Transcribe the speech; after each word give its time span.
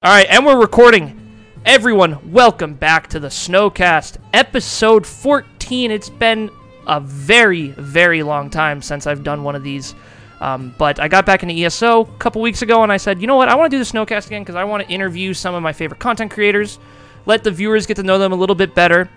All 0.00 0.12
right, 0.12 0.28
and 0.30 0.46
we're 0.46 0.60
recording. 0.60 1.20
Everyone, 1.64 2.30
welcome 2.30 2.74
back 2.74 3.08
to 3.08 3.18
the 3.18 3.26
Snowcast, 3.26 4.18
episode 4.32 5.04
14. 5.04 5.90
It's 5.90 6.08
been 6.08 6.52
a 6.86 7.00
very, 7.00 7.70
very 7.70 8.22
long 8.22 8.48
time 8.48 8.80
since 8.80 9.08
I've 9.08 9.24
done 9.24 9.42
one 9.42 9.56
of 9.56 9.64
these. 9.64 9.96
Um, 10.40 10.72
but 10.78 11.00
I 11.00 11.08
got 11.08 11.26
back 11.26 11.42
into 11.42 11.56
ESO 11.56 12.02
a 12.02 12.18
couple 12.18 12.40
weeks 12.40 12.62
ago 12.62 12.84
and 12.84 12.92
I 12.92 12.96
said, 12.96 13.20
you 13.20 13.26
know 13.26 13.34
what, 13.34 13.48
I 13.48 13.56
want 13.56 13.72
to 13.72 13.76
do 13.76 13.82
the 13.82 13.90
Snowcast 13.90 14.28
again 14.28 14.42
because 14.42 14.54
I 14.54 14.62
want 14.62 14.86
to 14.86 14.88
interview 14.88 15.34
some 15.34 15.56
of 15.56 15.64
my 15.64 15.72
favorite 15.72 15.98
content 15.98 16.30
creators, 16.30 16.78
let 17.26 17.42
the 17.42 17.50
viewers 17.50 17.84
get 17.84 17.96
to 17.96 18.04
know 18.04 18.20
them 18.20 18.30
a 18.30 18.36
little 18.36 18.54
bit 18.54 18.76
better. 18.76 19.10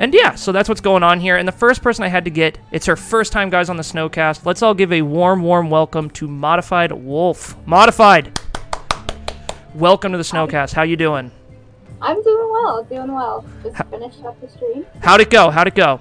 And 0.00 0.12
yeah, 0.12 0.34
so 0.34 0.50
that's 0.50 0.68
what's 0.68 0.80
going 0.80 1.04
on 1.04 1.20
here. 1.20 1.36
And 1.36 1.46
the 1.46 1.52
first 1.52 1.80
person 1.80 2.02
I 2.02 2.08
had 2.08 2.24
to 2.24 2.30
get, 2.32 2.58
it's 2.72 2.86
her 2.86 2.96
first 2.96 3.30
time, 3.30 3.50
guys, 3.50 3.68
on 3.68 3.76
the 3.76 3.84
Snowcast. 3.84 4.44
Let's 4.44 4.62
all 4.62 4.74
give 4.74 4.92
a 4.92 5.02
warm, 5.02 5.44
warm 5.44 5.70
welcome 5.70 6.10
to 6.10 6.26
Modified 6.26 6.90
Wolf. 6.90 7.56
Modified! 7.68 8.36
Welcome 9.74 10.12
to 10.12 10.18
the 10.18 10.24
Snowcast. 10.24 10.72
How 10.72 10.82
you 10.82 10.96
doing? 10.96 11.32
I'm 12.00 12.22
doing 12.22 12.50
well, 12.52 12.84
doing 12.84 13.12
well. 13.12 13.44
Just 13.64 13.76
finished 13.90 14.22
up 14.24 14.40
the 14.40 14.48
stream. 14.48 14.86
How'd 15.02 15.20
it 15.20 15.30
go? 15.30 15.50
How'd 15.50 15.66
it 15.66 15.74
go? 15.74 15.98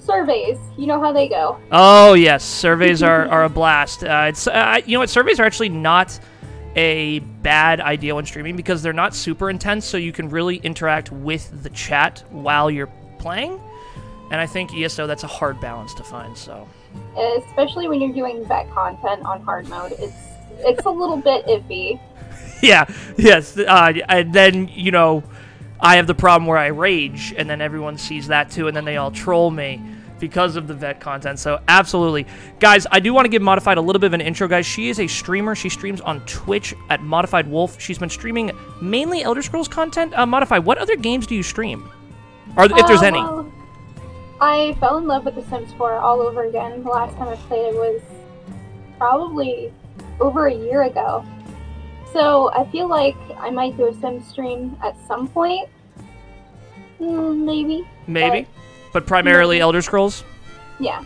Surveys, 0.00 0.58
you 0.76 0.88
know 0.88 1.00
how 1.00 1.12
they 1.12 1.28
go. 1.28 1.56
Oh 1.70 2.14
yes, 2.14 2.42
surveys 2.42 3.00
are, 3.00 3.26
are 3.30 3.44
a 3.44 3.48
blast. 3.48 4.02
Uh, 4.02 4.26
it's 4.28 4.48
uh, 4.48 4.80
you 4.84 4.94
know 4.94 4.98
what 4.98 5.08
surveys 5.08 5.38
are 5.38 5.44
actually 5.44 5.68
not 5.68 6.18
a 6.74 7.20
bad 7.20 7.80
idea 7.80 8.12
when 8.12 8.26
streaming 8.26 8.56
because 8.56 8.82
they're 8.82 8.92
not 8.92 9.14
super 9.14 9.48
intense, 9.48 9.84
so 9.84 9.96
you 9.96 10.10
can 10.12 10.28
really 10.28 10.56
interact 10.56 11.12
with 11.12 11.62
the 11.62 11.70
chat 11.70 12.24
while 12.30 12.72
you're 12.72 12.90
playing. 13.20 13.60
And 14.32 14.40
I 14.40 14.46
think 14.46 14.76
ESO 14.76 15.06
that's 15.06 15.22
a 15.22 15.28
hard 15.28 15.60
balance 15.60 15.94
to 15.94 16.02
find. 16.02 16.36
So 16.36 16.66
Especially 17.16 17.86
when 17.86 18.00
you're 18.00 18.12
doing 18.12 18.44
vet 18.46 18.68
content 18.72 19.24
on 19.24 19.42
hard 19.42 19.68
mode, 19.68 19.92
it's 19.92 20.16
it's 20.58 20.84
a 20.86 20.90
little 20.90 21.16
bit 21.16 21.46
iffy. 21.46 22.00
yeah, 22.62 22.86
yes, 23.16 23.56
uh, 23.58 23.92
and 24.08 24.32
then 24.32 24.68
you 24.68 24.90
know 24.90 25.22
I 25.80 25.96
have 25.96 26.06
the 26.06 26.14
problem 26.14 26.46
where 26.46 26.58
I 26.58 26.68
rage, 26.68 27.34
and 27.36 27.48
then 27.48 27.60
everyone 27.60 27.98
sees 27.98 28.28
that 28.28 28.50
too, 28.50 28.68
and 28.68 28.76
then 28.76 28.84
they 28.84 28.96
all 28.96 29.10
troll 29.10 29.50
me 29.50 29.80
because 30.18 30.56
of 30.56 30.66
the 30.66 30.72
vet 30.74 30.98
content. 31.00 31.38
So 31.38 31.60
absolutely, 31.68 32.26
guys, 32.58 32.86
I 32.90 33.00
do 33.00 33.12
want 33.12 33.26
to 33.26 33.28
give 33.28 33.42
Modified 33.42 33.76
a 33.76 33.80
little 33.82 34.00
bit 34.00 34.06
of 34.06 34.14
an 34.14 34.22
intro, 34.22 34.48
guys. 34.48 34.64
She 34.64 34.88
is 34.88 34.98
a 34.98 35.06
streamer. 35.06 35.54
She 35.54 35.68
streams 35.68 36.00
on 36.00 36.20
Twitch 36.26 36.74
at 36.88 37.02
Modified 37.02 37.46
Wolf. 37.48 37.78
She's 37.80 37.98
been 37.98 38.08
streaming 38.08 38.50
mainly 38.80 39.22
Elder 39.22 39.42
Scrolls 39.42 39.68
content. 39.68 40.14
Uh, 40.16 40.24
Modified, 40.24 40.64
what 40.64 40.78
other 40.78 40.96
games 40.96 41.26
do 41.26 41.34
you 41.34 41.42
stream? 41.42 41.90
Or 42.56 42.64
if 42.64 42.86
there's 42.86 43.02
Uh, 43.02 43.06
any? 43.06 43.20
well, 43.20 43.52
I 44.40 44.74
fell 44.80 44.96
in 44.96 45.06
love 45.06 45.24
with 45.26 45.34
The 45.34 45.42
Sims 45.44 45.72
4 45.74 45.98
all 45.98 46.20
over 46.20 46.44
again. 46.44 46.82
The 46.82 46.88
last 46.90 47.16
time 47.18 47.28
I 47.28 47.36
played 47.36 47.74
it 47.74 47.74
was 47.74 48.00
probably 48.98 49.72
over 50.20 50.46
a 50.46 50.54
year 50.54 50.84
ago. 50.84 51.24
So 52.12 52.50
I 52.52 52.64
feel 52.70 52.88
like 52.88 53.16
I 53.38 53.50
might 53.50 53.76
do 53.76 53.86
a 53.86 53.94
Sim 53.94 54.22
stream 54.22 54.76
at 54.82 54.96
some 55.06 55.28
point. 55.28 55.68
Hmm, 56.98 57.44
maybe. 57.44 57.86
Maybe, 58.06 58.46
but 58.92 59.06
primarily 59.06 59.60
Elder 59.60 59.82
Scrolls. 59.82 60.24
Yeah. 60.78 61.04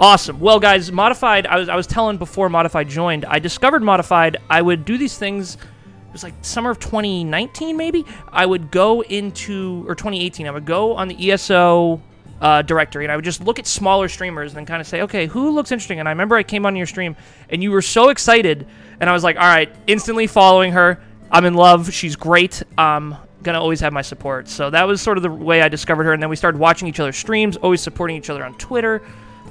Awesome. 0.00 0.40
Well, 0.40 0.58
guys, 0.58 0.90
Modified, 0.90 1.46
I 1.46 1.56
was, 1.58 1.68
I 1.68 1.76
was 1.76 1.86
telling 1.86 2.18
before 2.18 2.48
Modified 2.48 2.88
joined, 2.88 3.24
I 3.24 3.38
discovered 3.38 3.82
Modified. 3.82 4.38
I 4.50 4.60
would 4.60 4.84
do 4.84 4.98
these 4.98 5.16
things, 5.16 5.54
it 5.54 6.12
was 6.12 6.24
like 6.24 6.34
summer 6.42 6.70
of 6.70 6.80
2019, 6.80 7.76
maybe. 7.76 8.04
I 8.28 8.44
would 8.44 8.70
go 8.70 9.02
into, 9.02 9.84
or 9.86 9.94
2018, 9.94 10.46
I 10.46 10.50
would 10.50 10.66
go 10.66 10.94
on 10.94 11.08
the 11.08 11.30
ESO 11.30 12.02
uh, 12.40 12.62
directory 12.62 13.04
and 13.04 13.12
I 13.12 13.16
would 13.16 13.24
just 13.24 13.42
look 13.42 13.58
at 13.58 13.66
smaller 13.66 14.08
streamers 14.08 14.52
and 14.52 14.58
then 14.58 14.66
kind 14.66 14.80
of 14.80 14.86
say, 14.86 15.02
okay, 15.02 15.26
who 15.26 15.50
looks 15.50 15.72
interesting? 15.72 16.00
And 16.00 16.08
I 16.08 16.12
remember 16.12 16.36
I 16.36 16.42
came 16.42 16.66
on 16.66 16.76
your 16.76 16.86
stream 16.86 17.16
and 17.48 17.62
you 17.62 17.70
were 17.70 17.82
so 17.82 18.08
excited, 18.08 18.66
and 19.00 19.08
I 19.08 19.12
was 19.12 19.24
like, 19.24 19.36
all 19.36 19.42
right, 19.42 19.74
instantly 19.86 20.26
following 20.26 20.72
her. 20.72 21.02
I'm 21.30 21.44
in 21.44 21.54
love. 21.54 21.92
She's 21.92 22.16
great. 22.16 22.62
Um, 22.78 23.16
gonna 23.42 23.60
always 23.60 23.80
have 23.80 23.92
my 23.92 24.02
support. 24.02 24.48
So 24.48 24.70
that 24.70 24.86
was 24.86 25.00
sort 25.00 25.18
of 25.18 25.22
the 25.22 25.30
way 25.30 25.62
I 25.62 25.68
discovered 25.68 26.04
her, 26.04 26.12
and 26.12 26.22
then 26.22 26.30
we 26.30 26.36
started 26.36 26.58
watching 26.58 26.88
each 26.88 26.98
other's 26.98 27.16
streams, 27.16 27.56
always 27.56 27.80
supporting 27.80 28.16
each 28.16 28.30
other 28.30 28.44
on 28.44 28.54
Twitter. 28.58 29.02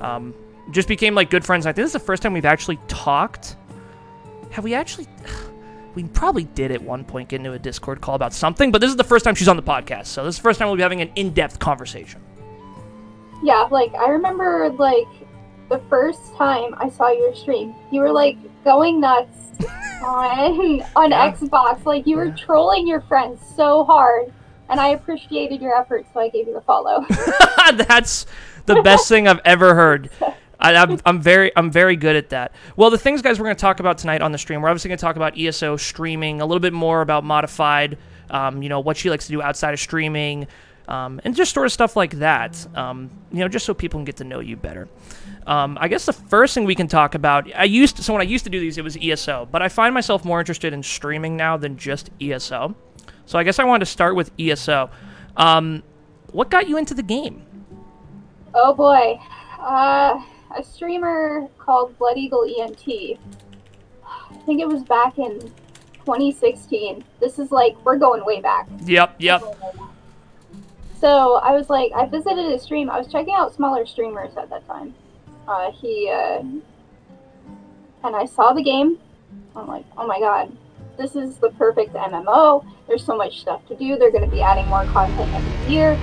Um, 0.02 0.34
just 0.72 0.88
became 0.88 1.16
like 1.16 1.30
good 1.30 1.46
friends. 1.46 1.66
I 1.66 1.72
think 1.72 1.84
this 1.84 1.90
is 1.90 1.94
the 1.94 2.00
first 2.00 2.24
time 2.24 2.34
we've 2.34 2.46
actually 2.46 2.80
talked. 2.88 3.56
Have 4.52 4.64
we 4.64 4.74
actually? 4.74 5.08
We 5.96 6.06
probably 6.06 6.46
did 6.46 6.72
at 6.72 6.82
one 6.82 7.06
point 7.06 7.30
get 7.30 7.36
into 7.36 7.54
a 7.54 7.60
Discord 7.60 8.02
call 8.02 8.16
about 8.16 8.34
something, 8.34 8.72
but 8.72 8.82
this 8.82 8.90
is 8.90 8.96
the 8.96 9.04
first 9.04 9.24
time 9.24 9.36
she's 9.36 9.48
on 9.48 9.58
the 9.58 9.62
podcast, 9.62 10.08
so 10.08 10.24
this 10.24 10.34
is 10.34 10.40
the 10.40 10.42
first 10.42 10.58
time 10.58 10.68
we'll 10.68 10.76
be 10.76 10.82
having 10.82 11.02
an 11.02 11.12
in-depth 11.16 11.60
conversation. 11.60 12.20
Yeah, 13.44 13.68
like 13.70 13.94
I 13.96 14.10
remember 14.10 14.70
like 14.80 15.08
the 15.70 15.80
first 15.90 16.36
time 16.36 16.74
I 16.78 16.90
saw 16.90 17.10
your 17.12 17.36
stream, 17.36 17.76
you 17.92 18.02
were 18.02 18.12
like 18.12 18.38
going 18.64 19.00
nuts 19.02 19.52
on 20.04 20.82
on 20.96 21.12
Yeah. 21.12 21.32
Xbox. 21.32 21.86
Like 21.86 22.08
you 22.08 22.18
were 22.18 22.26
Yeah. 22.26 22.36
trolling 22.36 22.88
your 22.88 23.02
friends 23.02 23.42
so 23.56 23.84
hard. 23.84 24.32
And 24.70 24.80
I 24.80 24.90
appreciated 24.90 25.62
your 25.62 25.76
efforts, 25.78 26.08
so 26.14 26.22
I 26.22 26.30
gave 26.30 26.48
you 26.48 26.54
the 26.54 26.62
follow. 26.62 27.06
That's 27.74 28.26
the 28.66 28.82
best 28.82 29.08
thing 29.10 29.28
I've 29.28 29.42
ever 29.46 29.76
heard. 29.76 30.10
I, 30.60 30.76
I'm, 30.76 31.00
I'm 31.06 31.22
very 31.22 31.52
I'm 31.58 31.70
very 31.70 31.98
good 31.98 32.16
at 32.16 32.30
that. 32.30 32.54
Well, 32.78 32.90
the 32.90 32.98
things, 32.98 33.22
guys, 33.22 33.38
we're 33.40 33.46
going 33.46 33.58
to 33.58 33.62
talk 33.62 33.82
about 33.82 33.98
tonight 33.98 34.22
on 34.22 34.32
the 34.32 34.38
stream. 34.38 34.62
We're 34.62 34.70
obviously 34.70 34.88
going 34.88 34.98
to 34.98 35.02
talk 35.02 35.18
about 35.18 35.38
ESO 35.38 35.76
streaming, 35.78 36.40
a 36.42 36.46
little 36.46 36.62
bit 36.62 36.72
more 36.74 37.02
about 37.02 37.24
modified, 37.26 37.98
um, 38.30 38.64
you 38.64 38.70
know, 38.70 38.80
what 38.80 38.96
she 38.96 39.10
likes 39.10 39.26
to 39.26 39.34
do 39.34 39.42
outside 39.42 39.74
of 39.74 39.80
streaming, 39.82 40.48
um, 40.88 41.22
and 41.24 41.36
just 41.36 41.54
sort 41.54 41.66
of 41.66 41.72
stuff 41.72 41.96
like 41.96 42.16
that. 42.16 42.68
Um, 42.76 43.10
you 43.32 43.40
know, 43.40 43.48
just 43.48 43.66
so 43.66 43.74
people 43.74 44.00
can 44.00 44.06
get 44.06 44.18
to 44.18 44.24
know 44.24 44.40
you 44.40 44.56
better. 44.56 44.88
Um, 45.48 45.78
I 45.80 45.88
guess 45.88 46.06
the 46.06 46.14
first 46.14 46.54
thing 46.54 46.66
we 46.66 46.76
can 46.76 46.88
talk 46.88 47.16
about, 47.16 47.54
I 47.56 47.66
used 47.66 47.98
to, 47.98 48.04
so 48.04 48.14
when 48.14 48.22
I 48.22 48.26
used 48.26 48.44
to 48.46 48.50
do 48.50 48.60
these, 48.60 48.78
it 48.78 48.84
was 48.84 48.98
ESO, 49.02 49.48
but 49.52 49.62
I 49.62 49.70
find 49.70 49.94
myself 49.94 50.24
more 50.24 50.40
interested 50.40 50.74
in 50.74 50.84
streaming 50.84 51.36
now 51.36 51.58
than 51.58 51.78
just 51.78 52.10
ESO. 52.22 52.76
So 53.26 53.40
I 53.40 53.44
guess 53.44 53.60
I 53.60 53.64
wanted 53.64 53.86
to 53.86 53.92
start 53.92 54.16
with 54.16 54.32
ESO. 54.40 54.90
Um, 55.38 55.84
what 56.32 56.50
got 56.50 56.68
you 56.68 56.78
into 56.78 56.94
the 56.94 57.04
game? 57.04 57.46
oh 58.56 58.74
boy. 58.74 59.20
Uh, 59.60 60.22
a 60.58 60.64
streamer 60.64 61.48
called 61.58 61.98
Blood 61.98 62.18
Eagle 62.18 62.44
ENT. 62.44 63.18
I 64.06 64.36
think 64.46 64.62
it 64.62 64.68
was 64.68 64.84
back 64.84 65.18
in 65.18 65.40
2016. 66.06 67.04
This 67.20 67.40
is 67.40 67.52
like, 67.52 67.76
we're 67.86 67.98
going 67.98 68.26
way 68.26 68.42
back. 68.42 68.68
Yep, 68.86 69.16
yep. 69.20 69.42
So 71.04 71.36
I 71.36 71.52
was 71.52 71.70
like, 71.70 71.92
I 71.94 72.06
visited 72.06 72.46
a 72.46 72.58
stream. 72.58 72.90
I 72.90 72.98
was 72.98 73.12
checking 73.12 73.34
out 73.34 73.54
smaller 73.54 73.86
streamers 73.86 74.38
at 74.38 74.50
that 74.50 74.66
time. 74.66 74.96
Uh, 75.50 75.70
he 75.70 76.10
uh, 76.10 76.40
and 78.06 78.16
I 78.16 78.24
saw 78.24 78.54
the 78.54 78.64
game. 78.64 78.98
I'm 79.54 79.68
like, 79.68 79.84
oh 79.98 80.08
my 80.08 80.18
god, 80.22 80.56
this 80.98 81.18
is 81.18 81.36
the 81.40 81.50
perfect 81.50 81.94
MMO. 81.94 82.66
There's 82.88 83.06
so 83.06 83.18
much 83.18 83.42
stuff 83.42 83.68
to 83.68 83.76
do. 83.76 83.98
They're 83.98 84.12
going 84.12 84.24
to 84.24 84.34
be 84.34 84.42
adding 84.42 84.66
more 84.68 84.86
content 84.86 85.30
every 85.34 85.74
year. 85.74 86.00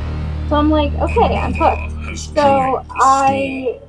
So 0.50 0.56
I'm 0.56 0.68
like, 0.68 0.92
okay, 0.92 1.34
I'm 1.34 1.54
hooked. 1.54 2.18
So 2.18 2.84
I 2.90 3.80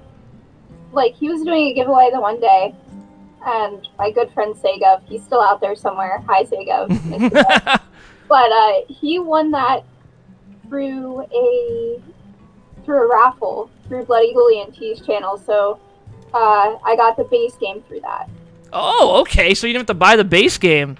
like 0.93 1.15
he 1.15 1.27
was 1.27 1.43
doing 1.43 1.67
a 1.67 1.73
giveaway 1.73 2.09
the 2.13 2.21
one 2.21 2.39
day, 2.39 2.73
and 3.45 3.85
my 3.99 4.11
good 4.11 4.31
friend 4.31 4.55
Segav, 4.55 5.05
he's 5.09 5.23
still 5.23 5.41
out 5.41 5.59
there 5.59 5.75
somewhere. 5.75 6.23
Hi 6.25 6.45
Segav. 6.45 6.87
Miss 6.87 7.21
you, 7.21 7.29
bud. 7.31 7.81
but 8.29 8.51
uh, 8.53 8.73
he 8.87 9.19
won 9.19 9.51
that 9.51 9.83
through 10.71 11.21
a 11.33 12.01
through 12.85 13.03
a 13.03 13.09
raffle 13.09 13.69
through 13.89 14.05
Blood 14.05 14.23
Eagle 14.23 14.47
ENT's 14.55 15.05
channel. 15.05 15.37
So 15.37 15.79
uh, 16.33 16.77
I 16.83 16.95
got 16.95 17.17
the 17.17 17.25
base 17.25 17.55
game 17.55 17.83
through 17.83 17.99
that. 17.99 18.29
oh, 18.71 19.19
okay. 19.21 19.53
So 19.53 19.67
you 19.67 19.73
didn't 19.73 19.81
have 19.81 19.95
to 19.95 19.99
buy 19.99 20.15
the 20.15 20.23
base 20.23 20.57
game. 20.57 20.97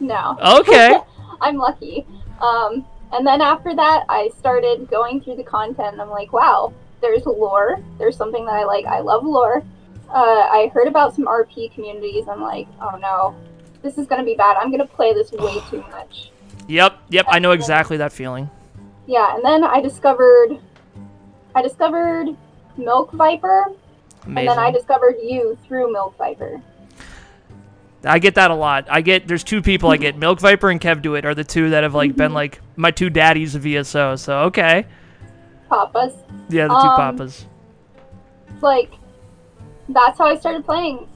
No. 0.00 0.36
Okay. 0.42 0.98
I'm 1.40 1.56
lucky. 1.56 2.04
Um, 2.40 2.84
and 3.12 3.24
then 3.24 3.40
after 3.40 3.76
that, 3.76 4.04
I 4.08 4.30
started 4.36 4.90
going 4.90 5.20
through 5.20 5.36
the 5.36 5.44
content. 5.44 5.92
And 5.92 6.02
I'm 6.02 6.10
like, 6.10 6.32
wow, 6.32 6.74
there's 7.00 7.24
lore. 7.24 7.80
There's 7.98 8.16
something 8.16 8.44
that 8.46 8.54
I 8.54 8.64
like. 8.64 8.86
I 8.86 8.98
love 8.98 9.24
lore. 9.24 9.62
Uh, 10.10 10.48
I 10.50 10.70
heard 10.74 10.88
about 10.88 11.14
some 11.14 11.26
RP 11.26 11.72
communities. 11.72 12.24
I'm 12.28 12.42
like, 12.42 12.66
oh 12.80 12.98
no, 13.00 13.36
this 13.82 13.98
is 13.98 14.08
gonna 14.08 14.24
be 14.24 14.34
bad. 14.34 14.56
I'm 14.56 14.72
gonna 14.72 14.84
play 14.84 15.14
this 15.14 15.30
way 15.30 15.60
too 15.70 15.84
much. 15.90 16.30
Yep, 16.68 16.96
yep. 17.08 17.26
I 17.28 17.40
know 17.40 17.50
exactly 17.50 17.96
that 17.96 18.12
feeling. 18.12 18.48
Yeah, 19.12 19.34
and 19.34 19.44
then 19.44 19.62
I 19.62 19.82
discovered, 19.82 20.58
I 21.54 21.60
discovered 21.60 22.34
Milk 22.78 23.12
Viper, 23.12 23.66
Amazing. 24.24 24.38
and 24.38 24.48
then 24.48 24.58
I 24.58 24.70
discovered 24.70 25.16
you 25.22 25.58
through 25.66 25.92
Milk 25.92 26.16
Viper. 26.16 26.62
I 28.06 28.18
get 28.18 28.36
that 28.36 28.50
a 28.50 28.54
lot. 28.54 28.86
I 28.88 29.02
get 29.02 29.28
there's 29.28 29.44
two 29.44 29.60
people 29.60 29.90
I 29.90 29.98
get. 29.98 30.16
Milk 30.26 30.40
Viper 30.40 30.70
and 30.70 30.80
Kevduit 30.80 31.26
are 31.26 31.34
the 31.34 31.44
two 31.44 31.68
that 31.68 31.82
have 31.82 31.94
like 31.94 32.16
been 32.16 32.32
like 32.42 32.62
my 32.76 32.90
two 32.90 33.10
daddies 33.10 33.54
of 33.54 33.66
ESO. 33.66 34.16
So 34.16 34.38
okay. 34.44 34.86
Papas. 35.68 36.14
Yeah, 36.48 36.68
the 36.68 36.80
two 36.80 36.88
Um, 36.88 36.96
papas. 36.96 37.44
Like 38.62 38.92
that's 39.90 40.16
how 40.16 40.24
I 40.24 40.36
started 40.38 40.64
playing. 40.64 41.06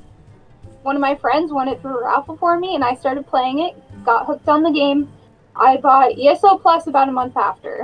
One 0.82 0.96
of 0.96 1.00
my 1.00 1.14
friends 1.14 1.50
won 1.50 1.66
it 1.68 1.80
through 1.80 1.98
a 2.00 2.04
raffle 2.04 2.36
for 2.36 2.58
me, 2.60 2.74
and 2.74 2.84
I 2.84 2.94
started 2.94 3.26
playing 3.26 3.60
it. 3.60 3.74
Got 4.04 4.26
hooked 4.26 4.50
on 4.50 4.62
the 4.62 4.70
game. 4.70 5.10
I 5.58 5.78
bought 5.78 6.18
ESO 6.18 6.58
Plus 6.58 6.86
about 6.86 7.08
a 7.08 7.12
month 7.12 7.36
after, 7.36 7.82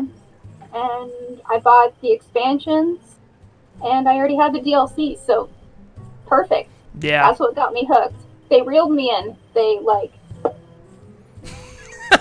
and 0.74 1.40
I 1.50 1.58
bought 1.62 1.98
the 2.00 2.12
expansions, 2.12 3.16
and 3.84 4.08
I 4.08 4.16
already 4.16 4.36
had 4.36 4.52
the 4.52 4.60
DLC. 4.60 5.18
So 5.24 5.48
perfect. 6.26 6.70
Yeah. 7.00 7.26
That's 7.26 7.40
what 7.40 7.54
got 7.54 7.72
me 7.72 7.86
hooked. 7.90 8.20
They 8.50 8.62
reeled 8.62 8.92
me 8.92 9.10
in. 9.10 9.36
They 9.54 9.78
like 9.80 10.12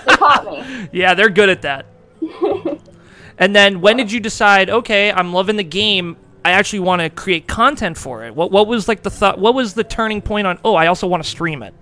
they 0.06 0.14
caught 0.16 0.44
me. 0.46 0.88
Yeah, 0.92 1.14
they're 1.14 1.30
good 1.30 1.48
at 1.48 1.62
that. 1.62 1.86
and 3.38 3.54
then 3.54 3.80
when 3.80 3.96
did 3.96 4.10
you 4.10 4.20
decide, 4.20 4.70
okay, 4.70 5.12
I'm 5.12 5.32
loving 5.32 5.56
the 5.56 5.64
game. 5.64 6.16
I 6.44 6.52
actually 6.52 6.80
want 6.80 7.02
to 7.02 7.10
create 7.10 7.46
content 7.46 7.96
for 7.96 8.24
it. 8.24 8.34
What 8.34 8.50
what 8.50 8.66
was 8.66 8.88
like 8.88 9.02
the 9.02 9.10
thought? 9.10 9.38
What 9.38 9.54
was 9.54 9.74
the 9.74 9.84
turning 9.84 10.20
point 10.20 10.46
on? 10.46 10.58
Oh, 10.64 10.74
I 10.74 10.88
also 10.88 11.06
want 11.06 11.22
to 11.22 11.28
stream 11.28 11.62
it. 11.62 11.74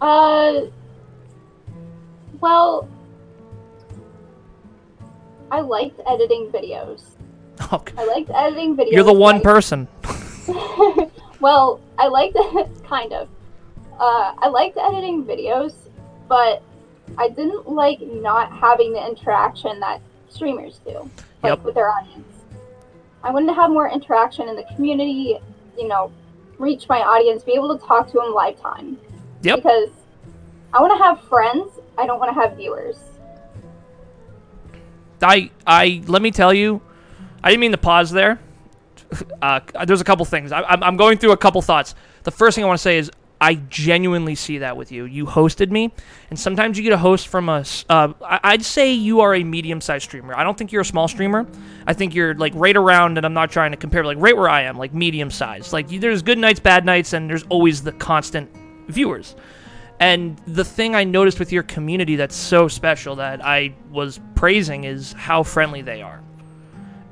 Uh, 0.00 0.62
well, 2.42 2.88
I 5.50 5.60
liked 5.60 6.00
editing 6.06 6.50
videos. 6.52 7.04
I 7.60 8.04
liked 8.04 8.30
editing 8.34 8.76
videos. 8.76 8.90
You're 8.92 9.04
the 9.04 9.12
one 9.12 9.36
like- 9.36 9.42
person. 9.44 9.88
well, 11.40 11.80
I 11.98 12.08
liked 12.08 12.36
kind 12.84 13.12
of. 13.12 13.28
Uh, 13.98 14.34
I 14.38 14.48
liked 14.48 14.76
editing 14.76 15.24
videos, 15.24 15.74
but 16.28 16.62
I 17.16 17.28
didn't 17.28 17.68
like 17.70 18.00
not 18.00 18.50
having 18.52 18.92
the 18.92 19.06
interaction 19.06 19.78
that 19.80 20.00
streamers 20.28 20.80
do, 20.84 21.08
like 21.42 21.50
Yep. 21.50 21.62
with 21.64 21.74
their 21.76 21.90
audience. 21.90 22.26
I 23.22 23.30
wanted 23.30 23.46
to 23.48 23.54
have 23.54 23.70
more 23.70 23.88
interaction 23.88 24.48
in 24.48 24.56
the 24.56 24.64
community. 24.74 25.38
You 25.78 25.88
know, 25.88 26.10
reach 26.58 26.88
my 26.88 27.00
audience, 27.00 27.44
be 27.44 27.52
able 27.52 27.78
to 27.78 27.86
talk 27.86 28.08
to 28.08 28.14
them 28.14 28.34
live 28.34 28.60
time. 28.60 28.98
Yep. 29.42 29.56
Because 29.62 29.90
I 30.72 30.80
want 30.80 30.98
to 30.98 31.04
have 31.04 31.20
friends. 31.28 31.70
I 31.98 32.06
don't 32.06 32.18
want 32.18 32.34
to 32.34 32.40
have 32.40 32.56
viewers. 32.56 32.98
I 35.20 35.50
I 35.66 36.02
let 36.06 36.22
me 36.22 36.30
tell 36.30 36.52
you, 36.52 36.80
I 37.42 37.50
didn't 37.50 37.60
mean 37.60 37.72
to 37.72 37.78
pause 37.78 38.10
there. 38.10 38.38
Uh, 39.42 39.60
there's 39.86 40.00
a 40.00 40.04
couple 40.04 40.24
things. 40.24 40.52
I, 40.52 40.62
I'm 40.62 40.96
going 40.96 41.18
through 41.18 41.32
a 41.32 41.36
couple 41.36 41.60
thoughts. 41.60 41.94
The 42.22 42.30
first 42.30 42.54
thing 42.54 42.64
I 42.64 42.66
want 42.66 42.78
to 42.78 42.82
say 42.82 42.96
is 42.96 43.10
I 43.42 43.56
genuinely 43.56 44.34
see 44.34 44.58
that 44.58 44.74
with 44.76 44.90
you. 44.90 45.04
You 45.04 45.26
hosted 45.26 45.70
me, 45.70 45.92
and 46.30 46.38
sometimes 46.38 46.78
you 46.78 46.84
get 46.84 46.92
a 46.94 46.98
host 46.98 47.28
from 47.28 47.50
a. 47.50 47.58
s- 47.60 47.84
Uh, 47.90 48.14
I'd 48.24 48.64
say 48.64 48.92
you 48.94 49.20
are 49.20 49.34
a 49.34 49.44
medium-sized 49.44 50.04
streamer. 50.04 50.34
I 50.34 50.44
don't 50.44 50.56
think 50.56 50.72
you're 50.72 50.80
a 50.80 50.84
small 50.86 51.08
streamer. 51.08 51.46
I 51.86 51.92
think 51.92 52.14
you're 52.14 52.34
like 52.36 52.52
right 52.54 52.76
around, 52.76 53.18
and 53.18 53.26
I'm 53.26 53.34
not 53.34 53.50
trying 53.50 53.72
to 53.72 53.76
compare, 53.76 54.02
like 54.04 54.16
right 54.18 54.34
where 54.36 54.48
I 54.48 54.62
am, 54.62 54.78
like 54.78 54.94
medium-sized. 54.94 55.74
Like 55.74 55.88
there's 55.88 56.22
good 56.22 56.38
nights, 56.38 56.60
bad 56.60 56.86
nights, 56.86 57.12
and 57.12 57.28
there's 57.28 57.42
always 57.50 57.82
the 57.82 57.92
constant 57.92 58.48
viewers. 58.88 59.34
And 60.02 60.36
the 60.48 60.64
thing 60.64 60.96
I 60.96 61.04
noticed 61.04 61.38
with 61.38 61.52
your 61.52 61.62
community 61.62 62.16
that's 62.16 62.34
so 62.34 62.66
special 62.66 63.14
that 63.16 63.40
I 63.40 63.72
was 63.88 64.18
praising 64.34 64.82
is 64.82 65.12
how 65.12 65.44
friendly 65.44 65.80
they 65.80 66.02
are. 66.02 66.20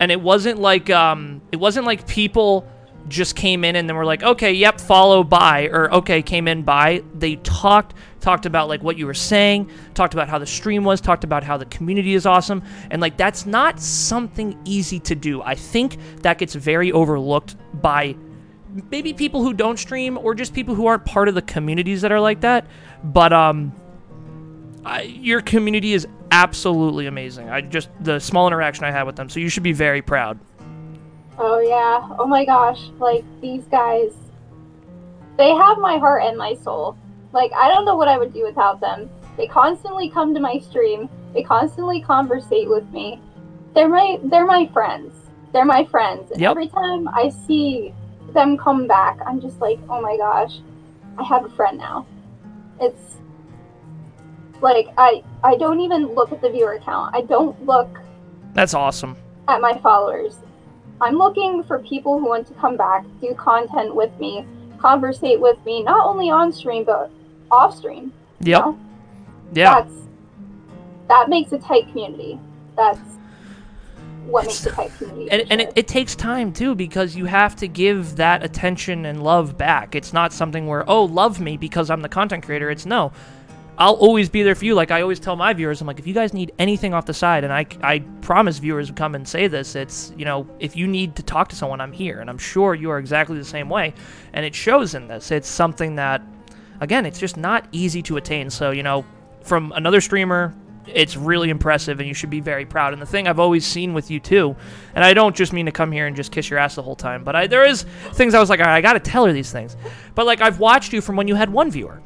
And 0.01 0.11
it 0.11 0.21
wasn't 0.21 0.59
like 0.59 0.91
um, 0.91 1.41
it 1.53 1.59
wasn't 1.59 1.87
like 1.87 2.09
people 2.09 2.67
just 3.07 3.37
came 3.37 3.63
in 3.63 3.77
and 3.77 3.89
then 3.89 3.95
were 3.95 4.05
like, 4.05 4.25
okay, 4.25 4.53
yep, 4.53 4.81
follow 4.81 5.23
by, 5.23 5.69
or 5.69 5.95
okay, 5.95 6.21
came 6.21 6.49
in 6.49 6.65
by. 6.65 7.05
They 7.15 7.37
talked 7.37 7.95
talked 8.19 8.45
about 8.45 8.67
like 8.67 8.83
what 8.83 8.99
you 8.99 9.07
were 9.07 9.15
saying, 9.15 9.71
talked 9.95 10.15
about 10.15 10.29
how 10.29 10.39
the 10.39 10.47
stream 10.47 10.83
was, 10.83 11.01
talked 11.01 11.23
about 11.23 11.45
how 11.45 11.57
the 11.57 11.67
community 11.67 12.15
is 12.15 12.27
awesome, 12.27 12.61
and 12.91 13.01
like 13.01 13.17
that's 13.17 13.47
not 13.47 13.79
something 13.79 14.59
easy 14.65 14.99
to 14.99 15.15
do. 15.15 15.43
I 15.43 15.55
think 15.55 15.97
that 16.23 16.39
gets 16.39 16.57
very 16.57 16.91
overlooked 16.91 17.55
by 17.81 18.17
maybe 18.91 19.13
people 19.13 19.43
who 19.43 19.53
don't 19.53 19.79
stream 19.79 20.19
or 20.19 20.35
just 20.35 20.55
people 20.55 20.75
who 20.75 20.87
aren't 20.87 21.05
part 21.05 21.29
of 21.29 21.35
the 21.35 21.43
communities 21.43 22.03
that 22.03 22.13
are 22.13 22.21
like 22.21 22.41
that. 22.43 22.67
But 23.03 23.33
um, 23.33 23.73
I, 24.85 25.03
your 25.03 25.41
community 25.41 25.93
is 25.93 26.07
absolutely 26.31 27.07
amazing. 27.07 27.49
I 27.51 27.61
just 27.61 27.89
the 28.01 28.19
small 28.19 28.47
interaction 28.47 28.85
I 28.85 28.91
had 28.91 29.05
with 29.05 29.17
them, 29.17 29.29
so 29.29 29.41
you 29.41 29.49
should 29.49 29.63
be 29.63 29.73
very 29.73 30.03
proud. 30.03 30.39
Oh 31.39 31.59
yeah. 31.61 32.17
Oh 32.19 32.27
my 32.27 32.45
gosh. 32.45 32.91
Like 32.99 33.25
these 33.41 33.65
guys 33.65 34.15
they 35.37 35.51
have 35.51 35.79
my 35.79 35.97
heart 35.97 36.23
and 36.25 36.37
my 36.37 36.55
soul. 36.55 36.97
Like 37.33 37.51
I 37.55 37.69
don't 37.69 37.85
know 37.85 37.97
what 37.97 38.09
I 38.09 38.19
would 38.19 38.33
do 38.33 38.45
without 38.45 38.81
them. 38.81 39.09
They 39.37 39.47
constantly 39.47 40.11
come 40.11 40.35
to 40.35 40.41
my 40.41 40.59
stream. 40.59 41.09
They 41.33 41.43
constantly 41.43 42.03
conversate 42.03 42.69
with 42.69 42.89
me. 42.91 43.21
They're 43.75 43.89
my 43.89 44.19
they're 44.25 44.47
my 44.47 44.67
friends. 44.73 45.15
They're 45.53 45.65
my 45.65 45.85
friends. 45.87 46.31
And 46.31 46.41
Yep. 46.41 46.51
every 46.51 46.69
time 46.69 47.09
I 47.09 47.31
see 47.47 47.95
them 48.33 48.57
come 48.57 48.87
back, 48.87 49.19
I'm 49.27 49.41
just 49.41 49.61
like, 49.61 49.79
"Oh 49.89 50.01
my 50.01 50.17
gosh. 50.17 50.61
I 51.19 51.23
have 51.25 51.45
a 51.45 51.51
friend 51.51 51.79
now." 51.79 52.07
It's 52.81 53.17
like 54.61 54.89
I 54.99 55.23
I 55.43 55.57
don't 55.57 55.81
even 55.81 56.15
look 56.15 56.33
at 56.33 56.41
the 56.41 56.51
viewer 56.51 56.79
count. 56.85 57.15
I 57.15 57.23
don't 57.23 57.65
look 57.67 57.89
That's 58.55 58.75
awesome. 58.75 59.17
at 59.49 59.61
my 59.61 59.77
followers. 59.79 60.37
I'm 61.01 61.17
looking 61.17 61.63
for 61.65 61.79
people 61.79 62.19
who 62.19 62.27
want 62.27 62.47
to 62.49 62.55
come 62.55 62.77
back, 62.77 63.05
do 63.21 63.35
content 63.35 63.95
with 63.95 64.11
me, 64.21 64.45
conversate 64.79 65.41
with 65.41 65.57
me, 65.65 65.83
not 65.83 66.07
only 66.07 66.29
on 66.31 66.53
stream 66.53 66.85
but 66.85 67.11
off 67.51 67.77
stream. 67.77 68.13
you 68.41 68.53
know? 68.53 68.79
Yeah. 69.53 69.81
That's 69.81 69.95
that 71.09 71.29
makes 71.29 71.53
a 71.53 71.59
tight 71.59 71.89
community. 71.89 72.39
That's 72.77 73.01
what 74.31 74.47
makes 74.47 74.65
a 74.67 74.71
tight 74.71 74.91
community. 74.97 75.31
and, 75.31 75.51
and 75.51 75.61
it, 75.61 75.73
it 75.77 75.89
takes 75.89 76.15
time 76.15 76.53
too 76.53 76.75
because 76.75 77.17
you 77.17 77.25
have 77.25 77.57
to 77.57 77.69
give 77.69 78.17
that 78.17 78.45
attention 78.45 79.07
and 79.07 79.23
love 79.23 79.59
back. 79.59 79.95
It's 79.95 80.13
not 80.13 80.33
something 80.33 80.67
where 80.67 80.89
oh 80.89 81.05
love 81.05 81.41
me 81.41 81.57
because 81.57 81.91
i'm 81.91 82.01
the 82.01 82.09
content 82.09 82.45
creator. 82.45 82.71
It's 82.71 82.87
no. 82.87 83.13
I'll 83.79 83.95
always 83.95 84.29
be 84.29 84.43
there 84.43 84.55
for 84.55 84.65
you. 84.65 84.75
Like 84.75 84.91
i 84.91 85.01
always 85.03 85.19
tell 85.21 85.37
my 85.37 85.53
viewers 85.53 85.81
i'm 85.81 85.87
like 85.87 85.99
if 85.99 86.07
you 86.07 86.15
guys 86.15 86.33
need 86.33 86.53
anything 86.59 86.95
off 86.95 87.07
the 87.07 87.15
side 87.15 87.45
and 87.45 87.53
i, 87.53 87.67
I 87.83 88.01
promise 88.21 88.59
viewers 88.59 88.91
come 88.91 89.15
and 89.15 89.27
say 89.27 89.49
this 89.49 89.75
it's 89.75 90.13
you 90.17 90.25
know 90.25 90.47
if 90.59 90.77
you 90.77 90.87
need 90.87 91.17
to 91.17 91.23
talk 91.23 91.49
to 91.49 91.57
someone 91.57 91.81
i'm 91.81 91.93
here. 91.93 92.21
And 92.21 92.31
i'm 92.31 92.39
sure 92.39 92.75
you 92.75 92.91
are 92.91 92.99
exactly 92.99 93.37
the 93.37 93.45
same 93.45 93.69
way. 93.69 93.95
And 94.33 94.45
it 94.45 94.55
shows 94.55 94.95
in 94.95 95.09
this. 95.09 95.31
It's 95.31 95.49
something 95.49 95.97
that 95.97 96.23
again 96.81 97.07
it's 97.07 97.19
just 97.19 97.37
not 97.37 97.67
easy 97.73 98.03
to 98.03 98.17
attain. 98.17 98.51
So 98.51 98.71
you 98.71 98.83
know 98.83 99.05
from 99.43 99.73
another 99.73 100.01
streamer 100.01 100.55
it's 100.95 101.17
really 101.17 101.51
impressive 101.51 102.01
and 102.01 102.09
you 102.09 102.15
should 102.15 102.31
be 102.31 102.41
very 102.41 102.65
proud. 102.65 102.93
And 102.93 103.01
the 103.01 103.07
thing 103.07 103.29
i've 103.29 103.41
always 103.41 103.65
seen 103.65 103.95
with 103.95 104.11
you 104.11 104.21
too 104.21 104.57
and 104.95 105.05
i 105.05 105.15
don't 105.15 105.35
just 105.35 105.53
mean 105.53 105.67
to 105.67 105.73
come 105.73 105.93
here 105.93 106.07
and 106.07 106.17
just 106.17 106.33
kiss 106.33 106.51
your 106.51 106.59
ass 106.59 106.75
the 106.75 106.83
whole 106.83 106.97
time 106.97 107.25
but 107.25 107.37
I, 107.37 107.47
there 107.47 107.65
is 107.65 107.85
things 108.13 108.35
i 108.35 108.41
was 108.41 108.51
like 108.51 108.61
i 108.61 108.81
gotta 108.81 109.01
tell 109.01 109.27
her 109.27 109.33
these 109.33 109.53
things. 109.53 109.77
But 110.15 110.27
like 110.27 110.41
i've 110.41 110.59
watched 110.59 110.93
you 110.93 111.01
from 111.01 111.17
when 111.17 111.29
you 111.29 111.35
had 111.35 111.51
one 111.51 111.71
viewer. 111.71 112.03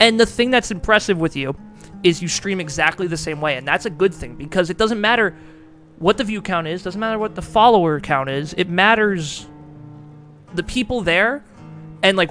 And 0.00 0.18
the 0.18 0.26
thing 0.26 0.50
that's 0.50 0.70
impressive 0.70 1.18
with 1.18 1.36
you 1.36 1.54
is 2.02 2.20
you 2.20 2.28
stream 2.28 2.60
exactly 2.60 3.06
the 3.06 3.16
same 3.16 3.40
way 3.40 3.56
and 3.56 3.66
that's 3.66 3.86
a 3.86 3.90
good 3.90 4.12
thing 4.12 4.34
because 4.34 4.70
it 4.70 4.76
doesn't 4.76 5.00
matter 5.00 5.36
what 5.98 6.18
the 6.18 6.24
view 6.24 6.42
count 6.42 6.66
is 6.66 6.82
doesn't 6.82 7.00
matter 7.00 7.18
what 7.18 7.34
the 7.34 7.42
follower 7.42 8.00
count 8.00 8.28
is 8.28 8.54
it 8.56 8.68
matters 8.68 9.46
the 10.54 10.62
people 10.62 11.00
there 11.00 11.44
and 12.02 12.16
like 12.16 12.30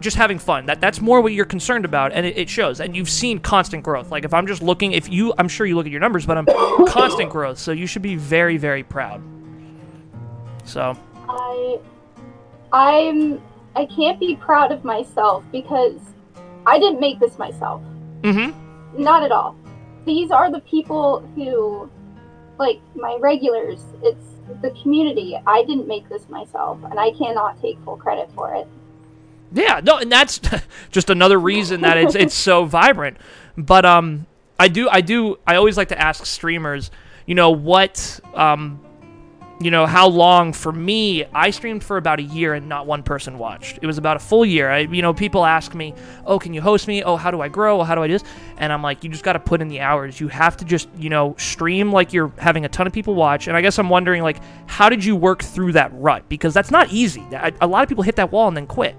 just 0.00 0.16
having 0.16 0.38
fun. 0.38 0.66
That 0.66 0.80
that's 0.80 1.00
more 1.00 1.20
what 1.20 1.32
you're 1.32 1.44
concerned 1.44 1.84
about, 1.84 2.12
and 2.12 2.26
it, 2.26 2.36
it 2.36 2.48
shows. 2.48 2.80
And 2.80 2.96
you've 2.96 3.10
seen 3.10 3.38
constant 3.38 3.82
growth. 3.82 4.10
Like 4.10 4.24
if 4.24 4.34
I'm 4.34 4.46
just 4.46 4.62
looking, 4.62 4.92
if 4.92 5.08
you, 5.08 5.34
I'm 5.38 5.48
sure 5.48 5.66
you 5.66 5.76
look 5.76 5.86
at 5.86 5.92
your 5.92 6.00
numbers, 6.00 6.26
but 6.26 6.38
I'm 6.38 6.46
constant 6.88 7.30
growth. 7.30 7.58
So 7.58 7.72
you 7.72 7.86
should 7.86 8.02
be 8.02 8.16
very, 8.16 8.56
very 8.56 8.82
proud. 8.82 9.22
So 10.64 10.96
I 11.28 11.78
I'm 12.72 13.40
I 13.76 13.86
can't 13.86 14.18
be 14.18 14.36
proud 14.36 14.72
of 14.72 14.84
myself 14.84 15.44
because 15.52 16.00
I 16.66 16.78
didn't 16.78 17.00
make 17.00 17.18
this 17.18 17.38
myself. 17.38 17.82
mm-hmm. 18.22 19.02
Not 19.02 19.22
at 19.22 19.32
all. 19.32 19.56
These 20.04 20.30
are 20.30 20.50
the 20.50 20.60
people 20.60 21.20
who, 21.34 21.88
like 22.58 22.80
my 22.94 23.16
regulars. 23.20 23.80
It's 24.02 24.26
the 24.62 24.70
community. 24.82 25.38
I 25.46 25.62
didn't 25.64 25.86
make 25.86 26.08
this 26.08 26.28
myself, 26.28 26.78
and 26.84 26.98
I 26.98 27.12
cannot 27.12 27.60
take 27.60 27.78
full 27.84 27.96
credit 27.96 28.30
for 28.34 28.54
it. 28.54 28.66
Yeah, 29.52 29.80
no, 29.82 29.98
and 29.98 30.10
that's 30.10 30.40
just 30.90 31.10
another 31.10 31.38
reason 31.38 31.82
that 31.82 31.96
it's 31.96 32.14
it's 32.14 32.34
so 32.34 32.64
vibrant. 32.66 33.16
But 33.56 33.84
um, 33.84 34.26
I 34.58 34.68
do 34.68 34.88
I 34.88 35.00
do 35.00 35.38
I 35.46 35.56
always 35.56 35.76
like 35.76 35.88
to 35.88 36.00
ask 36.00 36.24
streamers, 36.26 36.90
you 37.26 37.34
know, 37.34 37.50
what 37.50 38.20
um, 38.34 38.80
you 39.62 39.70
know, 39.70 39.84
how 39.84 40.08
long 40.08 40.54
for 40.54 40.72
me? 40.72 41.26
I 41.34 41.50
streamed 41.50 41.84
for 41.84 41.98
about 41.98 42.18
a 42.18 42.22
year 42.22 42.54
and 42.54 42.66
not 42.66 42.86
one 42.86 43.02
person 43.02 43.36
watched. 43.36 43.78
It 43.82 43.86
was 43.86 43.98
about 43.98 44.16
a 44.16 44.20
full 44.20 44.46
year. 44.46 44.70
I, 44.70 44.78
you 44.78 45.02
know, 45.02 45.12
people 45.12 45.44
ask 45.44 45.74
me, 45.74 45.94
"Oh, 46.24 46.38
can 46.38 46.54
you 46.54 46.62
host 46.62 46.88
me? 46.88 47.02
Oh, 47.02 47.16
how 47.16 47.30
do 47.30 47.42
I 47.42 47.48
grow? 47.48 47.80
Oh, 47.80 47.84
how 47.84 47.94
do 47.94 48.02
I 48.02 48.06
do 48.06 48.14
this?" 48.14 48.24
And 48.56 48.72
I'm 48.72 48.82
like, 48.82 49.04
you 49.04 49.10
just 49.10 49.22
got 49.22 49.34
to 49.34 49.38
put 49.38 49.60
in 49.60 49.68
the 49.68 49.80
hours. 49.80 50.18
You 50.18 50.28
have 50.28 50.56
to 50.58 50.64
just, 50.64 50.88
you 50.96 51.10
know, 51.10 51.34
stream 51.38 51.92
like 51.92 52.14
you're 52.14 52.32
having 52.38 52.64
a 52.64 52.70
ton 52.70 52.86
of 52.86 52.92
people 52.94 53.14
watch. 53.14 53.48
And 53.48 53.56
I 53.56 53.60
guess 53.60 53.78
I'm 53.78 53.90
wondering, 53.90 54.22
like, 54.22 54.38
how 54.66 54.88
did 54.88 55.04
you 55.04 55.14
work 55.14 55.42
through 55.42 55.72
that 55.72 55.90
rut? 55.92 56.26
Because 56.30 56.54
that's 56.54 56.70
not 56.70 56.90
easy. 56.90 57.22
I, 57.32 57.52
a 57.60 57.66
lot 57.66 57.82
of 57.82 57.88
people 57.88 58.02
hit 58.02 58.16
that 58.16 58.32
wall 58.32 58.48
and 58.48 58.56
then 58.56 58.66
quit. 58.66 58.96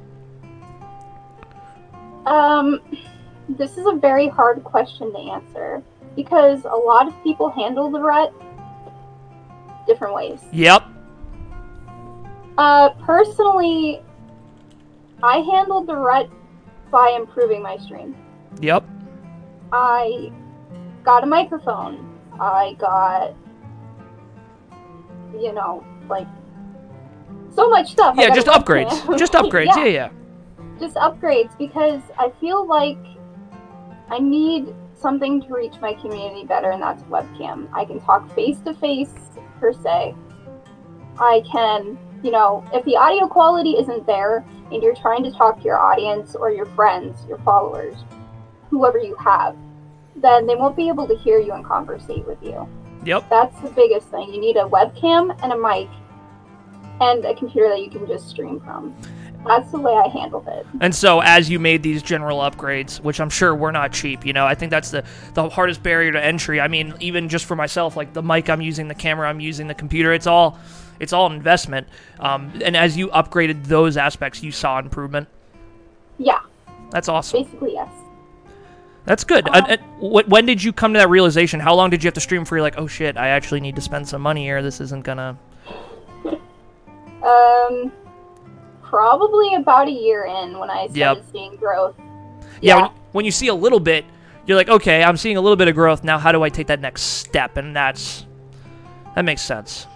Um, 2.26 2.82
this 3.50 3.78
is 3.78 3.86
a 3.86 3.94
very 3.94 4.28
hard 4.28 4.64
question 4.64 5.12
to 5.12 5.18
answer 5.18 5.84
because 6.16 6.66
a 6.66 6.76
lot 6.76 7.08
of 7.08 7.24
people 7.24 7.50
handle 7.50 7.90
the 7.90 8.00
rut 8.00 8.34
different 9.88 10.14
ways. 10.14 10.40
Yep. 10.52 10.84
Uh, 12.58 12.90
personally, 13.02 14.02
I 15.24 15.38
handled 15.38 15.88
the 15.88 15.96
rut 15.96 16.30
by 16.92 17.16
improving 17.18 17.62
my 17.64 17.78
stream. 17.78 18.16
Yep. 18.62 18.86
I 19.72 20.32
got 21.04 21.24
a 21.24 21.28
microphone. 21.28 22.20
I 22.40 22.76
got, 22.80 23.34
you 25.34 25.54
know, 25.54 25.84
like 26.10 26.28
so 27.56 27.70
much 27.70 27.92
stuff. 27.92 28.16
Yeah, 28.18 28.34
just 28.34 28.48
upgrades. 28.48 29.18
Just 29.18 29.34
upgrades. 29.34 29.66
yeah, 29.76 29.86
yeah. 29.86 30.10
Just 30.82 30.96
upgrades 30.96 31.58
because 31.58 32.02
I 32.18 32.32
feel 32.42 32.68
like 32.68 32.98
I 34.10 34.20
need 34.20 34.74
something 34.94 35.42
to 35.44 35.54
reach 35.54 35.76
my 35.82 35.94
community 35.94 36.46
better, 36.46 36.72
and 36.72 36.82
that's 36.82 37.04
webcam. 37.04 37.70
I 37.74 37.86
can 37.86 38.00
talk 38.02 38.34
face 38.36 38.60
to 38.66 38.74
face, 38.74 39.14
per 39.60 39.72
se. 39.72 40.14
I 41.18 41.44
can, 41.50 41.98
you 42.24 42.32
know, 42.32 42.66
if 42.74 42.84
the 42.86 42.98
audio 42.98 43.28
quality 43.28 43.72
isn't 43.72 44.06
there 44.06 44.46
and 44.72 44.82
you're 44.82 44.96
trying 44.96 45.24
to 45.24 45.32
talk 45.32 45.60
to 45.60 45.64
your 45.64 45.80
audience 45.80 46.36
or 46.36 46.52
your 46.52 46.66
friends, 46.66 47.26
your 47.28 47.38
followers, 47.40 47.96
whoever 48.70 48.98
you 48.98 49.16
have, 49.16 49.56
then 50.16 50.46
they 50.46 50.56
won't 50.56 50.76
be 50.76 50.88
able 50.88 51.08
to 51.08 51.16
hear 51.16 51.40
you 51.40 51.54
and 51.54 51.66
conversate 51.66 52.26
with 52.28 52.42
you. 52.42 52.68
Yep. 53.06 53.30
That's 53.30 53.60
the 53.62 53.70
biggest 53.70 54.10
thing. 54.10 54.34
You 54.34 54.40
need 54.40 54.58
a 54.58 54.64
webcam 54.64 55.38
and 55.44 55.54
a 55.54 55.58
mic 55.58 55.90
and 57.00 57.26
a 57.26 57.34
computer 57.36 57.70
that 57.70 57.82
you 57.82 57.90
can 57.90 58.06
just 58.08 58.30
stream 58.30 58.60
from. 58.60 58.96
That's 59.46 59.72
the 59.72 59.80
way 59.80 59.94
I 59.94 60.08
handled 60.08 60.48
it. 60.48 60.66
And 60.82 60.94
so, 60.94 61.20
as 61.22 61.50
you 61.50 61.60
made 61.60 61.82
these 61.82 62.04
general 62.04 62.40
upgrades, 62.40 63.00
which 63.00 63.20
I'm 63.20 63.30
sure 63.30 63.56
were 63.56 63.72
not 63.72 63.92
cheap, 63.92 64.26
you 64.26 64.34
know, 64.34 64.46
I 64.46 64.54
think 64.54 64.70
that's 64.70 64.92
the 64.92 65.04
the 65.34 65.50
hardest 65.50 65.82
barrier 65.82 66.12
to 66.12 66.24
entry. 66.24 66.62
I 66.62 66.68
mean, 66.68 66.94
even 67.00 67.28
just 67.28 67.46
for 67.46 67.56
myself, 67.56 67.96
like 67.96 68.14
the 68.14 68.22
mic 68.22 68.50
I'm 68.50 68.62
using, 68.62 68.88
the 68.88 68.96
camera 68.96 69.28
I'm 69.28 69.40
using, 69.40 69.68
the 69.68 69.74
computer, 69.74 70.14
it's 70.14 70.28
all 70.28 70.60
it's 71.00 71.12
all 71.14 71.26
an 71.26 71.34
investment. 71.34 71.88
Um, 72.20 72.52
and 72.64 72.78
as 72.78 72.96
you 72.96 73.08
upgraded 73.10 73.66
those 73.66 73.98
aspects, 73.98 74.44
you 74.44 74.52
saw 74.52 74.78
improvement. 74.78 75.28
Yeah, 76.20 76.42
That's 76.92 77.10
awesome. 77.10 77.44
basically 77.44 77.74
yes. 77.74 77.90
That's 79.06 79.24
good. 79.24 79.50
Um, 79.50 79.66
when 80.00 80.46
did 80.46 80.64
you 80.64 80.72
come 80.72 80.94
to 80.94 81.00
that 81.00 81.10
realization? 81.10 81.60
How 81.60 81.74
long 81.74 81.90
did 81.90 82.04
you 82.04 82.08
have 82.08 82.14
to 82.14 82.22
stream 82.22 82.46
for? 82.46 82.56
You're 82.56 82.62
like, 82.62 82.78
oh 82.78 82.86
shit, 82.86 83.18
I 83.18 83.30
actually 83.30 83.60
need 83.60 83.76
to 83.76 83.82
spend 83.82 84.08
some 84.08 84.22
money 84.22 84.44
here. 84.44 84.62
This 84.62 84.80
isn't 84.80 85.04
gonna. 85.04 85.38
Um, 87.24 87.92
probably 88.92 89.56
about 89.56 89.88
a 89.88 89.92
year 89.92 90.26
in 90.26 90.60
when 90.60 90.70
I 90.70 90.88
started 90.88 90.98
Yep. 90.98 91.26
seeing 91.32 91.56
growth. 91.56 91.96
Yeah. 91.98 92.06
Yeah. 92.62 92.82
When, 92.82 92.92
when 93.14 93.26
you 93.26 93.32
see 93.32 93.48
a 93.48 93.54
little 93.56 93.80
bit, 93.80 94.04
you're 94.46 94.58
like, 94.58 94.68
okay, 94.68 95.02
I'm 95.02 95.16
seeing 95.16 95.38
a 95.38 95.42
little 95.42 95.56
bit 95.56 95.70
of 95.70 95.76
growth. 95.76 96.04
Now, 96.04 96.20
how 96.20 96.34
do 96.34 96.44
I 96.44 96.50
take 96.50 96.68
that 96.68 96.82
next 96.82 97.04
step? 97.04 97.56
And 97.56 97.74
that's 97.74 98.26
that 99.16 99.24
makes 99.24 99.42
sense. 99.42 99.88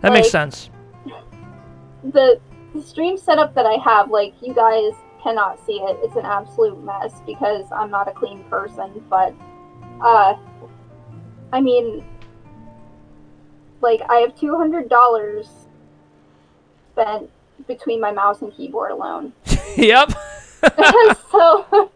That 0.00 0.12
makes 0.12 0.30
sense. 0.30 0.70
the 2.02 2.40
the 2.74 2.82
stream 2.82 3.16
setup 3.16 3.54
that 3.54 3.66
I 3.66 3.74
have, 3.74 4.10
like 4.10 4.34
you 4.42 4.52
guys 4.54 4.92
cannot 5.22 5.64
see 5.64 5.74
it. 5.74 5.96
It's 6.02 6.16
an 6.16 6.24
absolute 6.24 6.82
mess 6.82 7.20
because 7.24 7.70
I'm 7.70 7.90
not 7.90 8.08
a 8.08 8.12
clean 8.12 8.42
person. 8.44 9.04
But, 9.08 9.34
uh, 10.00 10.34
I 11.52 11.60
mean, 11.60 12.04
like 13.82 14.00
I 14.08 14.16
have 14.16 14.34
two 14.34 14.56
hundred 14.56 14.88
dollars 14.88 15.48
spent 16.92 17.30
between 17.66 18.00
my 18.00 18.12
mouse 18.12 18.42
and 18.42 18.54
keyboard 18.54 18.90
alone. 18.90 19.32
yep. 19.76 20.12
so, 21.30 21.90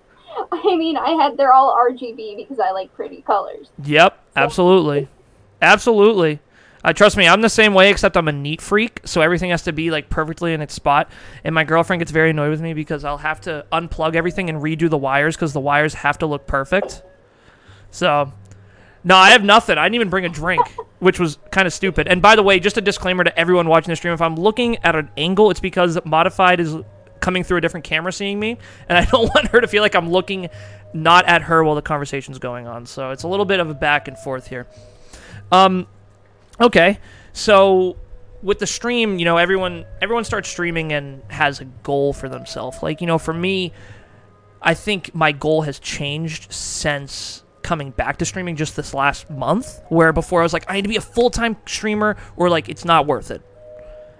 I 0.53 0.77
mean, 0.77 0.97
I 0.97 1.11
had 1.11 1.37
they're 1.37 1.53
all 1.53 1.77
RGB 1.77 2.37
because 2.37 2.59
I 2.59 2.73
like 2.73 2.93
pretty 2.95 3.23
colors. 3.23 3.69
Yep, 3.85 4.19
absolutely. 4.35 5.09
Absolutely. 5.63 6.41
Uh, 6.85 6.93
trust 6.93 7.17
me, 7.17 7.27
I'm 7.27 7.41
the 7.41 7.49
same 7.49 7.75
way, 7.75 7.91
except 7.91 8.17
I'm 8.17 8.29
a 8.29 8.33
neat 8.33 8.61
freak, 8.61 9.01
so 9.05 9.21
everything 9.21 9.51
has 9.51 9.63
to 9.63 9.73
be 9.73 9.91
like 9.91 10.09
perfectly 10.09 10.53
in 10.53 10.61
its 10.61 10.75
spot. 10.75 11.11
And 11.43 11.55
my 11.55 11.65
girlfriend 11.65 12.01
gets 12.01 12.13
very 12.13 12.31
annoyed 12.31 12.51
with 12.51 12.61
me 12.61 12.75
because 12.75 13.05
I'll 13.05 13.19
have 13.19 13.41
to 13.43 13.67
unplug 13.73 14.15
everything 14.15 14.49
and 14.49 14.63
redo 14.63 14.89
the 14.89 14.99
wires 14.99 15.35
because 15.35 15.53
the 15.53 15.61
wires 15.61 15.95
have 15.95 16.19
to 16.19 16.27
look 16.27 16.47
perfect. 16.47 17.03
So, 17.91 18.33
no, 19.07 19.17
I 19.17 19.31
have 19.31 19.45
nothing. 19.45 19.79
I 19.79 19.85
didn't 19.85 19.95
even 19.95 20.11
bring 20.11 20.25
a 20.25 20.29
drink, 20.29 20.67
which 20.99 21.21
was 21.21 21.39
kind 21.53 21.65
of 21.65 21.73
stupid. 21.73 22.09
And 22.09 22.21
by 22.21 22.35
the 22.35 22.43
way, 22.43 22.59
just 22.59 22.77
a 22.77 22.81
disclaimer 22.81 23.23
to 23.23 23.39
everyone 23.39 23.69
watching 23.69 23.93
the 23.93 23.97
stream: 23.97 24.13
if 24.13 24.21
I'm 24.21 24.35
looking 24.35 24.79
at 24.79 24.97
an 24.97 25.09
angle, 25.17 25.53
it's 25.53 25.61
because 25.61 25.97
Modified 26.05 26.59
is 26.59 26.77
coming 27.21 27.45
through 27.45 27.59
a 27.59 27.61
different 27.61 27.85
camera, 27.85 28.13
seeing 28.13 28.41
me, 28.41 28.59
and 28.89 28.99
I 28.99 29.05
don't 29.05 29.29
want 29.35 29.47
her 29.49 29.61
to 29.61 29.69
feel 29.69 29.81
like 29.81 29.95
I'm 29.95 30.11
looking 30.11 30.49
not 30.93 31.25
at 31.27 31.43
her 31.43 31.63
while 31.63 31.77
the 31.77 31.83
conversation's 31.83 32.41
going 32.41 32.67
on. 32.67 32.85
So 32.85 33.13
it's 33.13 33.23
a 33.23 33.29
little 33.29 33.45
bit 33.45 33.61
of 33.61 33.71
a 33.71 33.75
back 33.75 34.09
and 34.09 34.19
forth 34.19 34.49
here. 34.49 34.67
Um, 35.53 35.87
okay, 36.61 36.99
so 37.33 37.97
with 38.43 38.59
the 38.59 38.67
stream, 38.67 39.21
you 39.21 39.25
know, 39.25 39.37
everyone 39.37 39.87
everyone 40.03 40.25
starts 40.25 40.49
streaming 40.49 40.93
and 40.93 41.23
has 41.31 41.61
a 41.61 41.65
goal 41.65 42.13
for 42.13 42.29
themselves. 42.29 42.83
Like, 42.83 43.01
you 43.01 43.07
know, 43.07 43.19
for 43.19 43.33
me, 43.33 43.73
I 44.61 44.75
think 44.75 45.15
my 45.15 45.31
goal 45.31 45.63
has 45.63 45.79
changed 45.79 46.53
since 46.53 47.45
coming 47.67 47.91
back 47.91 48.17
to 48.19 48.25
streaming 48.25 48.57
just 48.57 48.77
this 48.77 48.95
last 48.95 49.29
month, 49.29 49.83
where 49.89 50.13
before 50.13 50.41
I 50.41 50.45
was 50.45 50.53
like, 50.53 50.65
I 50.69 50.77
need 50.77 50.83
to 50.83 50.89
be 50.89 50.97
a 50.97 51.03
full 51.03 51.29
time 51.29 51.57
streamer 51.67 52.17
or 52.37 52.49
like 52.49 52.69
it's 52.69 52.85
not 52.85 53.07
worth 53.07 53.31
it. 53.31 53.43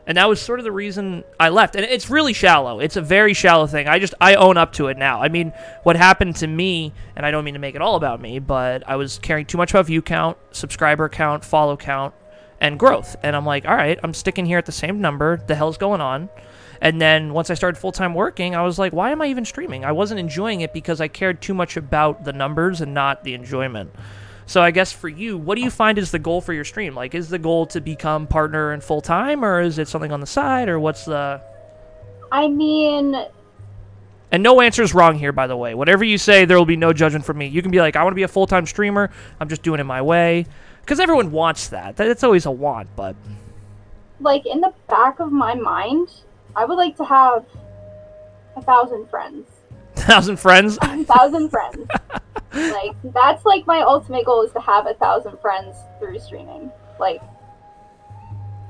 And 0.07 0.19
that 0.19 0.29
was 0.29 0.41
sort 0.41 0.61
of 0.61 0.65
the 0.65 0.73
reason 0.73 1.25
I 1.41 1.49
left. 1.49 1.75
And 1.75 1.85
it's 1.85 2.11
really 2.11 2.33
shallow. 2.33 2.79
It's 2.81 2.97
a 2.97 3.03
very 3.03 3.35
shallow 3.35 3.67
thing. 3.67 3.89
I 3.89 3.99
just 3.99 4.15
I 4.21 4.35
own 4.35 4.57
up 4.57 4.73
to 4.75 4.89
it 4.89 4.99
now. 4.99 5.23
I 5.23 5.29
mean, 5.29 5.53
what 5.85 5.97
happened 5.97 6.37
to 6.37 6.47
me, 6.47 6.93
and 7.17 7.25
I 7.25 7.31
don't 7.31 7.45
mean 7.45 7.55
to 7.55 7.61
make 7.61 7.75
it 7.75 7.83
all 7.83 7.97
about 7.97 8.21
me, 8.21 8.39
but 8.39 8.89
I 8.89 8.97
was 8.97 9.19
caring 9.19 9.47
too 9.47 9.59
much 9.59 9.71
about 9.71 9.87
view 9.87 10.03
count, 10.03 10.37
subscriber 10.53 11.09
count, 11.09 11.45
follow 11.45 11.77
count, 11.77 12.15
and 12.61 12.79
growth. 12.79 13.17
And 13.23 13.35
I'm 13.35 13.47
like, 13.47 13.67
all 13.67 13.77
right, 13.77 13.99
I'm 14.03 14.15
sticking 14.15 14.47
here 14.47 14.59
at 14.59 14.67
the 14.67 14.73
same 14.73 15.01
number. 15.01 15.39
The 15.47 15.55
hell's 15.55 15.79
going 15.79 16.01
on? 16.01 16.29
And 16.81 17.01
then 17.01 17.33
once 17.33 17.51
I 17.51 17.55
started 17.55 17.79
full 17.79 17.93
time 17.93 18.15
working, 18.15 18.55
I 18.55 18.63
was 18.63 18.79
like, 18.79 18.93
why 18.93 19.11
am 19.11 19.23
I 19.23 19.27
even 19.27 19.45
streaming? 19.45 19.85
I 19.85 19.93
wasn't 19.93 20.21
enjoying 20.21 20.61
it 20.61 20.73
because 20.73 21.01
I 21.01 21.09
cared 21.09 21.41
too 21.41 21.55
much 21.55 21.77
about 21.77 22.25
the 22.25 22.33
numbers 22.33 22.81
and 22.81 22.95
not 22.95 23.25
the 23.25 23.35
enjoyment. 23.35 23.91
So 24.47 24.63
I 24.63 24.71
guess 24.71 24.93
for 24.93 25.09
you, 25.09 25.37
what 25.37 25.57
do 25.57 25.63
you 25.63 25.71
find 25.71 25.99
is 25.99 26.13
the 26.13 26.21
goal 26.21 26.41
for 26.41 26.53
your 26.53 26.65
stream? 26.65 26.95
Like, 26.95 27.17
is 27.17 27.29
the 27.29 27.39
goal 27.39 27.67
to 27.67 27.81
become 27.81 28.29
partner 28.29 28.71
and 28.71 28.83
full 28.83 29.01
time, 29.01 29.45
or 29.45 29.61
is 29.61 29.79
it 29.79 29.89
something 29.89 30.13
on 30.13 30.21
the 30.21 30.27
side, 30.27 30.69
or 30.69 30.79
what's 30.79 31.05
the? 31.05 31.43
I 32.31 32.47
mean, 32.47 33.17
And 34.33 34.43
no 34.43 34.61
answer 34.61 34.83
is 34.83 34.93
wrong 34.93 35.19
here, 35.19 35.33
by 35.33 35.47
the 35.47 35.57
way. 35.57 35.75
Whatever 35.75 36.05
you 36.05 36.19
say, 36.19 36.45
there 36.45 36.59
will 36.59 36.67
be 36.67 36.77
no 36.77 36.93
judgment 36.93 37.25
from 37.25 37.39
me. 37.39 37.47
You 37.47 37.63
can 37.63 37.71
be 37.71 37.81
like, 37.81 37.97
I 37.97 38.03
want 38.03 38.13
to 38.13 38.17
be 38.17 38.25
a 38.25 38.29
full 38.29 38.47
time 38.47 38.67
streamer. 38.67 39.11
I'm 39.41 39.49
just 39.49 39.63
doing 39.63 39.81
it 39.81 39.85
my 39.85 40.03
way, 40.03 40.47
because 40.81 41.01
everyone 41.01 41.31
wants 41.31 41.69
that. 41.69 41.97
That's 41.97 42.25
always 42.25 42.47
a 42.47 42.51
want, 42.51 42.89
but 42.97 43.17
like 44.21 44.47
in 44.47 44.61
the 44.61 44.73
back 44.89 45.21
of 45.21 45.31
my 45.31 45.55
mind, 45.55 46.09
I 46.57 46.65
would 46.65 46.77
like 46.77 46.97
to 46.97 47.05
have 47.05 47.45
a 48.57 48.63
thousand 48.63 49.09
friends. 49.09 49.49
A 49.97 50.01
thousand 50.01 50.37
friends. 50.39 50.79
A 50.83 51.05
thousand 51.05 51.51
friends. 51.51 51.87
Like 52.53 52.93
that's 53.13 53.45
like 53.45 53.67
my 53.67 53.81
ultimate 53.81 54.25
goal 54.25 54.41
is 54.43 54.51
to 54.53 54.61
have 54.61 54.87
a 54.87 54.95
thousand 54.95 55.39
friends 55.41 55.77
through 55.99 56.19
streaming. 56.19 56.71
Like 56.99 57.21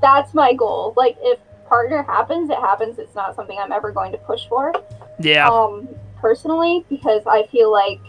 that's 0.01 0.33
my 0.33 0.53
goal. 0.53 0.93
Like 0.97 1.15
if 1.21 1.39
partner 1.69 2.03
happens, 2.03 2.49
it 2.49 2.57
happens. 2.57 2.99
It's 2.99 3.15
not 3.15 3.33
something 3.33 3.57
I'm 3.57 3.71
ever 3.71 3.93
going 3.93 4.11
to 4.11 4.17
push 4.17 4.45
for. 4.49 4.73
Yeah, 5.19 5.47
Um, 5.47 5.87
personally, 6.17 6.85
because 6.89 7.21
I 7.25 7.47
feel 7.47 7.71
like 7.71 8.01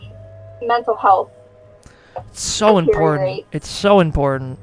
mental 0.62 0.96
health 0.96 1.30
it's 2.16 2.40
so 2.40 2.78
important. 2.78 3.46
It's 3.52 3.68
so 3.68 4.00
important. 4.00 4.58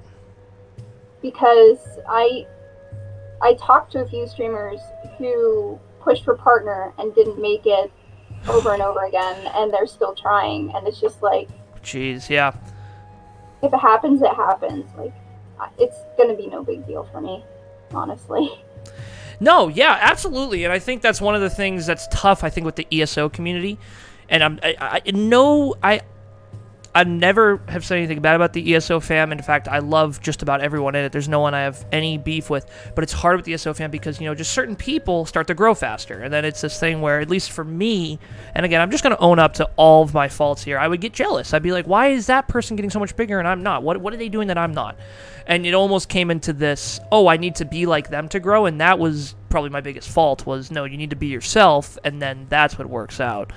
because 1.21 1.79
I 2.09 2.45
I 3.41 3.53
talked 3.55 3.91
to 3.93 3.99
a 3.99 4.07
few 4.07 4.27
streamers 4.27 4.79
who 5.17 5.79
pushed 5.99 6.23
for 6.23 6.35
partner 6.35 6.93
and 6.97 7.13
didn't 7.15 7.41
make 7.41 7.65
it 7.65 7.91
over 8.47 8.73
and 8.73 8.81
over 8.81 9.05
again 9.05 9.51
and 9.55 9.73
they're 9.73 9.87
still 9.87 10.13
trying 10.13 10.71
and 10.75 10.87
it's 10.87 11.01
just 11.01 11.21
like 11.23 11.49
Jeez, 11.83 12.29
yeah. 12.29 12.55
if 13.61 13.73
it 13.73 13.79
happens 13.79 14.21
it 14.21 14.33
happens 14.33 14.85
like 14.97 15.13
it's 15.79 15.97
going 16.17 16.29
to 16.29 16.35
be 16.35 16.47
no 16.47 16.63
big 16.63 16.85
deal 16.85 17.07
for 17.11 17.21
me 17.21 17.43
honestly 17.93 18.49
No, 19.39 19.67
yeah, 19.67 19.97
absolutely, 20.01 20.63
and 20.63 20.71
I 20.71 20.79
think 20.79 21.01
that's 21.01 21.19
one 21.19 21.35
of 21.35 21.41
the 21.41 21.49
things 21.49 21.85
that's 21.85 22.07
tough. 22.07 22.43
I 22.43 22.49
think 22.49 22.65
with 22.65 22.77
the 22.77 22.87
ESO 22.89 23.27
community, 23.27 23.77
and 24.29 24.41
I'm 24.41 24.59
I, 24.63 25.01
I 25.05 25.11
no 25.11 25.75
I 25.83 26.01
I 26.95 27.03
never 27.03 27.57
have 27.67 27.83
said 27.83 27.97
anything 27.97 28.21
bad 28.21 28.37
about 28.37 28.53
the 28.53 28.73
ESO 28.73 29.01
fam. 29.01 29.33
In 29.33 29.41
fact, 29.41 29.67
I 29.67 29.79
love 29.79 30.21
just 30.21 30.41
about 30.41 30.61
everyone 30.61 30.95
in 30.95 31.03
it. 31.03 31.11
There's 31.11 31.27
no 31.27 31.41
one 31.41 31.53
I 31.53 31.63
have 31.63 31.85
any 31.91 32.17
beef 32.17 32.49
with, 32.49 32.65
but 32.95 33.03
it's 33.03 33.11
hard 33.11 33.35
with 33.35 33.43
the 33.43 33.53
ESO 33.53 33.73
fam 33.73 33.91
because 33.91 34.21
you 34.21 34.25
know 34.25 34.33
just 34.33 34.53
certain 34.53 34.77
people 34.77 35.25
start 35.25 35.47
to 35.47 35.53
grow 35.53 35.75
faster, 35.75 36.23
and 36.23 36.33
then 36.33 36.45
it's 36.45 36.61
this 36.61 36.79
thing 36.79 37.01
where 37.01 37.19
at 37.19 37.29
least 37.29 37.51
for 37.51 37.65
me, 37.65 38.17
and 38.55 38.65
again, 38.65 38.79
I'm 38.79 38.91
just 38.91 39.03
gonna 39.03 39.17
own 39.19 39.39
up 39.39 39.55
to 39.55 39.69
all 39.75 40.03
of 40.03 40.13
my 40.13 40.29
faults 40.29 40.63
here. 40.63 40.79
I 40.79 40.87
would 40.87 41.01
get 41.01 41.11
jealous. 41.11 41.53
I'd 41.53 41.61
be 41.61 41.73
like, 41.73 41.85
why 41.85 42.07
is 42.07 42.27
that 42.27 42.47
person 42.47 42.77
getting 42.77 42.89
so 42.89 42.99
much 42.99 43.15
bigger 43.17 43.39
and 43.39 43.47
I'm 43.47 43.61
not? 43.61 43.83
What 43.83 43.99
what 43.99 44.13
are 44.13 44.17
they 44.17 44.29
doing 44.29 44.47
that 44.47 44.57
I'm 44.57 44.73
not? 44.73 44.97
and 45.47 45.65
it 45.65 45.73
almost 45.73 46.09
came 46.09 46.31
into 46.31 46.53
this 46.53 46.99
oh 47.11 47.27
i 47.27 47.37
need 47.37 47.55
to 47.55 47.65
be 47.65 47.85
like 47.85 48.09
them 48.09 48.27
to 48.27 48.39
grow 48.39 48.65
and 48.65 48.81
that 48.81 48.97
was 48.97 49.35
probably 49.49 49.69
my 49.69 49.81
biggest 49.81 50.09
fault 50.09 50.45
was 50.45 50.71
no 50.71 50.85
you 50.85 50.97
need 50.97 51.11
to 51.11 51.15
be 51.15 51.27
yourself 51.27 51.97
and 52.03 52.21
then 52.21 52.45
that's 52.49 52.77
what 52.77 52.89
works 52.89 53.19
out 53.19 53.51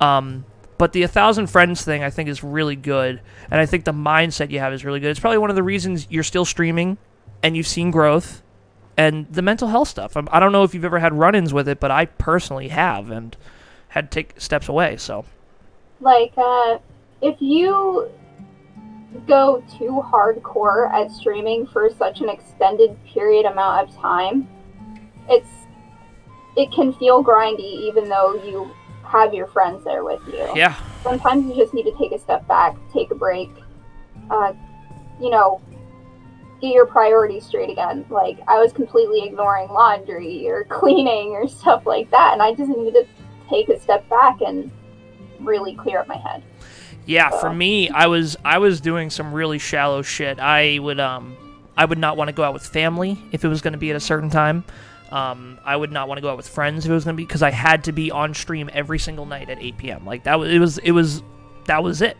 um, 0.00 0.44
but 0.78 0.92
the 0.92 1.02
a 1.02 1.08
thousand 1.08 1.48
friends 1.48 1.84
thing 1.84 2.02
i 2.02 2.10
think 2.10 2.28
is 2.28 2.42
really 2.42 2.76
good. 2.76 3.20
And 3.50 3.60
i 3.60 3.66
think 3.66 3.84
the 3.84 3.92
mindset 3.92 4.50
you 4.50 4.58
have 4.58 4.72
is 4.72 4.84
really 4.84 5.00
good. 5.00 5.10
It's 5.10 5.20
probably 5.20 5.38
one 5.38 5.50
of 5.50 5.56
the 5.56 5.62
reasons 5.62 6.06
you're 6.10 6.22
still 6.22 6.44
streaming 6.44 6.98
and 7.42 7.56
you've 7.56 7.66
seen 7.66 7.90
growth 7.90 8.42
and 8.96 9.26
the 9.30 9.42
mental 9.42 9.68
health 9.68 9.88
stuff. 9.88 10.16
I'm, 10.16 10.28
i 10.32 10.40
don't 10.40 10.52
know 10.52 10.64
if 10.64 10.74
you've 10.74 10.84
ever 10.84 10.98
had 10.98 11.12
run-ins 11.14 11.52
with 11.52 11.68
it 11.68 11.80
but 11.80 11.90
i 11.90 12.06
personally 12.06 12.68
have 12.68 13.10
and 13.10 13.36
had 13.88 14.10
to 14.10 14.14
take 14.14 14.40
steps 14.40 14.68
away 14.68 14.96
so. 14.96 15.24
Like 16.00 16.32
uh 16.36 16.78
if 17.22 17.40
you 17.40 18.10
go 19.26 19.64
too 19.78 20.02
hardcore 20.12 20.92
at 20.92 21.10
streaming 21.10 21.66
for 21.66 21.88
such 21.90 22.20
an 22.20 22.28
extended 22.28 22.96
period 23.06 23.46
amount 23.46 23.88
of 23.88 23.96
time 23.96 24.46
it's 25.28 25.48
it 26.56 26.70
can 26.72 26.92
feel 26.94 27.22
grindy 27.22 27.60
even 27.60 28.08
though 28.08 28.34
you 28.44 28.70
have 29.06 29.32
your 29.32 29.46
friends 29.46 29.84
there 29.84 30.04
with 30.04 30.20
you 30.26 30.50
yeah 30.54 30.76
sometimes 31.06 31.46
you 31.46 31.54
just 31.54 31.72
need 31.72 31.84
to 31.84 31.96
take 31.96 32.12
a 32.12 32.18
step 32.18 32.46
back, 32.48 32.76
take 32.92 33.10
a 33.10 33.14
break, 33.14 33.50
uh, 34.30 34.52
you 35.20 35.30
know, 35.30 35.60
get 36.60 36.72
your 36.72 36.86
priorities 36.86 37.46
straight 37.46 37.70
again. 37.70 38.04
Like 38.10 38.38
I 38.48 38.58
was 38.58 38.72
completely 38.72 39.22
ignoring 39.22 39.68
laundry 39.68 40.48
or 40.48 40.64
cleaning 40.68 41.30
or 41.30 41.46
stuff 41.48 41.86
like 41.86 42.10
that, 42.10 42.32
and 42.32 42.42
I 42.42 42.54
just 42.54 42.68
needed 42.68 42.94
to 42.94 43.06
take 43.48 43.68
a 43.68 43.78
step 43.80 44.08
back 44.08 44.40
and 44.40 44.70
really 45.40 45.74
clear 45.76 46.00
up 46.00 46.08
my 46.08 46.16
head. 46.16 46.42
Yeah, 47.06 47.30
for 47.30 47.52
me, 47.52 47.88
I 47.88 48.08
was 48.08 48.36
I 48.44 48.58
was 48.58 48.80
doing 48.80 49.10
some 49.10 49.32
really 49.32 49.58
shallow 49.58 50.02
shit. 50.02 50.40
I 50.40 50.80
would 50.80 50.98
um 50.98 51.36
I 51.76 51.84
would 51.84 51.98
not 51.98 52.16
want 52.16 52.28
to 52.28 52.32
go 52.32 52.42
out 52.42 52.52
with 52.52 52.66
family 52.66 53.16
if 53.30 53.44
it 53.44 53.48
was 53.48 53.60
going 53.60 53.74
to 53.74 53.78
be 53.78 53.90
at 53.90 53.96
a 53.96 54.00
certain 54.00 54.30
time. 54.30 54.64
Um, 55.10 55.58
I 55.64 55.76
would 55.76 55.92
not 55.92 56.08
want 56.08 56.18
to 56.18 56.22
go 56.22 56.30
out 56.30 56.36
with 56.36 56.48
friends 56.48 56.84
if 56.84 56.90
it 56.90 56.94
was 56.94 57.04
going 57.04 57.14
to 57.14 57.16
be 57.16 57.24
because 57.24 57.42
I 57.42 57.50
had 57.50 57.84
to 57.84 57.92
be 57.92 58.10
on 58.10 58.34
stream 58.34 58.68
every 58.72 58.98
single 58.98 59.24
night 59.24 59.48
at 59.48 59.60
8 59.60 59.78
p.m. 59.78 60.04
Like 60.04 60.24
that 60.24 60.38
was 60.38 60.50
it 60.50 60.58
was 60.58 60.78
it 60.78 60.92
was 60.92 61.22
that 61.66 61.82
was 61.82 62.02
it. 62.02 62.16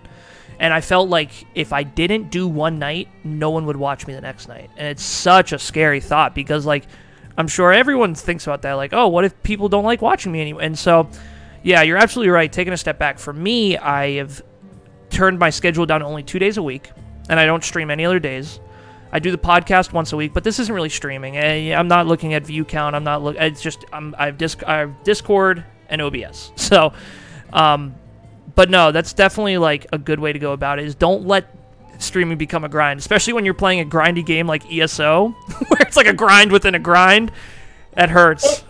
And 0.58 0.72
I 0.72 0.80
felt 0.80 1.08
like 1.08 1.30
if 1.54 1.72
I 1.72 1.82
didn't 1.82 2.30
do 2.30 2.48
one 2.48 2.78
night, 2.78 3.08
no 3.24 3.50
one 3.50 3.66
would 3.66 3.76
watch 3.76 4.06
me 4.06 4.14
the 4.14 4.20
next 4.20 4.48
night. 4.48 4.70
And 4.76 4.86
it's 4.86 5.02
such 5.02 5.52
a 5.52 5.58
scary 5.58 6.00
thought 6.00 6.34
because 6.34 6.64
like 6.64 6.84
I'm 7.36 7.48
sure 7.48 7.72
everyone 7.72 8.14
thinks 8.14 8.46
about 8.46 8.62
that 8.62 8.74
like, 8.74 8.92
"Oh, 8.92 9.08
what 9.08 9.24
if 9.24 9.42
people 9.42 9.68
don't 9.68 9.84
like 9.84 10.00
watching 10.00 10.32
me 10.32 10.40
anymore?" 10.40 10.62
And 10.62 10.78
so 10.78 11.08
yeah, 11.62 11.82
you're 11.82 11.98
absolutely 11.98 12.30
right. 12.30 12.52
Taking 12.52 12.72
a 12.72 12.76
step 12.76 12.98
back 12.98 13.18
for 13.18 13.32
me, 13.32 13.76
I 13.76 14.12
have 14.12 14.42
turned 15.10 15.38
my 15.38 15.50
schedule 15.50 15.86
down 15.86 16.00
to 16.00 16.06
only 16.06 16.22
2 16.22 16.38
days 16.38 16.56
a 16.56 16.62
week 16.62 16.90
and 17.28 17.40
I 17.40 17.46
don't 17.46 17.64
stream 17.64 17.90
any 17.90 18.04
other 18.04 18.18
days. 18.18 18.60
I 19.16 19.18
do 19.18 19.30
the 19.30 19.38
podcast 19.38 19.94
once 19.94 20.12
a 20.12 20.16
week, 20.18 20.34
but 20.34 20.44
this 20.44 20.58
isn't 20.58 20.74
really 20.74 20.90
streaming. 20.90 21.38
I, 21.38 21.72
I'm 21.72 21.88
not 21.88 22.06
looking 22.06 22.34
at 22.34 22.44
view 22.44 22.66
count. 22.66 22.94
I'm 22.94 23.02
not 23.02 23.22
look. 23.22 23.34
It's 23.38 23.62
just 23.62 23.82
I'm, 23.90 24.14
I've 24.18 24.36
disc 24.36 24.62
I 24.66 24.80
have 24.80 25.04
Discord 25.04 25.64
and 25.88 26.02
OBS. 26.02 26.52
So, 26.56 26.92
um, 27.50 27.94
but 28.54 28.68
no, 28.68 28.92
that's 28.92 29.14
definitely 29.14 29.56
like 29.56 29.86
a 29.90 29.96
good 29.96 30.20
way 30.20 30.34
to 30.34 30.38
go 30.38 30.52
about 30.52 30.78
it. 30.78 30.84
Is 30.84 30.94
don't 30.94 31.26
let 31.26 31.46
streaming 31.98 32.36
become 32.36 32.62
a 32.62 32.68
grind, 32.68 33.00
especially 33.00 33.32
when 33.32 33.46
you're 33.46 33.54
playing 33.54 33.80
a 33.80 33.86
grindy 33.86 34.24
game 34.24 34.46
like 34.46 34.70
ESO, 34.70 35.28
where 35.68 35.80
it's 35.80 35.96
like 35.96 36.08
a 36.08 36.12
grind 36.12 36.52
within 36.52 36.74
a 36.74 36.78
grind. 36.78 37.32
That 37.94 38.10
hurts. 38.10 38.64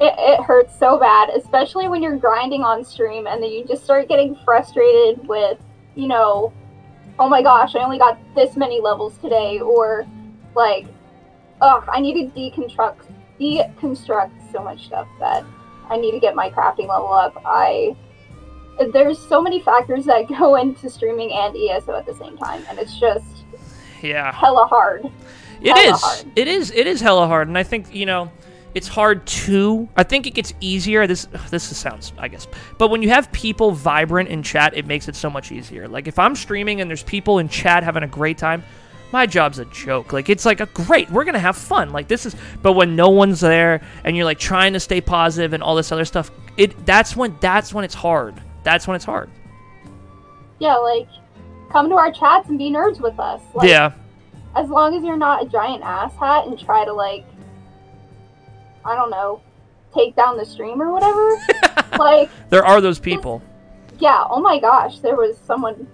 It, 0.00 0.14
it 0.18 0.42
hurts 0.42 0.76
so 0.80 0.98
bad, 0.98 1.28
especially 1.30 1.86
when 1.86 2.02
you're 2.02 2.16
grinding 2.16 2.64
on 2.64 2.84
stream 2.84 3.28
and 3.28 3.40
then 3.40 3.52
you 3.52 3.64
just 3.64 3.84
start 3.84 4.08
getting 4.08 4.36
frustrated 4.44 5.28
with, 5.28 5.60
you 5.94 6.08
know, 6.08 6.52
oh 7.18 7.28
my 7.28 7.42
gosh, 7.42 7.74
I 7.74 7.84
only 7.84 7.98
got 7.98 8.18
this 8.34 8.56
many 8.56 8.80
levels 8.80 9.16
today, 9.18 9.60
or 9.60 10.06
like, 10.54 10.86
ugh, 11.60 11.84
I 11.88 12.00
need 12.00 12.14
to 12.14 12.38
deconstruct 12.38 13.06
deconstruct 13.40 14.52
so 14.52 14.62
much 14.62 14.86
stuff 14.86 15.08
that 15.18 15.44
I 15.88 15.96
need 15.96 16.12
to 16.12 16.20
get 16.20 16.34
my 16.34 16.50
crafting 16.50 16.88
level 16.88 17.12
up. 17.12 17.40
I 17.44 17.96
there's 18.92 19.18
so 19.18 19.40
many 19.40 19.60
factors 19.60 20.04
that 20.06 20.28
go 20.38 20.56
into 20.56 20.88
streaming 20.88 21.32
and 21.32 21.56
ESO 21.56 21.94
at 21.94 22.06
the 22.06 22.14
same 22.14 22.36
time, 22.36 22.64
and 22.68 22.78
it's 22.78 22.98
just 22.98 23.44
yeah 24.02 24.32
hella 24.32 24.66
hard. 24.66 25.04
It 25.60 25.76
hella 25.76 25.94
is. 25.94 26.00
hard. 26.00 26.32
It 26.36 26.48
is. 26.48 26.70
It 26.72 26.86
is 26.86 27.00
hella 27.00 27.26
hard, 27.26 27.48
and 27.48 27.56
I 27.56 27.62
think 27.62 27.94
you 27.94 28.06
know, 28.06 28.30
it's 28.74 28.88
hard 28.88 29.26
too. 29.26 29.88
I 29.96 30.02
think 30.02 30.26
it 30.26 30.30
gets 30.30 30.54
easier. 30.60 31.06
This 31.06 31.26
this 31.50 31.64
sounds, 31.76 32.12
I 32.18 32.28
guess, 32.28 32.46
but 32.78 32.88
when 32.88 33.02
you 33.02 33.10
have 33.10 33.30
people 33.32 33.72
vibrant 33.72 34.28
in 34.28 34.42
chat, 34.42 34.74
it 34.76 34.86
makes 34.86 35.08
it 35.08 35.16
so 35.16 35.28
much 35.28 35.52
easier. 35.52 35.88
Like 35.88 36.06
if 36.06 36.18
I'm 36.18 36.34
streaming 36.34 36.80
and 36.80 36.88
there's 36.88 37.02
people 37.02 37.38
in 37.38 37.48
chat 37.48 37.82
having 37.82 38.02
a 38.02 38.08
great 38.08 38.38
time, 38.38 38.64
my 39.12 39.26
job's 39.26 39.58
a 39.58 39.66
joke. 39.66 40.12
Like 40.12 40.28
it's 40.28 40.46
like 40.46 40.60
a 40.60 40.66
great, 40.66 41.10
we're 41.10 41.24
gonna 41.24 41.38
have 41.38 41.56
fun. 41.56 41.90
Like 41.90 42.08
this 42.08 42.24
is, 42.26 42.34
but 42.62 42.72
when 42.72 42.96
no 42.96 43.10
one's 43.10 43.40
there 43.40 43.82
and 44.04 44.16
you're 44.16 44.24
like 44.24 44.38
trying 44.38 44.72
to 44.72 44.80
stay 44.80 45.00
positive 45.00 45.52
and 45.52 45.62
all 45.62 45.76
this 45.76 45.92
other 45.92 46.06
stuff, 46.06 46.30
it 46.56 46.86
that's 46.86 47.14
when 47.14 47.36
that's 47.40 47.74
when 47.74 47.84
it's 47.84 47.94
hard. 47.94 48.40
That's 48.62 48.86
when 48.86 48.96
it's 48.96 49.04
hard. 49.04 49.30
Yeah, 50.58 50.76
like 50.76 51.08
come 51.70 51.88
to 51.88 51.94
our 51.96 52.12
chats 52.12 52.48
and 52.48 52.58
be 52.58 52.70
nerds 52.70 53.00
with 53.00 53.18
us. 53.18 53.40
Like, 53.54 53.68
yeah. 53.68 53.92
as 54.56 54.68
long 54.68 54.94
as 54.96 55.02
you're 55.04 55.16
not 55.16 55.44
a 55.44 55.48
giant 55.48 55.82
asshat 55.82 56.48
and 56.48 56.58
try 56.58 56.84
to 56.84 56.92
like 56.92 57.24
I 58.84 58.94
don't 58.94 59.10
know, 59.10 59.40
take 59.94 60.16
down 60.16 60.36
the 60.36 60.44
stream 60.44 60.80
or 60.80 60.92
whatever. 60.92 61.36
like, 61.98 62.30
There 62.50 62.64
are 62.64 62.80
those 62.80 62.98
people. 62.98 63.42
yeah, 63.98 64.24
oh 64.28 64.40
my 64.40 64.58
gosh, 64.58 65.00
there 65.00 65.16
was 65.16 65.36
someone 65.46 65.86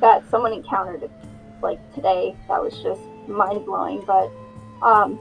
that 0.00 0.28
someone 0.30 0.52
encountered 0.52 1.08
like 1.62 1.78
today 1.94 2.34
that 2.48 2.60
was 2.62 2.76
just 2.82 3.00
mind 3.28 3.64
blowing. 3.64 4.02
But 4.06 4.30
um 4.82 5.18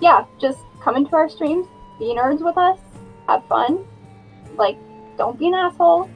yeah, 0.00 0.24
just 0.40 0.58
come 0.82 0.96
into 0.96 1.16
our 1.16 1.28
streams, 1.28 1.66
be 1.98 2.14
nerds 2.14 2.44
with 2.44 2.56
us, 2.58 2.78
have 3.26 3.44
fun. 3.48 3.84
Like, 4.56 4.76
don't 5.16 5.38
be 5.38 5.48
an 5.48 5.54
asshole. 5.54 6.08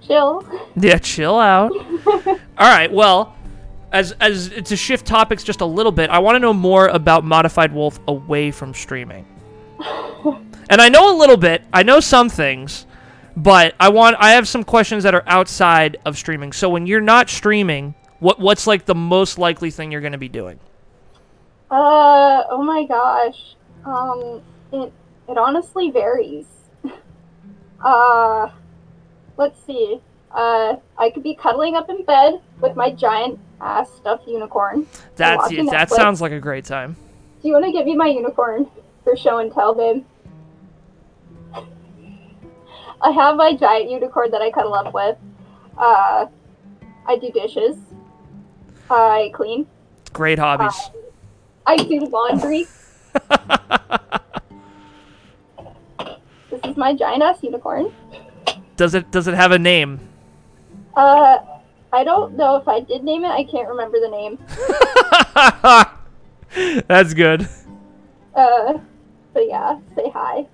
Chill. 0.00 0.44
Yeah, 0.76 0.98
chill 0.98 1.38
out. 1.38 1.72
All 2.06 2.36
right, 2.58 2.90
well, 2.90 3.36
as 3.92 4.12
as 4.20 4.48
to 4.48 4.76
shift 4.76 5.06
topics 5.06 5.42
just 5.42 5.60
a 5.60 5.66
little 5.66 5.92
bit, 5.92 6.10
I 6.10 6.18
want 6.18 6.36
to 6.36 6.40
know 6.40 6.54
more 6.54 6.88
about 6.88 7.24
Modified 7.24 7.72
Wolf 7.72 7.98
away 8.06 8.50
from 8.50 8.74
streaming. 8.74 9.26
And 10.70 10.80
I 10.80 10.88
know 10.88 11.14
a 11.14 11.18
little 11.18 11.36
bit. 11.36 11.62
I 11.72 11.82
know 11.82 11.98
some 11.98 12.28
things, 12.28 12.86
but 13.36 13.74
I 13.80 13.88
want 13.88 14.16
I 14.20 14.30
have 14.30 14.46
some 14.46 14.62
questions 14.62 15.02
that 15.02 15.16
are 15.16 15.24
outside 15.26 15.96
of 16.04 16.16
streaming. 16.16 16.52
So 16.52 16.68
when 16.68 16.86
you're 16.86 17.00
not 17.00 17.28
streaming, 17.28 17.96
what 18.20 18.38
what's 18.38 18.68
like 18.68 18.84
the 18.84 18.94
most 18.94 19.36
likely 19.36 19.72
thing 19.72 19.90
you're 19.90 20.00
going 20.00 20.12
to 20.12 20.18
be 20.18 20.28
doing? 20.28 20.60
Uh, 21.72 22.44
oh 22.50 22.62
my 22.62 22.86
gosh. 22.86 23.56
Um, 23.84 24.42
it 24.72 24.92
it 25.28 25.36
honestly 25.36 25.90
varies. 25.90 26.46
uh, 27.84 28.50
let's 29.36 29.60
see. 29.64 30.00
Uh, 30.32 30.76
I 30.96 31.10
could 31.10 31.22
be 31.22 31.34
cuddling 31.34 31.74
up 31.74 31.90
in 31.90 32.04
bed 32.04 32.40
with 32.60 32.76
my 32.76 32.90
giant 32.92 33.38
ass 33.60 33.90
stuffed 33.96 34.26
unicorn. 34.28 34.86
That's 35.16 35.48
that 35.48 35.88
Netflix. 35.88 35.90
sounds 35.90 36.20
like 36.20 36.32
a 36.32 36.40
great 36.40 36.64
time. 36.64 36.96
Do 37.42 37.48
you 37.48 37.54
want 37.54 37.64
to 37.64 37.72
give 37.72 37.86
me 37.86 37.96
my 37.96 38.06
unicorn 38.06 38.68
for 39.02 39.16
show 39.16 39.38
and 39.38 39.52
tell, 39.52 39.74
babe? 39.74 40.04
I 43.02 43.10
have 43.10 43.36
my 43.36 43.54
giant 43.56 43.90
unicorn 43.90 44.30
that 44.30 44.42
I 44.42 44.50
cuddle 44.50 44.74
up 44.74 44.94
with. 44.94 45.16
Uh, 45.76 46.26
I 47.06 47.16
do 47.16 47.30
dishes. 47.32 47.76
I 48.90 49.30
clean. 49.34 49.66
Great 50.12 50.38
hobbies. 50.38 50.78
I 51.66 51.76
do 51.76 52.00
laundry. 52.00 52.66
this 56.50 56.60
is 56.64 56.76
my 56.76 56.94
giant 56.94 57.22
ass 57.22 57.42
unicorn. 57.42 57.92
does 58.76 58.94
it 58.94 59.10
does 59.10 59.26
it 59.26 59.34
have 59.34 59.50
a 59.52 59.58
name? 59.58 60.00
Uh, 60.94 61.38
I 61.92 62.04
don't 62.04 62.36
know 62.36 62.56
if 62.56 62.68
I 62.68 62.80
did 62.80 63.02
name 63.04 63.24
it. 63.24 63.28
I 63.30 63.44
can't 63.44 63.68
remember 63.68 63.98
the 64.00 64.08
name. 64.08 64.38
That's 66.88 67.14
good. 67.14 67.48
Uh, 68.34 68.78
but 69.32 69.46
yeah, 69.48 69.78
say 69.96 70.10
hi. 70.12 70.46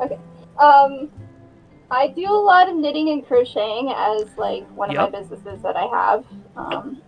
Okay. 0.00 0.18
Um, 0.58 1.10
I 1.90 2.08
do 2.08 2.24
a 2.30 2.32
lot 2.32 2.68
of 2.68 2.76
knitting 2.76 3.10
and 3.10 3.26
crocheting 3.26 3.92
as 3.96 4.28
like 4.36 4.66
one 4.76 4.90
of 4.90 4.94
Yep. 4.94 5.12
my 5.12 5.20
businesses 5.20 5.60
that 5.62 5.76
I 5.76 5.86
have. 5.86 6.24
Um, 6.56 7.02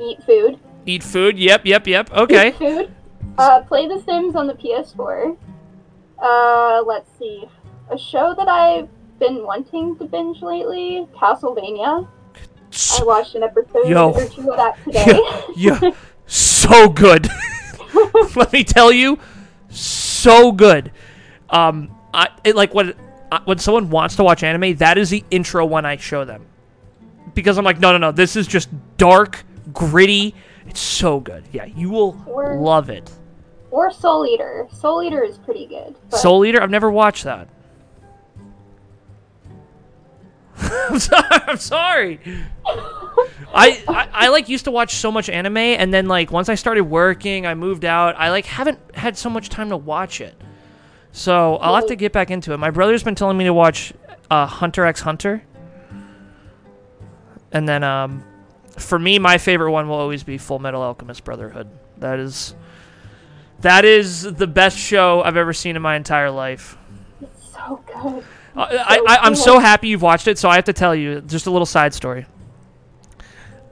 eat 0.00 0.22
food. 0.24 0.58
Eat 0.86 1.02
food. 1.02 1.38
Yep, 1.38 1.66
yep, 1.66 1.86
yep. 1.86 2.12
Okay. 2.12 2.48
Eat 2.48 2.56
food. 2.56 2.90
Uh, 3.38 3.60
play 3.62 3.86
The 3.88 4.00
Sims 4.02 4.34
on 4.36 4.46
the 4.46 4.54
PS4. 4.54 5.36
Uh, 6.22 6.82
let's 6.86 7.08
see. 7.18 7.44
A 7.90 7.98
show 7.98 8.34
that 8.36 8.48
I've 8.48 8.88
been 9.18 9.44
wanting 9.44 9.96
to 9.98 10.04
binge 10.04 10.42
lately, 10.42 11.06
Castlevania. 11.14 12.06
I 13.00 13.02
watched 13.04 13.34
an 13.34 13.42
episode 13.42 13.88
Yo. 13.88 14.10
or 14.12 14.28
two 14.28 14.50
of 14.50 14.56
that 14.56 14.76
today. 14.84 15.20
yeah, 15.56 15.90
so 16.26 16.88
good. 16.88 17.28
Let 18.36 18.52
me 18.52 18.62
tell 18.62 18.92
you, 18.92 19.18
so 19.68 20.52
good. 20.52 20.92
Um, 21.48 21.90
I 22.14 22.28
it, 22.44 22.54
like 22.54 22.72
when 22.74 22.94
uh, 23.32 23.40
when 23.44 23.58
someone 23.58 23.90
wants 23.90 24.14
to 24.16 24.24
watch 24.24 24.44
anime, 24.44 24.76
that 24.76 24.96
is 24.98 25.10
the 25.10 25.24
intro 25.32 25.66
one 25.66 25.84
I 25.84 25.96
show 25.96 26.24
them 26.24 26.46
because 27.34 27.58
I'm 27.58 27.64
like, 27.64 27.80
no, 27.80 27.90
no, 27.92 27.98
no, 27.98 28.12
this 28.12 28.36
is 28.36 28.46
just 28.46 28.68
dark, 28.98 29.44
gritty. 29.72 30.34
It's 30.68 30.80
so 30.80 31.18
good. 31.18 31.42
Yeah, 31.52 31.64
you 31.64 31.90
will 31.90 32.22
Or- 32.28 32.54
love 32.56 32.88
it. 32.90 33.10
or 33.72 33.90
Soul 33.90 34.24
Eater. 34.26 34.68
Soul 34.72 35.02
Eater 35.02 35.24
is 35.24 35.38
pretty 35.38 35.66
good. 35.66 35.96
Soul 36.10 36.44
Eater, 36.44 36.62
I've 36.62 36.70
never 36.70 36.90
watched 36.90 37.24
that. 37.24 37.48
I'm 40.90 40.98
sorry. 40.98 41.24
I'm 41.30 41.56
sorry. 41.56 42.20
I, 43.52 43.82
I 43.88 44.08
I 44.12 44.28
like 44.28 44.48
used 44.48 44.64
to 44.66 44.70
watch 44.70 44.94
so 44.94 45.10
much 45.10 45.28
anime, 45.28 45.56
and 45.56 45.92
then 45.92 46.06
like 46.06 46.30
once 46.30 46.48
I 46.48 46.54
started 46.54 46.84
working, 46.84 47.46
I 47.46 47.54
moved 47.54 47.84
out. 47.84 48.14
I 48.18 48.30
like 48.30 48.46
haven't 48.46 48.78
had 48.94 49.16
so 49.16 49.30
much 49.30 49.48
time 49.48 49.70
to 49.70 49.76
watch 49.76 50.20
it. 50.20 50.34
So 51.12 51.56
I'll 51.56 51.74
have 51.74 51.86
to 51.86 51.96
get 51.96 52.12
back 52.12 52.30
into 52.30 52.52
it. 52.52 52.58
My 52.58 52.70
brother's 52.70 53.02
been 53.02 53.14
telling 53.14 53.36
me 53.36 53.44
to 53.44 53.54
watch 53.54 53.92
uh, 54.30 54.46
Hunter 54.46 54.84
x 54.86 55.00
Hunter, 55.00 55.42
and 57.52 57.68
then 57.68 57.82
um, 57.82 58.22
for 58.78 58.98
me, 58.98 59.18
my 59.18 59.38
favorite 59.38 59.72
one 59.72 59.88
will 59.88 59.96
always 59.96 60.22
be 60.22 60.38
Full 60.38 60.58
Metal 60.58 60.82
Alchemist 60.82 61.24
Brotherhood. 61.24 61.68
That 61.98 62.18
is 62.18 62.54
that 63.60 63.84
is 63.84 64.22
the 64.22 64.46
best 64.46 64.78
show 64.78 65.22
I've 65.22 65.36
ever 65.36 65.52
seen 65.52 65.76
in 65.76 65.82
my 65.82 65.96
entire 65.96 66.30
life. 66.30 66.78
It's 67.20 67.52
so 67.52 67.82
good. 67.92 68.24
Uh, 68.56 68.66
I, 68.70 68.98
I, 69.06 69.18
I'm 69.22 69.36
so 69.36 69.58
happy 69.58 69.88
you've 69.88 70.02
watched 70.02 70.26
it. 70.28 70.38
So 70.38 70.48
I 70.48 70.56
have 70.56 70.64
to 70.64 70.72
tell 70.72 70.94
you 70.94 71.20
just 71.20 71.46
a 71.46 71.50
little 71.50 71.66
side 71.66 71.94
story. 71.94 72.26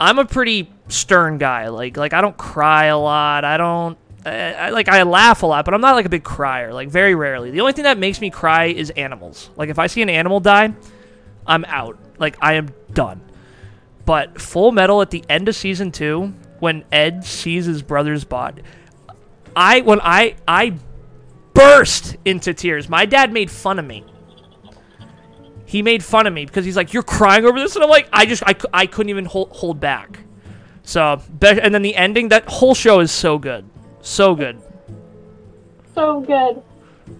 I'm 0.00 0.18
a 0.18 0.24
pretty 0.24 0.70
stern 0.88 1.38
guy. 1.38 1.68
Like 1.68 1.96
like 1.96 2.12
I 2.12 2.20
don't 2.20 2.36
cry 2.36 2.86
a 2.86 2.98
lot. 2.98 3.44
I 3.44 3.56
don't 3.56 3.98
I, 4.24 4.52
I, 4.52 4.70
like 4.70 4.88
I 4.88 5.02
laugh 5.02 5.42
a 5.42 5.46
lot, 5.46 5.64
but 5.64 5.74
I'm 5.74 5.80
not 5.80 5.94
like 5.94 6.06
a 6.06 6.10
big 6.10 6.24
crier. 6.24 6.72
Like 6.72 6.88
very 6.88 7.14
rarely. 7.14 7.50
The 7.50 7.60
only 7.60 7.72
thing 7.72 7.84
that 7.84 7.98
makes 7.98 8.20
me 8.20 8.30
cry 8.30 8.66
is 8.66 8.90
animals. 8.90 9.50
Like 9.56 9.68
if 9.68 9.78
I 9.78 9.86
see 9.86 10.02
an 10.02 10.10
animal 10.10 10.40
die, 10.40 10.72
I'm 11.46 11.64
out. 11.66 11.98
Like 12.18 12.36
I 12.40 12.54
am 12.54 12.70
done. 12.92 13.20
But 14.04 14.40
Full 14.40 14.72
Metal 14.72 15.02
at 15.02 15.10
the 15.10 15.24
end 15.28 15.48
of 15.48 15.56
season 15.56 15.92
two, 15.92 16.32
when 16.60 16.84
Ed 16.90 17.24
sees 17.24 17.66
his 17.66 17.82
brother's 17.82 18.24
body, 18.24 18.62
I 19.54 19.80
when 19.80 20.00
I 20.00 20.36
I 20.46 20.74
burst 21.54 22.16
into 22.24 22.54
tears. 22.54 22.88
My 22.88 23.04
dad 23.04 23.32
made 23.32 23.50
fun 23.50 23.78
of 23.78 23.84
me. 23.84 24.04
He 25.68 25.82
made 25.82 26.02
fun 26.02 26.26
of 26.26 26.32
me 26.32 26.46
because 26.46 26.64
he's 26.64 26.76
like, 26.76 26.94
"You're 26.94 27.02
crying 27.02 27.44
over 27.44 27.60
this," 27.60 27.74
and 27.74 27.84
I'm 27.84 27.90
like, 27.90 28.08
"I 28.10 28.24
just 28.24 28.42
I, 28.46 28.56
I 28.72 28.86
couldn't 28.86 29.10
even 29.10 29.26
hold 29.26 29.50
hold 29.52 29.78
back." 29.78 30.20
So, 30.82 31.20
and 31.42 31.74
then 31.74 31.82
the 31.82 31.94
ending, 31.94 32.28
that 32.28 32.48
whole 32.48 32.74
show 32.74 33.00
is 33.00 33.12
so 33.12 33.38
good, 33.38 33.68
so 34.00 34.34
good. 34.34 34.62
So 35.94 36.20
good. 36.20 36.62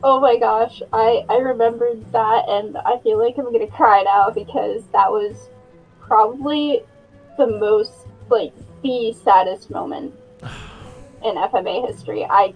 Oh 0.03 0.19
my 0.19 0.39
gosh, 0.39 0.81
I 0.95 1.27
I 1.29 1.37
remembered 1.37 2.11
that, 2.13 2.49
and 2.49 2.79
I 2.79 2.97
feel 3.01 3.19
like 3.19 3.37
I'm 3.37 3.53
gonna 3.53 3.67
cry 3.67 4.03
now 4.03 4.31
because 4.31 4.83
that 4.93 5.13
was 5.13 5.51
probably 6.01 6.81
the 7.37 7.49
most 7.49 7.93
like 8.31 8.55
the 8.83 9.13
saddest 9.13 9.71
moment 9.71 10.15
in 11.23 11.35
FMA 11.35 11.87
history. 11.87 12.25
I 12.25 12.55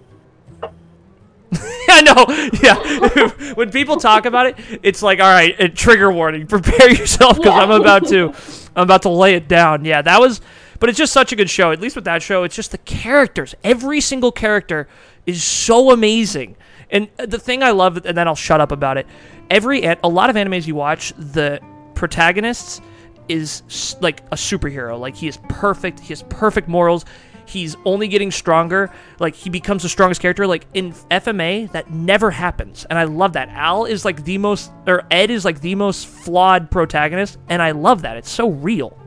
I 1.89 2.01
know. 2.01 2.25
Yeah. 2.61 3.53
when 3.53 3.71
people 3.71 3.97
talk 3.97 4.25
about 4.25 4.47
it, 4.47 4.55
it's 4.83 5.01
like, 5.01 5.19
all 5.19 5.31
right, 5.31 5.55
a 5.59 5.69
trigger 5.69 6.11
warning. 6.11 6.47
Prepare 6.47 6.91
yourself 6.91 7.37
because 7.37 7.53
Yeah. 7.53 7.61
I'm 7.61 7.71
about 7.71 8.07
to, 8.07 8.33
I'm 8.75 8.83
about 8.83 9.03
to 9.03 9.09
lay 9.09 9.35
it 9.35 9.47
down. 9.47 9.85
Yeah, 9.85 10.01
that 10.01 10.19
was, 10.19 10.41
but 10.79 10.89
it's 10.89 10.97
just 10.97 11.13
such 11.13 11.31
a 11.31 11.35
good 11.35 11.49
show. 11.49 11.71
At 11.71 11.79
least 11.79 11.95
with 11.95 12.05
that 12.05 12.21
show, 12.21 12.43
it's 12.43 12.55
just 12.55 12.71
the 12.71 12.77
characters. 12.79 13.55
Every 13.63 14.01
single 14.01 14.31
character 14.31 14.87
is 15.25 15.43
so 15.43 15.91
amazing. 15.91 16.55
And 16.89 17.09
uh, 17.17 17.25
the 17.25 17.39
thing 17.39 17.63
I 17.63 17.71
love, 17.71 18.05
and 18.05 18.17
then 18.17 18.27
I'll 18.27 18.35
shut 18.35 18.61
up 18.61 18.71
about 18.71 18.97
it. 18.97 19.07
Every 19.49 19.83
a 19.83 19.97
lot 20.07 20.29
of 20.29 20.35
animes 20.35 20.67
you 20.67 20.75
watch, 20.75 21.13
the 21.17 21.59
protagonists 21.95 22.81
is 23.29 23.95
like 24.01 24.21
a 24.31 24.35
superhero. 24.35 24.99
Like 24.99 25.15
he 25.15 25.27
is 25.27 25.37
perfect. 25.49 25.99
He 25.99 26.09
has 26.09 26.23
perfect 26.23 26.67
morals. 26.67 27.05
He's 27.45 27.75
only 27.85 28.07
getting 28.07 28.31
stronger. 28.31 28.91
Like 29.19 29.35
he 29.35 29.49
becomes 29.49 29.83
the 29.83 29.89
strongest 29.89 30.21
character. 30.21 30.47
Like 30.47 30.65
in 30.73 30.93
FMA, 31.11 31.71
that 31.71 31.91
never 31.91 32.31
happens, 32.31 32.85
and 32.89 32.97
I 32.97 33.03
love 33.03 33.33
that. 33.33 33.49
Al 33.49 33.85
is 33.85 34.05
like 34.05 34.23
the 34.23 34.37
most, 34.37 34.71
or 34.87 35.03
Ed 35.11 35.29
is 35.29 35.45
like 35.45 35.61
the 35.61 35.75
most 35.75 36.07
flawed 36.07 36.71
protagonist, 36.71 37.37
and 37.49 37.61
I 37.61 37.71
love 37.71 38.01
that. 38.03 38.17
It's 38.17 38.29
so 38.31 38.49
real. 38.49 38.97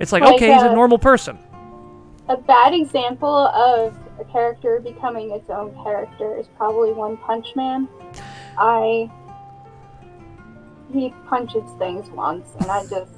It's 0.00 0.12
like, 0.12 0.22
Like, 0.22 0.36
okay, 0.36 0.52
he's 0.52 0.62
a 0.62 0.74
normal 0.74 0.98
person. 0.98 1.38
a 2.28 2.36
bad 2.36 2.74
example 2.74 3.28
of 3.48 3.94
a 4.18 4.24
character 4.24 4.80
becoming 4.80 5.30
its 5.30 5.50
own 5.50 5.72
character 5.82 6.36
is 6.36 6.46
probably 6.56 6.92
One 6.92 7.16
Punch 7.18 7.54
Man. 7.56 7.88
I 8.58 9.10
he 10.92 11.12
punches 11.28 11.68
things 11.78 12.08
once, 12.10 12.48
and 12.60 12.70
I 12.70 12.82
just 12.86 13.13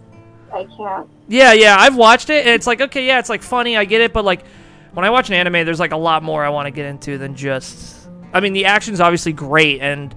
I 0.53 0.65
can't. 0.77 1.09
Yeah, 1.29 1.53
yeah, 1.53 1.77
I've 1.79 1.97
watched 1.97 2.31
it, 2.31 2.47
and 2.47 2.55
it's 2.55 2.67
like, 2.67 2.81
okay, 2.81 3.07
yeah, 3.07 3.19
it's 3.19 3.29
like 3.29 3.43
funny, 3.43 3.77
I 3.77 3.85
get 3.85 4.01
it, 4.01 4.13
but 4.13 4.25
like 4.25 4.45
when 4.93 5.05
I 5.05 5.11
watch 5.11 5.29
an 5.29 5.35
anime, 5.35 5.65
there's 5.67 5.81
like 5.81 5.93
a 5.93 5.97
lot 5.97 6.23
more 6.23 6.45
I 6.45 6.49
want 6.49 6.67
to 6.67 6.71
get 6.71 6.87
into 6.87 7.19
than 7.19 7.35
just. 7.35 8.09
I 8.33 8.41
mean, 8.41 8.53
the 8.53 8.65
action's 8.65 9.01
obviously 9.01 9.33
great, 9.33 9.81
and 9.81 10.15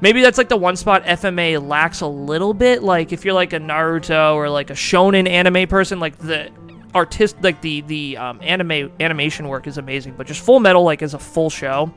maybe 0.00 0.22
that's 0.22 0.38
like 0.38 0.48
the 0.48 0.56
one 0.56 0.76
spot 0.76 1.04
FMA 1.04 1.60
lacks 1.66 2.00
a 2.00 2.06
little 2.06 2.54
bit. 2.54 2.82
Like 2.82 3.12
if 3.12 3.24
you're 3.24 3.34
like 3.34 3.52
a 3.52 3.60
Naruto 3.60 4.34
or 4.34 4.48
like 4.48 4.70
a 4.70 4.74
shonen 4.74 5.28
anime 5.28 5.68
person, 5.68 6.00
like 6.00 6.16
the 6.18 6.50
artist, 6.94 7.36
like 7.42 7.60
the 7.60 7.82
the 7.82 8.16
um, 8.16 8.40
anime 8.42 8.90
animation 9.00 9.48
work 9.48 9.66
is 9.66 9.78
amazing, 9.78 10.14
but 10.16 10.26
just 10.26 10.40
Full 10.40 10.60
Metal, 10.60 10.82
like 10.82 11.02
as 11.02 11.14
a 11.14 11.18
full 11.18 11.50
show, 11.50 11.92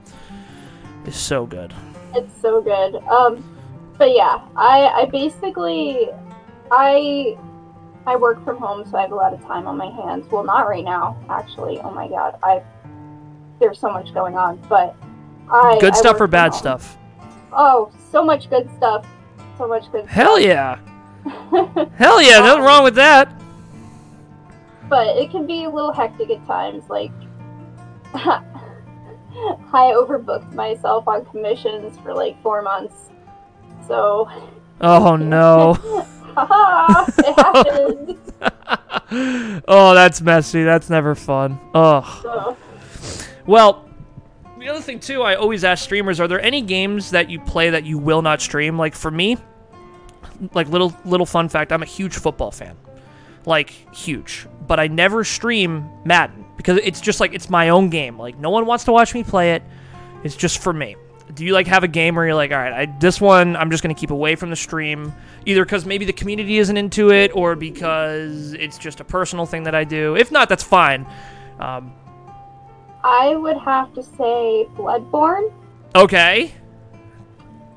is 1.05 1.15
so 1.15 1.45
good. 1.45 1.73
It's 2.15 2.41
so 2.41 2.61
good. 2.61 2.95
Um, 3.07 3.43
but 3.97 4.13
yeah, 4.13 4.41
I 4.55 4.87
I 4.87 5.05
basically 5.05 6.09
I 6.71 7.37
I 8.07 8.15
work 8.15 8.43
from 8.43 8.57
home, 8.57 8.85
so 8.89 8.97
I 8.97 9.01
have 9.01 9.11
a 9.11 9.15
lot 9.15 9.33
of 9.33 9.41
time 9.45 9.67
on 9.67 9.77
my 9.77 9.89
hands. 9.89 10.25
Well, 10.31 10.43
not 10.43 10.67
right 10.67 10.83
now, 10.83 11.17
actually. 11.29 11.79
Oh 11.79 11.91
my 11.91 12.07
god, 12.07 12.37
I 12.41 12.63
there's 13.59 13.79
so 13.79 13.91
much 13.91 14.13
going 14.13 14.35
on, 14.37 14.57
but 14.69 14.95
I 15.51 15.77
Good 15.81 15.93
I 15.93 15.97
stuff 15.97 16.19
or 16.21 16.27
bad 16.27 16.51
home. 16.51 16.59
stuff? 16.59 16.97
Oh, 17.51 17.91
so 18.11 18.23
much 18.23 18.49
good 18.49 18.69
stuff. 18.77 19.05
So 19.57 19.67
much 19.67 19.91
good 19.91 20.05
Hell 20.07 20.37
stuff. 20.37 20.45
yeah, 20.47 21.89
hell 21.97 22.21
yeah, 22.21 22.39
nothing 22.45 22.63
wrong 22.63 22.83
with 22.83 22.95
that. 22.95 23.31
but 24.87 25.07
it 25.17 25.29
can 25.29 25.45
be 25.45 25.65
a 25.65 25.69
little 25.69 25.91
hectic 25.91 26.29
at 26.31 26.45
times. 26.47 26.89
Like, 26.89 27.11
I 28.13 28.41
overbooked 29.95 30.53
myself 30.53 31.07
on 31.07 31.25
commissions 31.25 31.97
for 31.99 32.13
like 32.13 32.41
four 32.41 32.61
months. 32.61 33.09
So, 33.87 34.29
Oh 34.81 35.15
no. 35.17 35.77
haha, 36.45 37.11
it 37.17 37.35
happened. 37.35 38.17
oh, 39.67 39.93
that's 39.93 40.21
messy. 40.21 40.63
That's 40.63 40.89
never 40.89 41.15
fun. 41.15 41.59
Oh. 41.73 42.57
Well, 43.45 43.89
the 44.59 44.69
other 44.69 44.81
thing 44.81 44.99
too, 44.99 45.23
I 45.23 45.35
always 45.35 45.63
ask 45.63 45.83
streamers: 45.83 46.19
Are 46.19 46.27
there 46.27 46.41
any 46.41 46.61
games 46.61 47.11
that 47.11 47.29
you 47.29 47.39
play 47.39 47.71
that 47.71 47.85
you 47.85 47.97
will 47.97 48.21
not 48.21 48.41
stream? 48.41 48.77
Like 48.77 48.95
for 48.95 49.09
me, 49.09 49.37
like 50.53 50.67
little 50.67 50.95
little 51.05 51.25
fun 51.25 51.49
fact, 51.49 51.71
I'm 51.71 51.81
a 51.81 51.87
huge 51.87 52.15
football 52.15 52.51
fan, 52.51 52.75
like 53.45 53.71
huge. 53.95 54.47
But 54.67 54.79
I 54.79 54.87
never 54.87 55.23
stream 55.23 55.89
Madden 56.05 56.45
because 56.57 56.79
it's 56.83 57.01
just 57.01 57.19
like 57.19 57.33
it's 57.33 57.49
my 57.49 57.69
own 57.69 57.89
game. 57.89 58.19
Like 58.19 58.37
no 58.37 58.49
one 58.49 58.65
wants 58.65 58.83
to 58.85 58.91
watch 58.91 59.13
me 59.13 59.23
play 59.23 59.53
it. 59.53 59.63
It's 60.23 60.35
just 60.35 60.61
for 60.61 60.73
me. 60.73 60.95
Do 61.35 61.45
you 61.45 61.53
like 61.53 61.67
have 61.67 61.83
a 61.83 61.87
game 61.87 62.15
where 62.15 62.25
you're 62.25 62.35
like, 62.35 62.51
all 62.51 62.57
right, 62.57 62.73
I, 62.73 62.97
this 62.99 63.21
one 63.21 63.55
I'm 63.55 63.69
just 63.69 63.83
gonna 63.83 63.93
keep 63.93 64.09
away 64.11 64.35
from 64.35 64.49
the 64.49 64.55
stream, 64.55 65.13
either 65.45 65.63
because 65.63 65.85
maybe 65.85 66.05
the 66.05 66.13
community 66.13 66.57
isn't 66.57 66.75
into 66.75 67.11
it, 67.11 67.31
or 67.35 67.55
because 67.55 68.53
it's 68.53 68.77
just 68.77 68.99
a 68.99 69.03
personal 69.03 69.45
thing 69.45 69.63
that 69.63 69.75
I 69.75 69.83
do. 69.83 70.15
If 70.15 70.31
not, 70.31 70.49
that's 70.49 70.63
fine. 70.63 71.05
Um, 71.59 71.93
I 73.03 73.35
would 73.35 73.57
have 73.57 73.93
to 73.93 74.03
say 74.03 74.65
Bloodborne, 74.75 75.53
okay. 75.95 76.51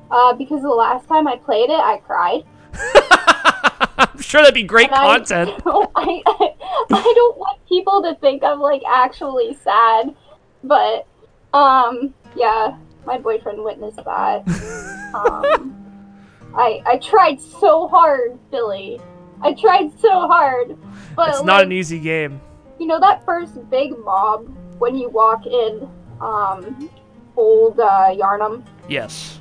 uh, 0.09 0.33
because 0.33 0.61
the 0.61 0.69
last 0.69 1.07
time 1.07 1.27
I 1.27 1.35
played 1.37 1.69
it, 1.69 1.79
I 1.79 1.97
cried. 2.05 2.43
I'm 3.97 4.19
sure 4.21 4.41
that'd 4.41 4.53
be 4.55 4.63
great 4.63 4.87
And 4.87 4.95
I- 4.95 5.17
content. 5.17 5.49
I, 5.65 6.21
I, 6.25 6.53
I 6.91 7.13
don't 7.15 7.37
want 7.37 7.59
people 7.69 8.01
to 8.03 8.15
think 8.15 8.43
I'm 8.43 8.59
like 8.59 8.81
actually 8.87 9.55
sad, 9.63 10.15
but 10.63 11.05
um, 11.53 12.13
yeah, 12.35 12.75
my 13.05 13.17
boyfriend 13.17 13.63
witnessed 13.63 14.03
that. 14.05 14.43
Um, 15.13 15.75
I 16.55 16.81
I 16.87 16.97
tried 16.97 17.39
so 17.39 17.87
hard, 17.87 18.39
Billy. 18.49 18.99
I 19.43 19.53
tried 19.53 19.91
so 19.99 20.09
hard, 20.27 20.75
but 21.15 21.29
It's 21.29 21.37
like, 21.37 21.45
not 21.45 21.61
an 21.63 21.71
easy 21.71 21.99
game. 21.99 22.41
you 22.79 22.87
know 22.87 22.99
that 22.99 23.23
first 23.23 23.69
big 23.69 23.95
mob 23.99 24.47
when 24.79 24.97
you 24.97 25.09
walk 25.09 25.45
in, 25.45 25.87
um, 26.19 26.89
old 27.37 27.79
uh, 27.79 28.09
Yharnam. 28.09 28.63
Yes. 28.89 29.39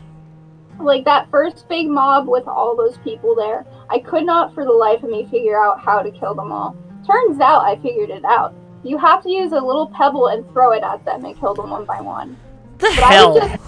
like 0.78 1.06
that 1.06 1.30
first 1.30 1.66
big 1.70 1.88
mob 1.88 2.28
with 2.28 2.46
all 2.46 2.76
those 2.76 2.98
people 2.98 3.34
there, 3.34 3.64
I 3.88 3.98
could 4.00 4.26
not 4.26 4.52
for 4.54 4.64
the 4.66 4.72
life 4.72 5.02
of 5.02 5.08
me 5.08 5.24
figure 5.30 5.58
out 5.58 5.80
how 5.80 6.02
to 6.02 6.10
kill 6.10 6.34
them 6.34 6.52
all. 6.52 6.76
Turns 7.06 7.40
out 7.40 7.64
I 7.64 7.76
figured 7.76 8.10
it 8.10 8.26
out. 8.26 8.54
You 8.84 8.98
have 8.98 9.22
to 9.22 9.30
use 9.30 9.52
a 9.52 9.60
little 9.60 9.86
pebble 9.88 10.26
and 10.26 10.46
throw 10.52 10.72
it 10.72 10.82
at 10.82 11.02
them 11.06 11.24
and 11.24 11.34
kill 11.40 11.54
them 11.54 11.70
one 11.70 11.86
by 11.86 12.02
one. 12.02 12.36
The 12.82 12.92
But 12.96 13.04
I 13.04 13.12
hell? 13.12 13.34
would 13.34 13.42
just, 13.42 13.62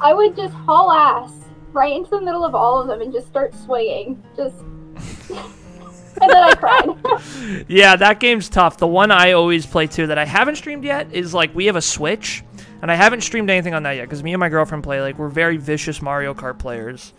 I 0.00 0.14
would 0.14 0.36
just 0.36 0.54
haul 0.54 0.92
ass 0.92 1.30
right 1.72 1.92
into 1.92 2.10
the 2.10 2.20
middle 2.20 2.44
of 2.44 2.54
all 2.54 2.80
of 2.80 2.86
them 2.88 3.00
and 3.00 3.12
just 3.12 3.26
start 3.28 3.54
swaying. 3.54 4.22
just, 4.36 4.56
and 6.20 6.30
then 6.30 6.36
I 6.42 6.54
cried. 6.54 7.64
yeah, 7.68 7.96
that 7.96 8.20
game's 8.20 8.48
tough. 8.48 8.76
The 8.78 8.86
one 8.86 9.10
I 9.10 9.32
always 9.32 9.66
play 9.66 9.86
too 9.86 10.06
that 10.08 10.18
I 10.18 10.24
haven't 10.24 10.56
streamed 10.56 10.84
yet 10.84 11.12
is 11.12 11.34
like 11.34 11.54
we 11.54 11.66
have 11.66 11.76
a 11.76 11.82
Switch, 11.82 12.42
and 12.82 12.90
I 12.90 12.94
haven't 12.94 13.20
streamed 13.22 13.50
anything 13.50 13.74
on 13.74 13.82
that 13.84 13.92
yet 13.92 14.02
because 14.04 14.22
me 14.22 14.32
and 14.32 14.40
my 14.40 14.48
girlfriend 14.48 14.84
play 14.84 15.00
like 15.00 15.18
we're 15.18 15.28
very 15.28 15.56
vicious 15.56 16.00
Mario 16.02 16.32
Kart 16.34 16.58
players. 16.58 17.12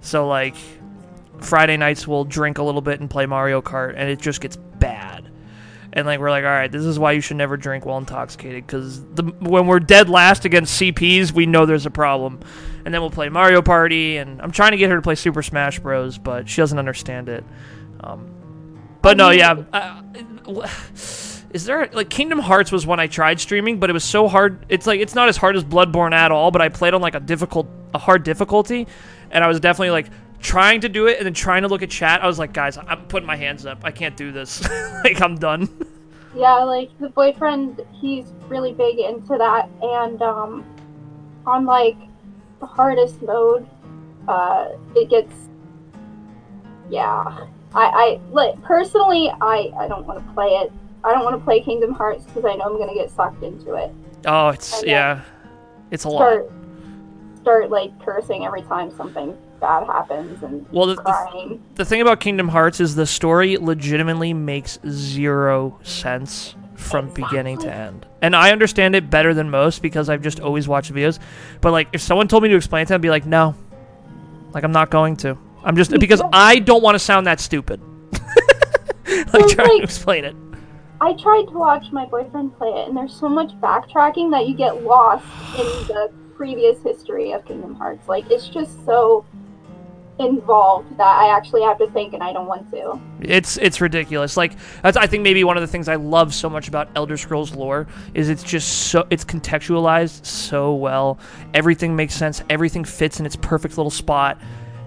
So 0.00 0.26
like 0.28 0.54
Friday 1.40 1.76
nights 1.76 2.06
we'll 2.06 2.24
drink 2.24 2.58
a 2.58 2.62
little 2.62 2.80
bit 2.80 3.00
and 3.00 3.08
play 3.10 3.26
Mario 3.26 3.60
Kart, 3.62 3.94
and 3.96 4.08
it 4.08 4.20
just 4.20 4.40
gets. 4.40 4.56
And 5.94 6.06
like 6.06 6.20
we're 6.20 6.30
like, 6.30 6.44
all 6.44 6.50
right, 6.50 6.72
this 6.72 6.84
is 6.84 6.98
why 6.98 7.12
you 7.12 7.20
should 7.20 7.36
never 7.36 7.56
drink 7.56 7.84
while 7.84 7.98
intoxicated, 7.98 8.66
because 8.66 9.00
when 9.40 9.66
we're 9.66 9.80
dead 9.80 10.08
last 10.08 10.44
against 10.46 10.80
CPs, 10.80 11.32
we 11.32 11.44
know 11.44 11.66
there's 11.66 11.86
a 11.86 11.90
problem. 11.90 12.40
And 12.84 12.94
then 12.94 13.00
we'll 13.00 13.10
play 13.10 13.28
Mario 13.28 13.60
Party, 13.62 14.16
and 14.16 14.40
I'm 14.40 14.50
trying 14.50 14.72
to 14.72 14.78
get 14.78 14.90
her 14.90 14.96
to 14.96 15.02
play 15.02 15.14
Super 15.14 15.42
Smash 15.42 15.78
Bros, 15.80 16.16
but 16.18 16.48
she 16.48 16.62
doesn't 16.62 16.78
understand 16.78 17.28
it. 17.28 17.44
Um, 18.00 18.32
but 19.02 19.16
no, 19.16 19.30
yeah, 19.30 19.62
uh, 19.72 20.02
is 21.52 21.64
there 21.66 21.88
like 21.92 22.08
Kingdom 22.08 22.38
Hearts 22.38 22.72
was 22.72 22.86
one 22.86 22.98
I 22.98 23.06
tried 23.06 23.38
streaming, 23.38 23.78
but 23.78 23.90
it 23.90 23.92
was 23.92 24.04
so 24.04 24.28
hard. 24.28 24.64
It's 24.68 24.86
like 24.86 25.00
it's 25.00 25.14
not 25.14 25.28
as 25.28 25.36
hard 25.36 25.56
as 25.56 25.64
Bloodborne 25.64 26.12
at 26.12 26.32
all, 26.32 26.50
but 26.50 26.62
I 26.62 26.70
played 26.70 26.94
on 26.94 27.02
like 27.02 27.14
a 27.14 27.20
difficult, 27.20 27.68
a 27.92 27.98
hard 27.98 28.22
difficulty, 28.22 28.86
and 29.30 29.44
I 29.44 29.48
was 29.48 29.60
definitely 29.60 29.90
like 29.90 30.06
trying 30.42 30.80
to 30.80 30.88
do 30.88 31.06
it 31.06 31.18
and 31.18 31.24
then 31.24 31.32
trying 31.32 31.62
to 31.62 31.68
look 31.68 31.82
at 31.82 31.90
chat. 31.90 32.22
I 32.22 32.26
was 32.26 32.38
like, 32.38 32.52
guys, 32.52 32.76
I'm 32.76 33.06
putting 33.06 33.26
my 33.26 33.36
hands 33.36 33.64
up. 33.64 33.80
I 33.84 33.90
can't 33.90 34.16
do 34.16 34.32
this. 34.32 34.62
like 35.04 35.22
I'm 35.22 35.36
done. 35.36 35.68
Yeah, 36.34 36.58
like 36.64 36.90
the 36.98 37.08
boyfriend, 37.08 37.80
he's 37.92 38.26
really 38.48 38.72
big 38.72 38.98
into 38.98 39.36
that, 39.38 39.68
and 39.82 40.20
um, 40.22 40.64
on 41.46 41.66
like 41.66 41.96
the 42.60 42.66
hardest 42.66 43.22
mode, 43.22 43.68
uh, 44.28 44.70
it 44.96 45.10
gets. 45.10 45.32
Yeah, 46.90 47.46
I, 47.74 47.84
I 47.84 48.20
like 48.30 48.60
personally, 48.62 49.30
I, 49.40 49.72
I 49.78 49.88
don't 49.88 50.06
want 50.06 50.26
to 50.26 50.32
play 50.32 50.48
it. 50.48 50.72
I 51.04 51.12
don't 51.12 51.24
want 51.24 51.38
to 51.38 51.44
play 51.44 51.60
Kingdom 51.60 51.92
Hearts 51.92 52.24
because 52.24 52.44
I 52.44 52.54
know 52.54 52.64
I'm 52.64 52.78
gonna 52.78 52.94
get 52.94 53.10
sucked 53.10 53.42
into 53.42 53.74
it. 53.74 53.92
Oh, 54.24 54.48
it's 54.48 54.82
yeah, 54.84 55.22
it's 55.90 56.04
a 56.04 56.08
lot. 56.08 56.18
Start, 56.18 56.52
start 57.42 57.70
like 57.70 57.98
cursing 58.02 58.46
every 58.46 58.62
time 58.62 58.90
something 58.90 59.36
bad 59.62 59.86
happens 59.86 60.42
and 60.42 60.66
Well, 60.70 60.88
the, 60.88 60.96
the, 60.96 61.58
the 61.76 61.84
thing 61.86 62.02
about 62.02 62.20
Kingdom 62.20 62.48
Hearts 62.48 62.80
is 62.80 62.94
the 62.94 63.06
story 63.06 63.56
legitimately 63.56 64.34
makes 64.34 64.78
zero 64.86 65.78
sense 65.82 66.54
from 66.74 67.08
beginning 67.10 67.58
to 67.58 67.72
end. 67.72 68.04
And 68.20 68.34
I 68.34 68.50
understand 68.50 68.96
it 68.96 69.08
better 69.08 69.32
than 69.32 69.48
most 69.48 69.80
because 69.80 70.10
I've 70.10 70.20
just 70.20 70.40
always 70.40 70.68
watched 70.68 70.92
videos. 70.92 71.18
But 71.60 71.70
like, 71.70 71.88
if 71.92 72.02
someone 72.02 72.28
told 72.28 72.42
me 72.42 72.48
to 72.50 72.56
explain 72.56 72.82
it, 72.82 72.86
to 72.86 72.88
them, 72.90 72.96
I'd 72.96 73.02
be 73.02 73.10
like, 73.10 73.24
no, 73.24 73.54
like 74.52 74.64
I'm 74.64 74.72
not 74.72 74.90
going 74.90 75.16
to. 75.18 75.38
I'm 75.64 75.76
just 75.76 75.92
because 75.92 76.20
I 76.32 76.58
don't 76.58 76.82
want 76.82 76.96
to 76.96 76.98
sound 76.98 77.26
that 77.28 77.40
stupid. 77.40 77.80
like 79.06 79.32
Well, 79.32 79.48
trying 79.48 79.78
to 79.78 79.84
explain 79.84 80.24
it. 80.24 80.36
I 81.00 81.14
tried 81.14 81.46
to 81.46 81.58
watch 81.58 81.90
my 81.90 82.04
boyfriend 82.06 82.56
play 82.58 82.68
it, 82.68 82.88
and 82.88 82.96
there's 82.96 83.14
so 83.14 83.28
much 83.28 83.52
backtracking 83.60 84.30
that 84.32 84.46
you 84.46 84.54
get 84.54 84.84
lost 84.84 85.24
in 85.58 85.66
the 85.88 86.12
previous 86.36 86.80
history 86.82 87.32
of 87.32 87.44
Kingdom 87.44 87.74
Hearts. 87.74 88.08
Like, 88.08 88.30
it's 88.30 88.48
just 88.48 88.84
so 88.84 89.24
involved 90.18 90.96
that 90.98 91.18
I 91.18 91.34
actually 91.34 91.62
have 91.62 91.78
to 91.78 91.90
think, 91.90 92.12
and 92.12 92.22
I 92.22 92.32
don't 92.32 92.46
want 92.46 92.70
to. 92.70 93.00
It's 93.20 93.56
it's 93.56 93.80
ridiculous. 93.80 94.36
Like 94.36 94.52
that's 94.82 94.96
I 94.96 95.06
think 95.06 95.22
maybe 95.22 95.44
one 95.44 95.56
of 95.56 95.62
the 95.62 95.66
things 95.66 95.88
I 95.88 95.96
love 95.96 96.34
so 96.34 96.48
much 96.48 96.68
about 96.68 96.88
Elder 96.94 97.16
Scrolls 97.16 97.54
lore 97.54 97.86
is 98.14 98.28
it's 98.28 98.42
just 98.42 98.88
so 98.90 99.06
it's 99.10 99.24
contextualized 99.24 100.24
so 100.24 100.74
well. 100.74 101.18
Everything 101.54 101.96
makes 101.96 102.14
sense. 102.14 102.42
Everything 102.50 102.84
fits 102.84 103.20
in 103.20 103.26
its 103.26 103.36
perfect 103.36 103.76
little 103.76 103.90
spot, 103.90 104.38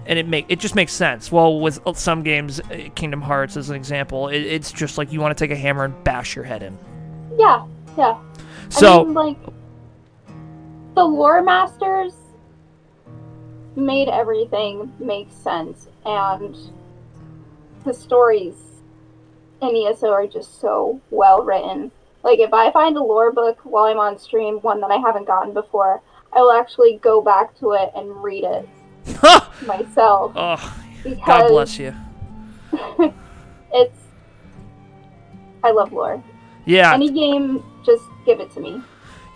and 0.06 0.18
it 0.18 0.26
make 0.26 0.46
it 0.48 0.60
just 0.60 0.74
makes 0.74 0.92
sense. 0.92 1.30
Well, 1.30 1.60
with 1.60 1.80
some 1.94 2.22
games, 2.22 2.60
uh, 2.60 2.88
Kingdom 2.94 3.20
Hearts 3.20 3.56
as 3.56 3.70
an 3.70 3.76
example, 3.76 4.28
it, 4.28 4.40
it's 4.40 4.72
just 4.72 4.98
like 4.98 5.12
you 5.12 5.20
want 5.20 5.36
to 5.36 5.44
take 5.44 5.50
a 5.50 5.60
hammer 5.60 5.84
and 5.84 6.04
bash 6.04 6.36
your 6.36 6.44
head 6.44 6.62
in. 6.62 6.78
Yeah, 7.36 7.66
yeah. 7.98 8.18
So 8.68 9.02
I 9.02 9.04
mean, 9.04 9.14
like, 9.14 9.38
the 10.94 11.04
lore 11.04 11.42
masters 11.42 12.14
made 13.76 14.08
everything 14.08 14.92
make 14.98 15.28
sense, 15.30 15.88
and 16.04 16.56
the 17.84 17.94
stories 17.94 18.54
in 19.62 19.76
ESO 19.76 20.10
are 20.10 20.26
just 20.26 20.60
so 20.60 21.00
well 21.10 21.42
written. 21.42 21.90
Like, 22.22 22.40
if 22.40 22.52
I 22.52 22.72
find 22.72 22.96
a 22.96 23.02
lore 23.02 23.32
book 23.32 23.60
while 23.62 23.84
I'm 23.84 23.98
on 23.98 24.18
stream, 24.18 24.56
one 24.56 24.80
that 24.80 24.90
I 24.90 24.96
haven't 24.96 25.26
gotten 25.26 25.54
before, 25.54 26.02
I 26.34 26.40
will 26.40 26.52
actually 26.52 26.98
go 27.02 27.22
back 27.22 27.56
to 27.60 27.72
it 27.72 27.90
and 27.94 28.22
read 28.22 28.44
it 28.44 28.68
myself 29.66 30.32
oh, 30.34 30.82
God 31.24 31.48
bless 31.48 31.78
you. 31.78 31.94
it's. 33.72 33.98
I 35.62 35.70
love 35.70 35.92
lore. 35.92 36.22
Yeah, 36.64 36.92
Any 36.92 37.10
game, 37.10 37.62
just 37.84 38.02
give 38.24 38.40
it 38.40 38.50
to 38.52 38.60
me. 38.60 38.82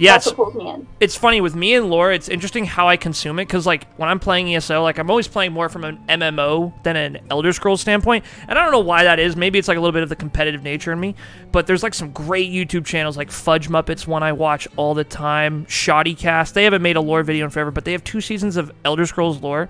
Yeah. 0.01 0.13
That's 0.15 0.27
it's- 0.29 0.39
what 0.39 0.53
pulls 0.53 0.65
me 0.65 0.71
in. 0.71 0.87
it's 0.99 1.15
funny 1.15 1.41
with 1.41 1.55
me 1.55 1.75
and 1.75 1.91
lore 1.91 2.11
it's 2.11 2.29
interesting 2.29 2.65
how 2.65 2.89
i 2.89 2.97
consume 2.97 3.39
it 3.39 3.45
because 3.47 3.67
like 3.67 3.87
when 3.99 4.09
i'm 4.09 4.19
playing 4.19 4.55
eso 4.55 4.83
like 4.83 4.99
i'm 4.99 5.11
always 5.11 5.29
playing 5.29 5.53
more 5.53 5.69
from 5.69 5.85
an 5.85 5.99
mmo 6.09 6.73
than 6.83 6.97
an 6.97 7.19
elder 7.31 7.53
scrolls 7.53 7.81
standpoint 7.81 8.25
and 8.49 8.59
i 8.59 8.63
don't 8.63 8.73
know 8.73 8.81
why 8.81 9.05
that 9.05 9.19
is 9.19 9.37
maybe 9.37 9.59
it's 9.59 9.69
like 9.69 9.77
a 9.77 9.81
little 9.81 9.93
bit 9.93 10.03
of 10.03 10.09
the 10.09 10.17
competitive 10.17 10.63
nature 10.63 10.93
in 10.93 10.99
me 11.01 11.15
but 11.53 11.67
there's 11.67 11.83
like 11.83 11.95
some 11.95 12.11
great 12.13 12.51
youtube 12.51 12.85
channels 12.85 13.17
like 13.17 13.31
fudge 13.31 13.69
muppets 13.69 14.07
one 14.07 14.23
i 14.23 14.33
watch 14.33 14.67
all 14.77 14.95
the 14.95 15.05
time 15.05 15.65
ShoddyCast 15.67 16.55
they 16.55 16.65
haven't 16.65 16.83
made 16.83 16.97
a 16.97 17.01
lore 17.01 17.23
video 17.23 17.45
in 17.45 17.51
forever 17.51 17.71
but 17.71 17.85
they 17.85 17.93
have 17.93 18.03
two 18.05 18.21
seasons 18.21 18.57
of 18.57 18.73
elder 18.85 19.07
scrolls 19.07 19.41
lore 19.41 19.69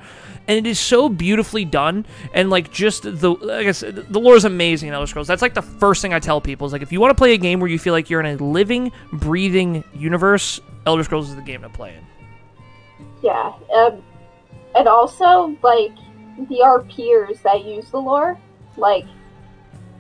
and 0.48 0.58
it 0.58 0.68
is 0.68 0.78
so 0.80 1.08
beautifully 1.08 1.64
done 1.64 2.04
and 2.34 2.50
like 2.50 2.72
just 2.72 3.02
the 3.04 3.30
like 3.30 3.66
I 3.66 3.72
said, 3.72 3.94
the 3.96 4.18
lore 4.18 4.36
is 4.36 4.44
amazing 4.44 4.88
in 4.88 4.94
Elder 4.94 5.06
Scrolls. 5.06 5.28
That's 5.28 5.42
like 5.42 5.54
the 5.54 5.62
first 5.62 6.02
thing 6.02 6.12
I 6.12 6.18
tell 6.18 6.40
people 6.40 6.66
is 6.66 6.72
like 6.72 6.82
if 6.82 6.90
you 6.90 7.00
want 7.00 7.10
to 7.10 7.14
play 7.14 7.34
a 7.34 7.36
game 7.36 7.60
where 7.60 7.68
you 7.70 7.78
feel 7.78 7.92
like 7.92 8.10
you're 8.10 8.20
in 8.20 8.26
a 8.26 8.42
living, 8.42 8.90
breathing 9.12 9.84
universe, 9.94 10.19
Elder 10.86 11.04
Scrolls 11.04 11.30
is 11.30 11.36
the 11.36 11.42
game 11.42 11.62
to 11.62 11.68
play 11.68 11.94
in. 11.96 13.06
Yeah, 13.22 13.52
um, 13.74 14.02
and 14.76 14.88
also 14.88 15.56
like 15.62 15.94
the 16.48 16.60
RPers 16.62 17.42
that 17.42 17.64
use 17.64 17.90
the 17.90 17.98
lore, 17.98 18.38
like 18.76 19.04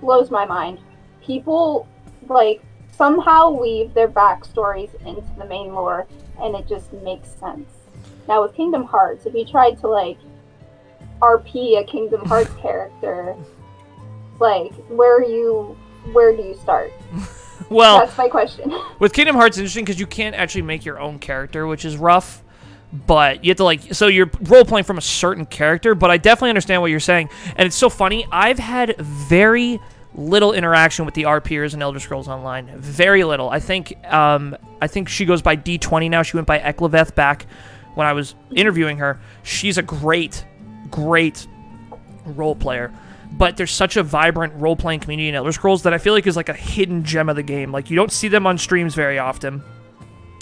blows 0.00 0.30
my 0.30 0.44
mind. 0.44 0.78
People 1.22 1.86
like 2.28 2.62
somehow 2.96 3.50
weave 3.50 3.94
their 3.94 4.08
backstories 4.08 4.94
into 5.06 5.28
the 5.38 5.44
main 5.46 5.74
lore, 5.74 6.06
and 6.40 6.54
it 6.54 6.68
just 6.68 6.92
makes 6.92 7.28
sense. 7.28 7.68
Now 8.28 8.42
with 8.42 8.54
Kingdom 8.54 8.84
Hearts, 8.84 9.26
if 9.26 9.34
you 9.34 9.44
tried 9.44 9.78
to 9.80 9.88
like 9.88 10.18
RP 11.20 11.80
a 11.80 11.84
Kingdom 11.84 12.24
Hearts 12.26 12.52
character, 12.60 13.36
like 14.38 14.72
where 14.88 15.16
are 15.16 15.24
you? 15.24 15.76
Where 16.12 16.34
do 16.34 16.42
you 16.42 16.56
start? 16.56 16.92
Well, 17.70 18.00
That's 18.00 18.18
my 18.18 18.28
question. 18.28 18.72
with 18.98 19.12
Kingdom 19.12 19.36
Hearts, 19.36 19.56
it's 19.56 19.62
interesting 19.62 19.84
because 19.84 20.00
you 20.00 20.06
can't 20.06 20.34
actually 20.34 20.62
make 20.62 20.84
your 20.84 21.00
own 21.00 21.18
character, 21.18 21.66
which 21.66 21.84
is 21.84 21.96
rough. 21.96 22.42
But 22.92 23.44
you 23.44 23.50
have 23.50 23.58
to 23.58 23.64
like, 23.64 23.94
so 23.94 24.08
you're 24.08 24.28
role 24.42 24.64
playing 24.64 24.84
from 24.84 24.98
a 24.98 25.02
certain 25.02 25.46
character. 25.46 25.94
But 25.94 26.10
I 26.10 26.16
definitely 26.16 26.50
understand 26.50 26.82
what 26.82 26.90
you're 26.90 26.98
saying, 26.98 27.30
and 27.54 27.64
it's 27.64 27.76
so 27.76 27.88
funny. 27.88 28.26
I've 28.32 28.58
had 28.58 28.96
very 28.98 29.78
little 30.14 30.52
interaction 30.52 31.04
with 31.04 31.14
the 31.14 31.22
RPers 31.22 31.72
in 31.72 31.82
Elder 31.82 32.00
Scrolls 32.00 32.26
Online. 32.26 32.68
Very 32.78 33.22
little. 33.22 33.48
I 33.48 33.60
think, 33.60 33.94
um, 34.12 34.56
I 34.82 34.88
think 34.88 35.08
she 35.08 35.24
goes 35.24 35.40
by 35.40 35.56
D20 35.56 36.10
now. 36.10 36.24
She 36.24 36.36
went 36.36 36.48
by 36.48 36.58
Ekleveth 36.58 37.14
back 37.14 37.46
when 37.94 38.08
I 38.08 38.12
was 38.12 38.34
interviewing 38.50 38.98
her. 38.98 39.20
She's 39.44 39.78
a 39.78 39.82
great, 39.82 40.44
great 40.90 41.46
role 42.24 42.56
player. 42.56 42.92
But 43.32 43.56
there's 43.56 43.70
such 43.70 43.96
a 43.96 44.02
vibrant 44.02 44.54
role 44.54 44.76
playing 44.76 45.00
community 45.00 45.28
in 45.28 45.34
Elder 45.34 45.52
Scrolls 45.52 45.84
that 45.84 45.94
I 45.94 45.98
feel 45.98 46.14
like 46.14 46.26
is 46.26 46.36
like 46.36 46.48
a 46.48 46.54
hidden 46.54 47.04
gem 47.04 47.28
of 47.28 47.36
the 47.36 47.42
game. 47.42 47.72
Like 47.72 47.90
you 47.90 47.96
don't 47.96 48.12
see 48.12 48.28
them 48.28 48.46
on 48.46 48.58
streams 48.58 48.94
very 48.94 49.18
often. 49.18 49.62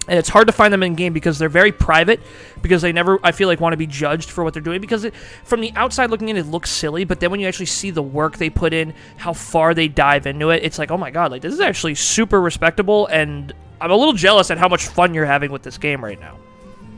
And 0.08 0.18
it's 0.18 0.30
hard 0.30 0.46
to 0.46 0.54
find 0.54 0.72
them 0.72 0.82
in 0.82 0.94
game 0.94 1.12
because 1.12 1.38
they're 1.38 1.50
very 1.50 1.70
private 1.70 2.20
because 2.62 2.80
they 2.80 2.92
never 2.92 3.20
I 3.22 3.32
feel 3.32 3.46
like 3.46 3.60
want 3.60 3.74
to 3.74 3.76
be 3.76 3.86
judged 3.86 4.30
for 4.30 4.42
what 4.42 4.54
they're 4.54 4.62
doing 4.62 4.80
because 4.80 5.04
it, 5.04 5.14
from 5.44 5.60
the 5.60 5.70
outside 5.76 6.08
looking 6.08 6.30
in 6.30 6.38
it 6.38 6.46
looks 6.46 6.70
silly 6.70 7.04
but 7.04 7.20
then 7.20 7.30
when 7.30 7.40
you 7.40 7.46
actually 7.46 7.66
see 7.66 7.90
the 7.90 8.02
work 8.02 8.38
they 8.38 8.48
put 8.48 8.72
in 8.72 8.94
how 9.18 9.34
far 9.34 9.74
they 9.74 9.86
dive 9.86 10.26
into 10.26 10.48
it 10.48 10.64
it's 10.64 10.78
like 10.78 10.90
oh 10.90 10.96
my 10.96 11.10
god 11.10 11.30
like 11.30 11.42
this 11.42 11.52
is 11.52 11.60
actually 11.60 11.94
super 11.94 12.40
respectable 12.40 13.06
and 13.08 13.52
I'm 13.80 13.90
a 13.90 13.96
little 13.96 14.14
jealous 14.14 14.50
at 14.50 14.58
how 14.58 14.68
much 14.68 14.86
fun 14.88 15.14
you're 15.14 15.26
having 15.26 15.52
with 15.52 15.62
this 15.62 15.78
game 15.78 16.02
right 16.04 16.18
now. 16.18 16.38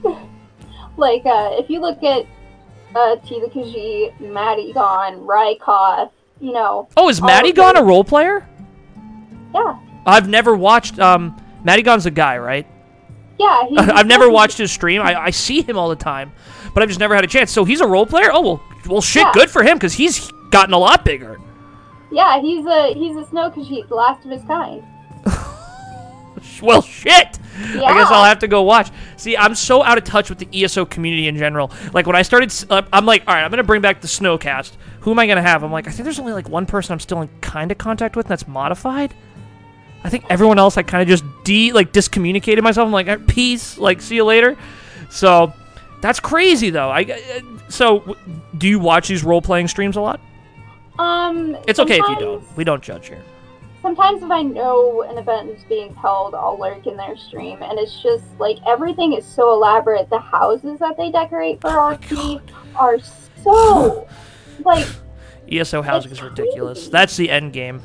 like 0.96 1.24
uh, 1.26 1.50
if 1.59 1.68
you 1.68 1.81
look 1.81 2.03
at 2.03 2.26
uh, 2.94 3.16
Tila 3.24 3.50
Kaji, 3.53 4.16
Madigon, 4.20 5.24
Rykoth, 5.26 6.11
you 6.40 6.53
know, 6.53 6.88
Oh, 6.96 7.09
is 7.09 7.20
Maddie 7.22 7.53
Gone 7.53 7.76
a 7.76 7.83
role 7.83 8.05
player? 8.05 8.46
yeah, 9.55 9.79
I've 10.07 10.29
never 10.29 10.55
watched 10.57 10.98
um 10.98 11.40
Maddie 11.64 11.83
Gone's 11.83 12.07
a 12.07 12.11
guy, 12.11 12.38
right? 12.38 12.66
yeah. 13.38 13.66
He's 13.68 13.79
I've 13.79 14.07
never 14.07 14.31
watched 14.31 14.59
his 14.59 14.70
stream. 14.70 15.00
I, 15.03 15.14
I 15.26 15.31
see 15.31 15.62
him 15.62 15.76
all 15.79 15.88
the 15.88 15.96
time, 15.96 16.33
but 16.74 16.83
I've 16.83 16.88
just 16.88 17.00
never 17.00 17.14
had 17.14 17.24
a 17.24 17.29
chance. 17.29 17.50
So 17.50 17.64
he's 17.64 17.81
a 17.81 17.87
role 17.87 18.07
player. 18.07 18.31
Oh 18.33 18.40
well, 18.42 18.62
well 18.87 19.00
shit, 19.00 19.22
Yeah. 19.22 19.33
good 19.33 19.50
for 19.50 19.62
him 19.62 19.76
because 19.76 19.92
he's 19.92 20.31
gotten 20.50 20.74
a 20.74 20.79
lot 20.79 21.05
bigger. 21.05 21.38
Yeah, 22.12 22.40
he's 22.40 22.66
a 22.66 22.92
he's 22.94 23.16
a 23.16 23.24
snow 23.26 23.50
Khajiit, 23.50 23.88
the 23.88 23.94
last 23.94 24.24
of 24.24 24.31
his 24.31 24.42
kind. 24.44 24.83
Well, 26.62 26.83
shit. 26.83 27.38
Yeah. 27.72 27.83
I 27.85 27.94
guess 27.94 28.11
I'll 28.11 28.24
have 28.24 28.38
to 28.40 28.48
go 28.48 28.62
watch. 28.62 28.90
See, 29.16 29.37
I'm 29.37 29.55
so 29.55 29.83
out 29.83 29.96
of 29.98 30.05
touch 30.05 30.29
with 30.31 30.38
the 30.38 30.48
ESO 30.64 30.85
community 30.87 31.26
in 31.29 31.37
general. 31.37 31.70
Like 31.94 32.07
when 32.07 32.16
I 32.16 32.22
started, 32.22 32.53
uh, 32.70 32.83
I'm 32.92 33.07
like, 33.07 33.22
all 33.26 33.35
right, 33.35 33.42
I'm 33.44 33.50
gonna 33.50 33.62
bring 33.64 33.81
back 33.81 34.00
the 34.00 34.09
Snowcast. 34.09 34.72
Who 35.00 35.11
am 35.11 35.18
I 35.18 35.26
gonna 35.26 35.42
have? 35.42 35.62
I'm 35.62 35.72
like, 35.72 35.87
I 35.88 35.90
think 35.90 36.05
there's 36.05 36.18
only 36.18 36.33
like 36.33 36.48
one 36.48 36.66
person 36.66 36.92
I'm 36.92 37.00
still 37.00 37.22
in 37.22 37.29
kind 37.40 37.70
of 37.72 37.79
contact 37.79 38.14
with, 38.16 38.26
and 38.26 38.31
that's 38.31 38.46
modified. 38.46 39.14
I 40.05 40.09
think 40.11 40.24
everyone 40.31 40.59
else 40.59 40.76
I 40.79 40.83
kind 40.83 41.03
of 41.03 41.09
just 41.09 41.24
de 41.44 41.72
like 41.72 41.92
discommunicated 41.92 42.62
myself. 42.62 42.87
I'm 42.87 42.92
like, 42.92 43.09
"Uh, 43.09 43.18
peace, 43.26 43.76
like 43.79 44.00
see 44.00 44.16
you 44.16 44.24
later. 44.24 44.57
So 45.11 45.53
that's 46.03 46.20
crazy 46.20 46.70
though. 46.70 46.88
I 46.90 47.03
uh, 47.03 47.40
so 47.70 48.00
w- 48.00 48.18
do 48.57 48.68
you 48.68 48.79
watch 48.79 49.09
these 49.09 49.24
role 49.24 49.42
playing 49.42 49.68
streams 49.68 49.96
a 49.96 50.00
lot? 50.00 50.20
Um, 50.98 51.57
It's 51.66 51.79
okay 51.79 51.98
if 51.98 52.09
you 52.09 52.16
don't. 52.18 52.57
We 52.57 52.64
don't 52.64 52.83
judge 52.83 53.09
here. 53.09 53.22
Sometimes 53.83 54.23
if 54.23 54.31
I 54.31 54.43
know 54.43 55.03
an 55.03 55.16
event 55.16 55.51
is 55.51 55.64
being 55.64 55.95
held, 55.95 56.35
I'll 56.35 56.59
lurk 56.59 56.87
in 56.87 56.97
their 56.97 57.16
stream, 57.16 57.62
and 57.62 57.79
it's 57.79 58.03
just 58.03 58.25
like 58.38 58.59
everything 58.66 59.14
is 59.14 59.25
so 59.25 59.53
elaborate. 59.53 60.11
The 60.11 60.19
houses 60.19 60.79
that 60.81 60.99
they 60.99 61.11
decorate 61.11 61.61
for 61.62 61.71
Oh 61.71 61.97
RP 61.97 62.43
are 62.77 62.99
so 63.43 64.07
like 64.64 64.87
ESO 65.51 65.81
housing 65.81 66.12
is 66.12 66.23
ridiculous. 66.23 66.79
crazy. 66.79 66.90
That's 66.90 67.16
the 67.16 67.31
end 67.31 67.55
game. 67.55 67.81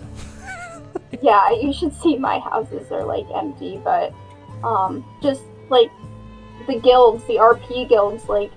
yeah, 1.22 1.52
you 1.52 1.72
should 1.72 1.94
see 2.02 2.18
my 2.18 2.40
houses 2.40 2.92
are 2.92 3.06
like 3.06 3.26
empty, 3.34 3.80
but 3.82 4.14
um, 4.64 5.06
just 5.22 5.44
like 5.70 5.90
the 6.68 6.80
guilds, 6.80 7.24
the 7.26 7.36
RP 7.36 7.88
guilds, 7.88 8.28
like 8.28 8.52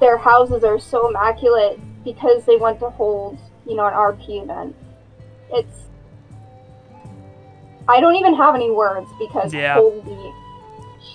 their 0.00 0.18
houses 0.18 0.64
are 0.64 0.80
so 0.80 1.08
immaculate 1.08 1.78
because 2.04 2.44
they 2.44 2.56
want 2.56 2.80
to 2.80 2.90
hold, 2.90 3.38
you 3.66 3.76
know, 3.76 3.86
an 3.86 3.94
RP 3.94 4.42
event. 4.42 4.74
It's 5.52 5.89
I 7.90 8.00
don't 8.00 8.16
even 8.16 8.34
have 8.34 8.54
any 8.54 8.70
words 8.70 9.08
because 9.18 9.52
Yeah. 9.52 9.74
holy 9.74 10.32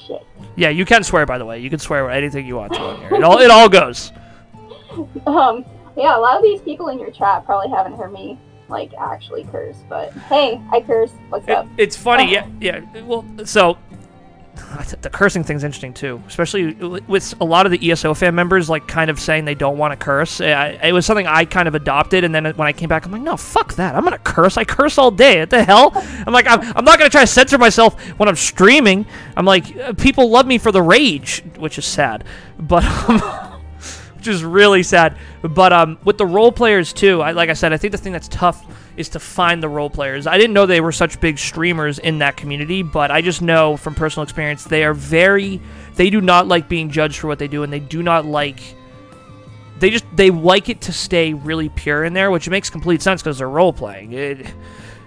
shit. 0.07 0.25
Yeah, 0.55 0.69
you 0.69 0.85
can 0.85 1.03
swear 1.03 1.25
by 1.25 1.37
the 1.37 1.45
way. 1.45 1.59
You 1.59 1.69
can 1.69 1.79
swear 1.79 2.09
anything 2.09 2.45
you 2.45 2.55
want 2.57 2.73
to 2.73 2.79
on 2.79 2.99
here. 2.99 3.15
It 3.15 3.23
all 3.23 3.39
it 3.39 3.51
all 3.51 3.69
goes. 3.69 4.11
Um, 5.27 5.65
yeah, 5.97 6.15
a 6.17 6.19
lot 6.19 6.37
of 6.37 6.43
these 6.43 6.61
people 6.61 6.87
in 6.87 6.99
your 6.99 7.11
chat 7.11 7.45
probably 7.45 7.69
haven't 7.69 7.97
heard 7.97 8.13
me 8.13 8.37
like 8.69 8.93
actually 8.97 9.43
curse, 9.45 9.75
but 9.89 10.13
hey, 10.29 10.61
I 10.71 10.79
curse. 10.81 11.11
What's 11.29 11.47
It- 11.47 11.51
up? 11.51 11.67
it's 11.77 11.97
funny, 11.97 12.31
yeah, 12.31 12.47
yeah. 12.61 12.79
Well, 13.03 13.25
so 13.43 13.77
the 15.01 15.09
cursing 15.09 15.43
thing's 15.43 15.63
interesting 15.63 15.93
too, 15.93 16.21
especially 16.27 16.73
with 16.73 17.33
a 17.41 17.45
lot 17.45 17.65
of 17.65 17.71
the 17.71 17.91
ESO 17.91 18.13
fan 18.13 18.35
members 18.35 18.69
like 18.69 18.87
kind 18.87 19.09
of 19.09 19.19
saying 19.19 19.45
they 19.45 19.55
don't 19.55 19.77
want 19.77 19.91
to 19.91 20.03
curse. 20.03 20.39
It 20.39 20.93
was 20.93 21.05
something 21.05 21.27
I 21.27 21.45
kind 21.45 21.67
of 21.67 21.75
adopted, 21.75 22.23
and 22.23 22.33
then 22.33 22.45
when 22.45 22.67
I 22.67 22.71
came 22.71 22.89
back, 22.89 23.05
I'm 23.05 23.11
like, 23.11 23.21
no, 23.21 23.37
fuck 23.37 23.73
that. 23.75 23.95
I'm 23.95 24.03
gonna 24.03 24.17
curse. 24.19 24.57
I 24.57 24.63
curse 24.63 24.97
all 24.97 25.11
day. 25.11 25.39
What 25.39 25.49
the 25.49 25.63
hell? 25.63 25.91
I'm 26.25 26.33
like, 26.33 26.47
I'm, 26.47 26.61
I'm 26.75 26.85
not 26.85 26.97
gonna 26.97 27.09
try 27.09 27.21
to 27.21 27.27
censor 27.27 27.57
myself 27.57 27.99
when 28.17 28.29
I'm 28.29 28.35
streaming. 28.35 29.05
I'm 29.35 29.45
like, 29.45 29.75
uh, 29.77 29.93
people 29.93 30.29
love 30.29 30.45
me 30.45 30.57
for 30.57 30.71
the 30.71 30.81
rage, 30.81 31.43
which 31.57 31.77
is 31.77 31.85
sad, 31.85 32.23
but. 32.59 32.83
Um, 33.09 33.21
which 34.25 34.33
is 34.33 34.43
really 34.43 34.81
sad. 34.81 35.15
But 35.43 35.71
um, 35.71 35.99
with 36.03 36.17
the 36.17 36.25
role 36.25 36.51
players 36.51 36.93
too, 36.93 37.21
I, 37.21 37.31
like 37.31 37.51
I 37.51 37.53
said, 37.53 37.73
I 37.73 37.77
think 37.77 37.91
the 37.91 37.99
thing 37.99 38.11
that's 38.11 38.27
tough 38.27 38.65
is 38.97 39.09
to 39.09 39.19
find 39.19 39.61
the 39.61 39.69
role 39.69 39.89
players. 39.89 40.27
I 40.27 40.37
didn't 40.37 40.53
know 40.53 40.65
they 40.65 40.81
were 40.81 40.91
such 40.91 41.19
big 41.19 41.37
streamers 41.37 41.99
in 41.99 42.19
that 42.19 42.37
community, 42.37 42.83
but 42.83 43.11
I 43.11 43.21
just 43.21 43.41
know 43.41 43.77
from 43.77 43.95
personal 43.95 44.23
experience 44.23 44.63
they 44.63 44.83
are 44.83 44.93
very. 44.93 45.61
They 45.95 46.09
do 46.09 46.21
not 46.21 46.47
like 46.47 46.67
being 46.67 46.89
judged 46.89 47.19
for 47.19 47.27
what 47.27 47.39
they 47.39 47.47
do, 47.47 47.63
and 47.63 47.71
they 47.71 47.79
do 47.79 48.03
not 48.03 48.25
like. 48.25 48.59
They 49.79 49.89
just 49.89 50.05
they 50.15 50.29
like 50.31 50.69
it 50.69 50.81
to 50.81 50.93
stay 50.93 51.33
really 51.33 51.69
pure 51.69 52.05
in 52.05 52.13
there, 52.13 52.31
which 52.31 52.49
makes 52.49 52.69
complete 52.69 53.01
sense 53.01 53.21
because 53.21 53.37
they're 53.37 53.49
role 53.49 53.73
playing. 53.73 54.13
It, 54.13 54.45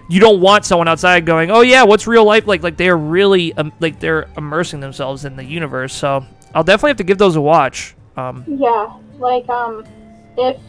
you 0.09 0.19
don't 0.19 0.41
want 0.41 0.65
someone 0.65 0.87
outside 0.87 1.25
going, 1.25 1.51
"Oh 1.51 1.61
yeah, 1.61 1.83
what's 1.83 2.07
real 2.07 2.25
life 2.25 2.47
like?" 2.47 2.63
Like 2.63 2.77
they 2.77 2.89
are 2.89 2.97
really 2.97 3.53
um, 3.53 3.71
like 3.79 3.99
they're 3.99 4.27
immersing 4.37 4.79
themselves 4.79 5.25
in 5.25 5.35
the 5.35 5.43
universe. 5.43 5.93
So 5.93 6.25
I'll 6.53 6.63
definitely 6.63 6.91
have 6.91 6.97
to 6.97 7.03
give 7.03 7.17
those 7.17 7.35
a 7.35 7.41
watch. 7.41 7.95
Um, 8.17 8.43
Yeah, 8.47 8.91
like 9.17 9.47
um, 9.49 9.85
if 10.37 10.59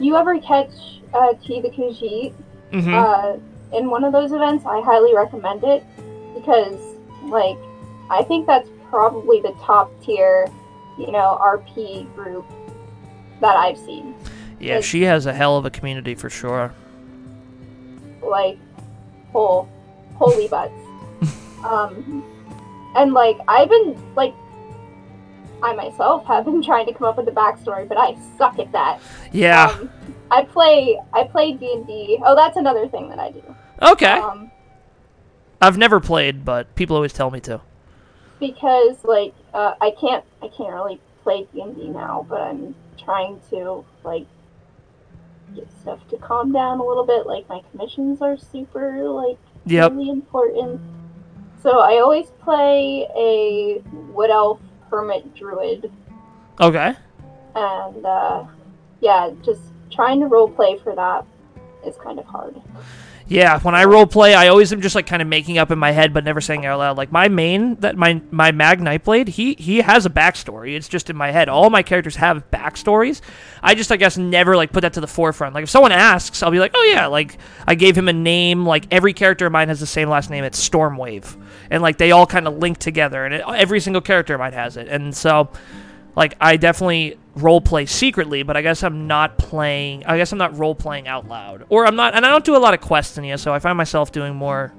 you 0.00 0.16
ever 0.16 0.38
catch 0.40 1.00
uh, 1.14 1.34
T 1.44 1.60
the 1.60 1.68
Khajiit 1.68 2.34
mhm. 2.72 2.92
uh, 2.92 3.38
in 3.76 3.88
one 3.88 4.04
of 4.04 4.12
those 4.12 4.32
events, 4.32 4.64
I 4.66 4.80
highly 4.80 5.14
recommend 5.14 5.64
it 5.64 5.84
because, 6.34 6.78
like, 7.24 7.58
I 8.10 8.22
think 8.22 8.46
that's 8.46 8.68
probably 8.90 9.40
the 9.40 9.54
top 9.62 9.90
tier, 10.02 10.48
you 10.98 11.10
know, 11.10 11.38
RP 11.40 12.12
group 12.14 12.44
that 13.40 13.56
I've 13.56 13.78
seen. 13.78 14.14
Yeah, 14.60 14.80
she 14.80 15.02
has 15.02 15.26
a 15.26 15.32
hell 15.32 15.56
of 15.56 15.64
a 15.64 15.70
community 15.70 16.14
for 16.14 16.30
sure. 16.30 16.72
Like, 18.22 18.58
whole, 19.32 19.68
holy 20.14 20.48
butts. 20.48 20.72
um, 21.64 22.22
and 22.94 23.12
like, 23.12 23.38
I've 23.48 23.68
been 23.68 24.14
like. 24.14 24.34
I 25.64 25.72
myself 25.74 26.26
have 26.26 26.44
been 26.44 26.60
trying 26.60 26.86
to 26.86 26.92
come 26.92 27.06
up 27.06 27.16
with 27.16 27.28
a 27.28 27.30
backstory, 27.30 27.88
but 27.88 27.96
I 27.96 28.16
suck 28.36 28.58
at 28.58 28.72
that. 28.72 28.98
Yeah. 29.30 29.66
Um, 29.66 29.90
I 30.32 30.44
play 30.44 30.98
I 31.12 31.24
play 31.24 31.52
D 31.52 31.72
and 31.74 31.86
D. 31.86 32.18
Oh, 32.24 32.34
that's 32.34 32.56
another 32.56 32.88
thing 32.88 33.08
that 33.10 33.18
I 33.18 33.30
do. 33.30 33.42
okay. 33.82 34.12
Um, 34.18 34.50
I've 35.60 35.78
never 35.78 36.00
played, 36.00 36.44
but 36.44 36.74
people 36.74 36.96
always 36.96 37.12
tell 37.12 37.30
me 37.30 37.40
to. 37.40 37.60
because 38.40 38.96
like 39.04 39.34
uh, 39.54 39.74
I 39.80 39.92
can't 40.00 40.24
I 40.42 40.48
can't 40.48 40.72
really 40.72 41.00
play 41.22 41.46
D 41.52 41.60
and 41.62 41.76
D 41.76 41.88
now, 41.88 42.26
but 42.28 42.40
I'm 42.40 42.74
trying 42.98 43.40
to 43.50 43.84
like 44.04 44.26
get 45.54 45.68
stuff 45.80 46.00
to 46.08 46.16
calm 46.16 46.52
down 46.52 46.80
a 46.80 46.84
little 46.84 47.04
bit. 47.06 47.26
Like 47.26 47.48
my 47.48 47.60
commissions 47.70 48.20
are 48.22 48.36
super 48.36 49.04
like 49.08 49.38
Yep. 49.66 49.92
really 49.92 50.10
important. 50.10 50.80
So 51.62 51.78
I 51.78 52.00
always 52.00 52.26
play 52.42 53.06
a 53.16 53.80
wood 54.12 54.30
elf 54.30 54.58
hermit 54.90 55.36
druid, 55.36 55.90
Okay. 56.60 56.94
and 57.54 58.04
uh, 58.04 58.44
yeah, 59.00 59.30
just 59.44 59.60
trying 59.92 60.20
to 60.20 60.26
role 60.26 60.48
play 60.48 60.78
for 60.78 60.94
that 60.94 61.26
is 61.86 61.96
kind 61.96 62.18
of 62.18 62.24
hard. 62.26 62.60
Yeah, 63.28 63.60
when 63.60 63.74
I 63.74 63.84
role 63.84 64.06
play, 64.06 64.34
I 64.34 64.48
always 64.48 64.72
am 64.72 64.82
just 64.82 64.94
like 64.94 65.06
kind 65.06 65.22
of 65.22 65.28
making 65.28 65.56
up 65.56 65.70
in 65.70 65.78
my 65.78 65.92
head, 65.92 66.12
but 66.12 66.22
never 66.22 66.40
saying 66.42 66.66
out 66.66 66.78
loud. 66.78 66.98
Like 66.98 67.12
my 67.12 67.28
main, 67.28 67.76
that 67.76 67.96
my 67.96 68.20
my 68.30 68.52
Mag 68.52 68.80
Nightblade, 68.80 69.28
he 69.28 69.54
he 69.54 69.78
has 69.78 70.04
a 70.04 70.10
backstory. 70.10 70.76
It's 70.76 70.88
just 70.88 71.08
in 71.08 71.16
my 71.16 71.30
head. 71.30 71.48
All 71.48 71.70
my 71.70 71.82
characters 71.82 72.16
have 72.16 72.50
backstories. 72.50 73.22
I 73.62 73.74
just 73.74 73.90
I 73.90 73.96
guess 73.96 74.18
never 74.18 74.54
like 74.54 74.72
put 74.72 74.82
that 74.82 74.92
to 74.94 75.00
the 75.00 75.06
forefront. 75.06 75.54
Like 75.54 75.62
if 75.62 75.70
someone 75.70 75.92
asks, 75.92 76.42
I'll 76.42 76.50
be 76.50 76.58
like, 76.58 76.72
oh 76.74 76.90
yeah, 76.92 77.06
like 77.06 77.38
I 77.66 77.74
gave 77.74 77.96
him 77.96 78.08
a 78.08 78.12
name. 78.12 78.66
Like 78.66 78.86
every 78.90 79.14
character 79.14 79.46
of 79.46 79.52
mine 79.52 79.68
has 79.68 79.80
the 79.80 79.86
same 79.86 80.10
last 80.10 80.28
name. 80.28 80.44
It's 80.44 80.68
Stormwave, 80.68 81.40
and 81.70 81.82
like 81.82 81.96
they 81.96 82.10
all 82.10 82.26
kind 82.26 82.46
of 82.46 82.58
link 82.58 82.78
together, 82.78 83.24
and 83.24 83.34
it, 83.34 83.44
every 83.46 83.80
single 83.80 84.02
character 84.02 84.34
of 84.34 84.40
mine 84.40 84.52
has 84.52 84.76
it. 84.76 84.88
And 84.88 85.16
so, 85.16 85.48
like 86.16 86.34
I 86.38 86.58
definitely 86.58 87.16
role 87.34 87.60
play 87.60 87.86
secretly, 87.86 88.42
but 88.42 88.56
I 88.56 88.62
guess 88.62 88.82
I'm 88.82 89.06
not 89.06 89.38
playing. 89.38 90.04
I 90.04 90.16
guess 90.16 90.32
I'm 90.32 90.38
not 90.38 90.56
role 90.58 90.74
playing 90.74 91.08
out 91.08 91.28
loud, 91.28 91.64
or 91.68 91.86
I'm 91.86 91.96
not, 91.96 92.14
and 92.14 92.26
I 92.26 92.30
don't 92.30 92.44
do 92.44 92.56
a 92.56 92.58
lot 92.58 92.74
of 92.74 92.80
quests 92.80 93.18
in 93.18 93.24
ESO. 93.24 93.52
I 93.52 93.58
find 93.58 93.76
myself 93.76 94.12
doing 94.12 94.34
more 94.34 94.72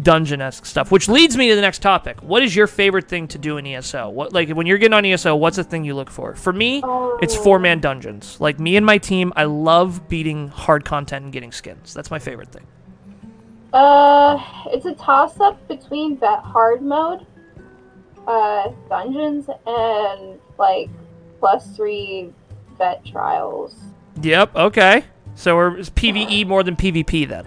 dungeon 0.00 0.40
esque 0.40 0.66
stuff, 0.66 0.90
which 0.90 1.08
leads 1.08 1.36
me 1.36 1.48
to 1.50 1.54
the 1.54 1.60
next 1.60 1.80
topic. 1.80 2.20
What 2.22 2.42
is 2.42 2.54
your 2.54 2.66
favorite 2.66 3.08
thing 3.08 3.28
to 3.28 3.38
do 3.38 3.58
in 3.58 3.66
ESO? 3.66 4.10
What 4.10 4.32
like 4.32 4.50
when 4.50 4.66
you're 4.66 4.78
getting 4.78 4.94
on 4.94 5.04
ESO, 5.04 5.36
what's 5.36 5.56
the 5.56 5.64
thing 5.64 5.84
you 5.84 5.94
look 5.94 6.10
for? 6.10 6.34
For 6.34 6.52
me, 6.52 6.82
it's 7.20 7.36
four 7.36 7.58
man 7.58 7.80
dungeons. 7.80 8.40
Like 8.40 8.58
me 8.58 8.76
and 8.76 8.84
my 8.84 8.98
team, 8.98 9.32
I 9.36 9.44
love 9.44 10.08
beating 10.08 10.48
hard 10.48 10.84
content 10.84 11.24
and 11.24 11.32
getting 11.32 11.52
skins. 11.52 11.94
That's 11.94 12.10
my 12.10 12.18
favorite 12.18 12.50
thing. 12.50 12.66
Uh, 13.72 14.40
it's 14.66 14.86
a 14.86 14.94
toss 14.94 15.40
up 15.40 15.66
between 15.66 16.16
vet 16.16 16.38
hard 16.40 16.80
mode, 16.80 17.26
uh, 18.28 18.68
dungeons, 18.88 19.48
and 19.66 20.38
like 20.58 20.88
plus 21.44 21.76
three 21.76 22.32
vet 22.78 23.04
trials. 23.04 23.76
Yep. 24.22 24.56
Okay. 24.56 25.04
So 25.34 25.56
we're 25.56 25.76
it's 25.76 25.90
PVE 25.90 26.46
more 26.46 26.62
than 26.62 26.74
PvP 26.74 27.28
then. 27.28 27.46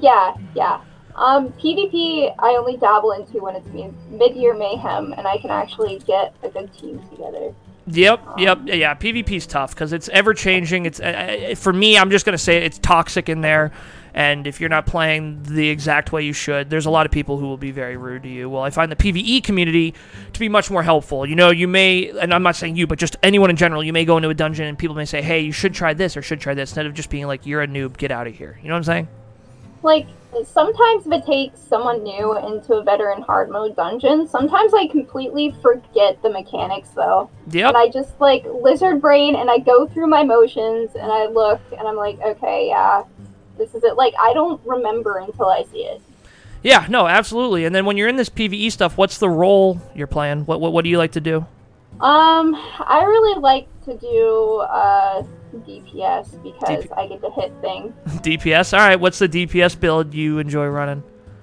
Yeah, 0.00 0.34
yeah. 0.54 0.80
Um, 1.16 1.48
PvP 1.54 2.32
I 2.38 2.50
only 2.50 2.76
dabble 2.76 3.10
into 3.12 3.42
when 3.42 3.56
it's 3.56 3.66
mid 4.10 4.36
year 4.36 4.54
mayhem, 4.54 5.12
and 5.14 5.26
I 5.26 5.38
can 5.38 5.50
actually 5.50 5.98
get 6.06 6.36
a 6.44 6.48
good 6.48 6.72
team 6.78 7.00
together. 7.10 7.52
Yep, 7.88 8.20
yep, 8.38 8.60
yeah, 8.64 8.74
yeah. 8.74 8.94
PvP's 8.94 9.48
tough 9.48 9.74
because 9.74 9.92
it's 9.92 10.08
ever 10.10 10.32
changing. 10.32 10.86
It's 10.86 11.00
uh, 11.00 11.48
uh, 11.50 11.54
for 11.56 11.72
me. 11.72 11.98
I'm 11.98 12.10
just 12.10 12.26
gonna 12.26 12.38
say 12.38 12.58
it's 12.58 12.78
toxic 12.78 13.28
in 13.28 13.40
there, 13.40 13.72
and 14.16 14.46
if 14.46 14.62
you're 14.62 14.70
not 14.70 14.86
playing 14.86 15.42
the 15.42 15.68
exact 15.68 16.10
way 16.10 16.24
you 16.24 16.32
should, 16.32 16.70
there's 16.70 16.86
a 16.86 16.90
lot 16.90 17.04
of 17.04 17.12
people 17.12 17.36
who 17.36 17.46
will 17.46 17.58
be 17.58 17.70
very 17.70 17.98
rude 17.98 18.22
to 18.22 18.30
you. 18.30 18.48
Well, 18.48 18.62
I 18.62 18.70
find 18.70 18.90
the 18.90 18.96
PVE 18.96 19.44
community 19.44 19.92
to 20.32 20.40
be 20.40 20.48
much 20.48 20.70
more 20.70 20.82
helpful. 20.82 21.26
You 21.26 21.36
know, 21.36 21.50
you 21.50 21.68
may, 21.68 22.08
and 22.18 22.32
I'm 22.32 22.42
not 22.42 22.56
saying 22.56 22.76
you, 22.76 22.86
but 22.86 22.98
just 22.98 23.16
anyone 23.22 23.50
in 23.50 23.56
general. 23.56 23.84
You 23.84 23.92
may 23.92 24.06
go 24.06 24.16
into 24.16 24.30
a 24.30 24.34
dungeon 24.34 24.64
and 24.64 24.78
people 24.78 24.96
may 24.96 25.04
say, 25.04 25.20
"Hey, 25.20 25.40
you 25.40 25.52
should 25.52 25.74
try 25.74 25.92
this 25.92 26.16
or 26.16 26.22
should 26.22 26.40
try 26.40 26.54
this," 26.54 26.70
instead 26.70 26.86
of 26.86 26.94
just 26.94 27.10
being 27.10 27.26
like, 27.26 27.44
"You're 27.44 27.60
a 27.60 27.68
noob, 27.68 27.98
get 27.98 28.10
out 28.10 28.26
of 28.26 28.34
here." 28.34 28.58
You 28.62 28.68
know 28.68 28.74
what 28.74 28.78
I'm 28.78 28.84
saying? 28.84 29.08
Like 29.82 30.06
sometimes 30.44 31.06
if 31.06 31.12
it 31.12 31.26
takes 31.26 31.60
someone 31.60 32.02
new 32.02 32.38
into 32.38 32.74
a 32.74 32.82
veteran 32.82 33.20
hard 33.20 33.50
mode 33.50 33.76
dungeon, 33.76 34.26
sometimes 34.26 34.72
I 34.72 34.86
completely 34.86 35.54
forget 35.62 36.22
the 36.22 36.30
mechanics 36.30 36.88
though. 36.90 37.28
Yep. 37.50 37.68
and 37.68 37.76
I 37.76 37.88
just 37.88 38.18
like 38.20 38.44
lizard 38.46 39.00
brain 39.00 39.36
and 39.36 39.50
I 39.50 39.58
go 39.58 39.86
through 39.86 40.08
my 40.08 40.24
motions 40.24 40.94
and 40.94 41.12
I 41.12 41.26
look 41.26 41.60
and 41.78 41.86
I'm 41.86 41.96
like, 41.96 42.18
okay, 42.20 42.68
yeah, 42.68 43.04
this 43.58 43.74
is 43.74 43.84
it. 43.84 43.96
Like 43.96 44.14
I 44.20 44.32
don't 44.32 44.60
remember 44.66 45.18
until 45.18 45.46
I 45.46 45.64
see 45.72 45.84
it. 45.84 46.00
Yeah. 46.62 46.86
No, 46.88 47.06
absolutely. 47.06 47.64
And 47.64 47.74
then 47.74 47.84
when 47.84 47.96
you're 47.96 48.08
in 48.08 48.16
this 48.16 48.28
PVE 48.28 48.72
stuff, 48.72 48.96
what's 48.96 49.18
the 49.18 49.28
role 49.28 49.80
you're 49.94 50.06
playing? 50.06 50.46
What 50.46 50.60
what, 50.60 50.72
what 50.72 50.84
do 50.84 50.90
you 50.90 50.98
like 50.98 51.12
to 51.12 51.20
do? 51.20 51.46
Um, 52.00 52.54
I 52.80 53.04
really 53.06 53.40
like 53.40 53.68
to 53.84 53.96
do 53.96 54.58
uh 54.68 55.22
DPS 55.54 56.42
because 56.42 56.84
DP 56.84 56.98
I 56.98 57.06
get 57.06 57.20
to 57.22 57.30
hit 57.30 57.52
things. 57.60 57.94
DPS. 58.22 58.76
All 58.76 58.86
right. 58.86 58.98
What's 58.98 59.18
the 59.18 59.28
DPS 59.28 59.78
build 59.78 60.12
you 60.12 60.38
enjoy 60.38 60.66
running? 60.66 61.02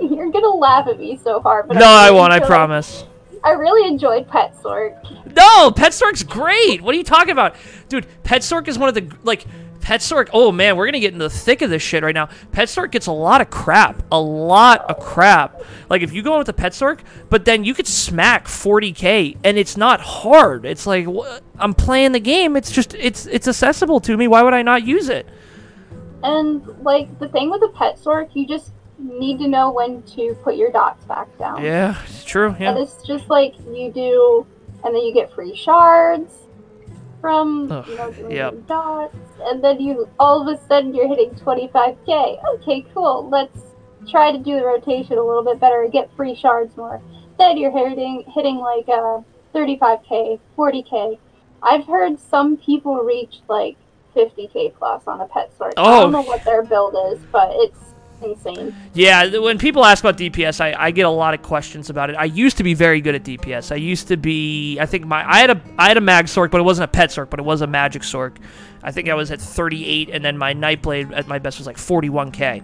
You're 0.00 0.30
gonna 0.30 0.48
laugh 0.50 0.86
at 0.88 0.98
me 0.98 1.18
so 1.22 1.40
hard, 1.40 1.68
but 1.68 1.74
No, 1.78 1.86
I 1.86 2.06
really 2.06 2.18
won't. 2.20 2.32
I 2.32 2.40
promise. 2.40 3.04
I 3.42 3.50
really 3.50 3.86
enjoyed 3.86 4.26
Pet 4.28 4.54
Sorc. 4.62 4.94
No, 5.34 5.70
PetSorc's 5.70 6.22
great. 6.22 6.80
What 6.80 6.94
are 6.94 6.98
you 6.98 7.04
talking 7.04 7.32
about, 7.32 7.56
dude? 7.88 8.06
PetSorc 8.22 8.68
is 8.68 8.78
one 8.78 8.88
of 8.88 8.94
the 8.94 9.14
like 9.22 9.44
PetSorc. 9.84 10.30
Oh 10.32 10.50
man, 10.50 10.76
we're 10.76 10.86
gonna 10.86 10.98
get 10.98 11.12
into 11.12 11.24
the 11.24 11.30
thick 11.30 11.60
of 11.60 11.68
this 11.68 11.82
shit 11.82 12.02
right 12.02 12.14
now. 12.14 12.30
PetSorc 12.52 12.90
gets 12.90 13.06
a 13.06 13.12
lot 13.12 13.42
of 13.42 13.50
crap, 13.50 14.02
a 14.10 14.18
lot 14.18 14.80
of 14.90 14.98
crap. 14.98 15.62
Like 15.90 16.00
if 16.00 16.12
you 16.12 16.22
go 16.22 16.32
in 16.32 16.38
with 16.38 16.48
a 16.48 16.54
PetSorc, 16.54 17.00
but 17.28 17.44
then 17.44 17.64
you 17.64 17.74
could 17.74 17.86
smack 17.86 18.46
40k, 18.46 19.36
and 19.44 19.58
it's 19.58 19.76
not 19.76 20.00
hard. 20.00 20.64
It's 20.64 20.86
like 20.86 21.06
I'm 21.58 21.74
playing 21.74 22.12
the 22.12 22.20
game. 22.20 22.56
It's 22.56 22.72
just 22.72 22.94
it's 22.94 23.26
it's 23.26 23.46
accessible 23.46 24.00
to 24.00 24.16
me. 24.16 24.26
Why 24.26 24.42
would 24.42 24.54
I 24.54 24.62
not 24.62 24.86
use 24.86 25.10
it? 25.10 25.28
And 26.22 26.66
like 26.82 27.18
the 27.18 27.28
thing 27.28 27.50
with 27.50 27.62
a 27.62 27.68
pet 27.68 27.98
sorc, 27.98 28.30
you 28.32 28.48
just 28.48 28.72
need 28.98 29.38
to 29.38 29.46
know 29.46 29.70
when 29.70 30.02
to 30.02 30.34
put 30.42 30.56
your 30.56 30.72
dots 30.72 31.04
back 31.04 31.28
down. 31.38 31.62
Yeah, 31.62 32.00
it's 32.04 32.24
true. 32.24 32.56
Yeah. 32.58 32.70
And 32.70 32.78
it's 32.78 33.02
just 33.02 33.28
like 33.28 33.54
you 33.70 33.92
do, 33.92 34.46
and 34.82 34.94
then 34.94 35.02
you 35.02 35.12
get 35.12 35.30
free 35.34 35.54
shards 35.54 36.32
from 37.20 37.70
Ugh, 37.72 37.88
you 37.88 37.96
know 37.96 38.12
doing 38.12 38.32
yep. 38.32 38.66
dots, 38.66 39.16
and 39.42 39.62
then 39.62 39.80
you 39.80 40.08
all 40.18 40.46
of 40.48 40.58
a 40.58 40.60
sudden 40.66 40.94
you're 40.94 41.08
hitting 41.08 41.30
25k. 41.30 42.38
Okay, 42.56 42.84
cool. 42.94 43.28
Let's 43.28 43.58
try 44.08 44.32
to 44.32 44.38
do 44.38 44.56
the 44.56 44.64
rotation 44.64 45.16
a 45.18 45.22
little 45.24 45.44
bit 45.44 45.58
better 45.60 45.82
and 45.82 45.92
get 45.92 46.10
free 46.16 46.34
shards 46.34 46.76
more. 46.76 47.00
Then 47.38 47.56
you're 47.56 47.70
hitting 47.76 48.24
hitting 48.34 48.56
like 48.58 48.88
uh 48.88 49.20
35k, 49.54 50.38
40k. 50.56 51.18
I've 51.62 51.86
heard 51.86 52.18
some 52.18 52.56
people 52.56 52.96
reach 52.96 53.36
like 53.48 53.76
50k 54.14 54.74
plus 54.76 55.02
on 55.06 55.20
a 55.20 55.26
pet 55.26 55.50
sorc. 55.58 55.72
I 55.76 55.98
Oh. 55.98 56.00
don't 56.02 56.12
know 56.12 56.22
what 56.22 56.44
their 56.44 56.62
build 56.62 56.94
is, 57.12 57.20
but 57.32 57.50
it's 57.54 57.78
insane. 58.24 58.74
Yeah, 58.92 59.38
when 59.38 59.58
people 59.58 59.84
ask 59.84 60.02
about 60.02 60.18
DPS, 60.18 60.60
I, 60.60 60.74
I 60.78 60.90
get 60.90 61.06
a 61.06 61.10
lot 61.10 61.34
of 61.34 61.42
questions 61.42 61.90
about 61.90 62.10
it. 62.10 62.16
I 62.16 62.24
used 62.24 62.56
to 62.58 62.64
be 62.64 62.74
very 62.74 63.00
good 63.00 63.14
at 63.14 63.24
DPS. 63.24 63.72
I 63.72 63.76
used 63.76 64.08
to 64.08 64.16
be, 64.16 64.78
I 64.80 64.86
think 64.86 65.06
my, 65.06 65.28
I 65.28 65.38
had 65.38 65.50
a, 65.50 65.60
I 65.78 65.88
had 65.88 65.96
a 65.96 66.00
mag 66.00 66.26
sorc, 66.26 66.50
but 66.50 66.60
it 66.60 66.64
wasn't 66.64 66.84
a 66.84 66.92
pet 66.92 67.10
sorc, 67.10 67.30
but 67.30 67.40
it 67.40 67.44
was 67.44 67.60
a 67.60 67.66
magic 67.66 68.02
sorc. 68.02 68.36
I 68.82 68.92
think 68.92 69.08
I 69.08 69.14
was 69.14 69.30
at 69.30 69.40
38, 69.40 70.10
and 70.10 70.24
then 70.24 70.36
my 70.36 70.54
nightblade 70.54 71.12
at 71.16 71.26
my 71.26 71.38
best 71.38 71.58
was 71.58 71.66
like 71.66 71.76
41k. 71.76 72.62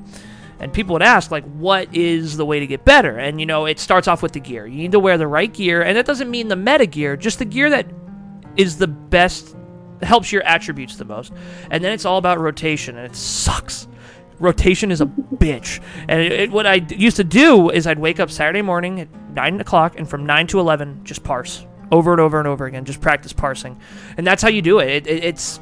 And 0.61 0.71
people 0.71 0.93
would 0.93 1.03
ask, 1.03 1.31
like, 1.31 1.45
what 1.55 1.95
is 1.95 2.37
the 2.37 2.45
way 2.45 2.61
to 2.61 2.67
get 2.67 2.85
better? 2.85 3.19
And 3.19 3.41
you 3.41 3.47
know, 3.47 3.65
it 3.65 3.79
starts 3.79 4.07
off 4.07 4.23
with 4.23 4.33
the 4.33 4.41
gear. 4.41 4.67
You 4.67 4.77
need 4.77 4.93
to 4.93 5.01
wear 5.01 5.17
the 5.17 5.27
right 5.27 5.53
gear, 5.53 5.83
and 5.83 5.97
that 5.97 6.05
doesn't 6.05 6.31
mean 6.31 6.49
the 6.49 6.57
meta 6.57 6.87
gear, 6.87 7.17
just 7.17 7.39
the 7.39 7.47
gear 7.47 7.71
that 7.71 7.87
is 8.57 8.77
the 8.77 8.87
best, 8.87 9.57
helps 10.03 10.31
your 10.31 10.43
attributes 10.43 10.97
the 10.97 11.07
most. 11.07 11.33
And 11.71 11.83
then 11.83 11.93
it's 11.93 12.05
all 12.05 12.19
about 12.19 12.39
rotation, 12.39 12.99
and 12.99 13.07
it 13.07 13.17
sucks. 13.17 13.89
Rotation 14.41 14.91
is 14.91 15.01
a 15.01 15.07
bitch. 15.07 15.81
And 16.09 16.21
it, 16.21 16.33
it- 16.33 16.51
what 16.51 16.67
I 16.67 16.75
used 16.89 17.17
to 17.19 17.25
do 17.25 17.71
is 17.71 17.87
I'd 17.87 17.99
wake 17.99 18.19
up 18.19 18.31
Saturday 18.31 18.63
morning 18.63 19.01
at 19.01 19.09
9 19.35 19.61
o'clock, 19.61 19.97
and 19.99 20.09
from 20.09 20.27
9 20.27 20.47
to 20.49 20.59
11, 20.61 21.05
just 21.05 21.23
parse. 21.23 21.65
Over 21.93 22.13
and 22.13 22.21
over 22.21 22.39
and 22.39 22.47
over 22.49 22.67
again, 22.67 22.85
just 22.85 23.01
practice 23.01 23.33
parsing. 23.33 23.79
And 24.17 24.27
that's 24.27 24.43
how 24.43 24.49
you 24.49 24.63
do 24.63 24.79
it. 24.79 24.89
it, 24.89 25.07
it 25.09 25.25
it's 25.25 25.61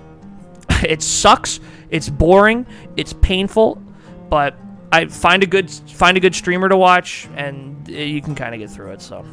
it 0.84 1.00
sucks. 1.02 1.58
It's 1.90 2.08
boring. 2.10 2.66
It's 2.98 3.14
painful, 3.14 3.82
but 4.28 4.54
I 4.92 5.06
find 5.06 5.42
a 5.42 5.46
good 5.46 5.70
find 5.70 6.16
a 6.18 6.20
good 6.20 6.34
streamer 6.34 6.68
to 6.68 6.76
watch, 6.76 7.28
and 7.34 7.88
uh, 7.88 7.92
you 7.92 8.20
can 8.20 8.34
kind 8.34 8.54
of 8.54 8.60
get 8.60 8.68
through 8.70 8.92
it. 8.92 9.00
So 9.00 9.24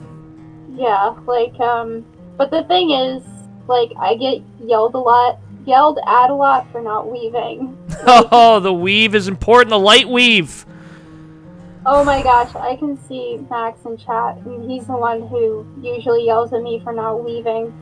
Yeah, 0.74 1.16
like 1.26 1.60
um 1.60 2.06
but 2.38 2.50
the 2.52 2.64
thing 2.64 2.91
is, 2.91 3.24
like 3.68 3.91
I 4.00 4.16
get 4.16 4.41
yelled 4.64 4.93
a 4.96 5.00
lot 5.00 5.39
yelled 5.66 5.99
at 6.07 6.30
a 6.30 6.34
lot 6.34 6.72
for 6.72 6.82
not 6.82 7.11
weaving. 7.11 7.78
oh, 8.07 8.59
the 8.59 8.74
weave 8.74 9.16
is 9.16 9.28
important. 9.28 9.70
The 9.70 9.80
light 9.80 10.07
weave. 10.07 10.66
Oh 11.86 12.03
my 12.03 12.24
gosh, 12.24 12.55
I 12.55 12.76
can 12.78 12.97
see 13.07 13.38
Max 13.49 13.86
in 13.86 13.97
chat 13.97 14.38
and 14.38 14.70
he's 14.70 14.88
the 14.88 14.97
one 14.97 15.28
who 15.28 15.66
usually 15.82 16.26
yells 16.26 16.51
at 16.51 16.63
me 16.63 16.80
for 16.84 16.93
not 16.93 17.24
weaving. 17.24 17.74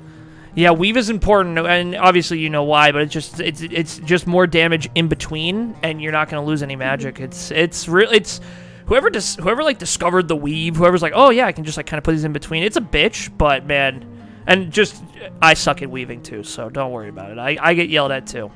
Yeah, 0.55 0.71
weave 0.71 0.97
is 0.97 1.09
important, 1.09 1.57
and 1.57 1.95
obviously 1.95 2.37
you 2.37 2.49
know 2.49 2.63
why. 2.63 2.91
But 2.91 3.01
it's 3.01 3.13
just 3.13 3.39
it's 3.39 3.61
it's 3.61 3.97
just 3.99 4.27
more 4.27 4.45
damage 4.45 4.87
in 4.93 5.07
between, 5.07 5.75
and 5.81 5.99
you're 5.99 6.11
not 6.11 6.29
gonna 6.29 6.45
lose 6.45 6.61
any 6.61 6.75
magic. 6.75 7.15
Mm-hmm. 7.15 7.23
It's 7.23 7.49
it's 7.49 7.87
real. 7.87 8.11
It's 8.11 8.39
whoever 8.85 9.09
dis- 9.09 9.35
whoever 9.35 9.63
like 9.63 9.79
discovered 9.79 10.27
the 10.27 10.35
weave. 10.35 10.75
Whoever's 10.75 11.01
like, 11.01 11.13
oh 11.15 11.31
yeah, 11.31 11.47
I 11.47 11.53
can 11.53 11.63
just 11.63 11.77
like 11.77 11.87
kind 11.87 11.97
of 11.97 12.03
put 12.03 12.11
these 12.11 12.23
in 12.23 12.33
between. 12.33 12.61
It's 12.61 12.77
a 12.77 12.81
bitch, 12.81 13.35
but 13.35 13.65
man, 13.65 14.05
and 14.47 14.71
just 14.71 15.03
I 15.41 15.53
suck 15.53 15.81
at 15.81 15.89
weaving 15.89 16.23
too, 16.23 16.43
so 16.43 16.69
don't 16.69 16.91
worry 16.91 17.09
about 17.09 17.31
it. 17.31 17.37
I 17.37 17.57
I 17.61 17.73
get 17.73 17.89
yelled 17.89 18.11
at 18.11 18.27
too. 18.27 18.51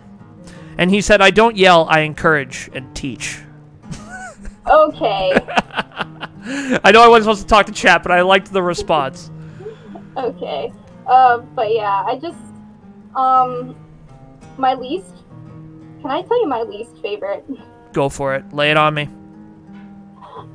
And 0.78 0.92
he 0.92 1.02
said, 1.02 1.22
I 1.22 1.32
don't 1.32 1.58
yell, 1.58 1.88
I 1.90 2.02
encourage 2.02 2.70
and 2.74 2.96
teach. 2.96 3.40
Okay. 4.68 5.34
I 6.84 6.92
know 6.92 7.02
I 7.02 7.08
wasn't 7.08 7.24
supposed 7.24 7.42
to 7.42 7.48
talk 7.48 7.66
to 7.66 7.72
chat, 7.72 8.04
but 8.04 8.12
I 8.12 8.22
liked 8.22 8.52
the 8.52 8.62
response. 8.62 9.32
okay. 10.18 10.72
Um 11.08 11.50
but 11.56 11.74
yeah, 11.74 12.04
I 12.06 12.20
just 12.22 12.38
um 13.16 13.76
my 14.58 14.74
least 14.74 15.14
can 16.02 16.12
I 16.12 16.22
tell 16.22 16.40
you 16.42 16.48
my 16.48 16.62
least 16.62 16.98
favorite? 17.02 17.46
Go 17.94 18.10
for 18.10 18.36
it. 18.36 18.54
Lay 18.54 18.72
it 18.72 18.78
on 18.78 18.94
me. 18.94 19.10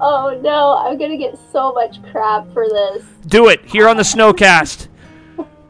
Oh 0.00 0.38
no, 0.42 0.76
I'm 0.78 0.98
gonna 0.98 1.16
get 1.16 1.38
so 1.50 1.72
much 1.72 2.02
crap 2.10 2.52
for 2.52 2.68
this. 2.68 3.04
Do 3.26 3.48
it 3.48 3.64
here 3.64 3.88
on 3.88 3.96
the 3.96 4.02
Snowcast. 4.02 4.88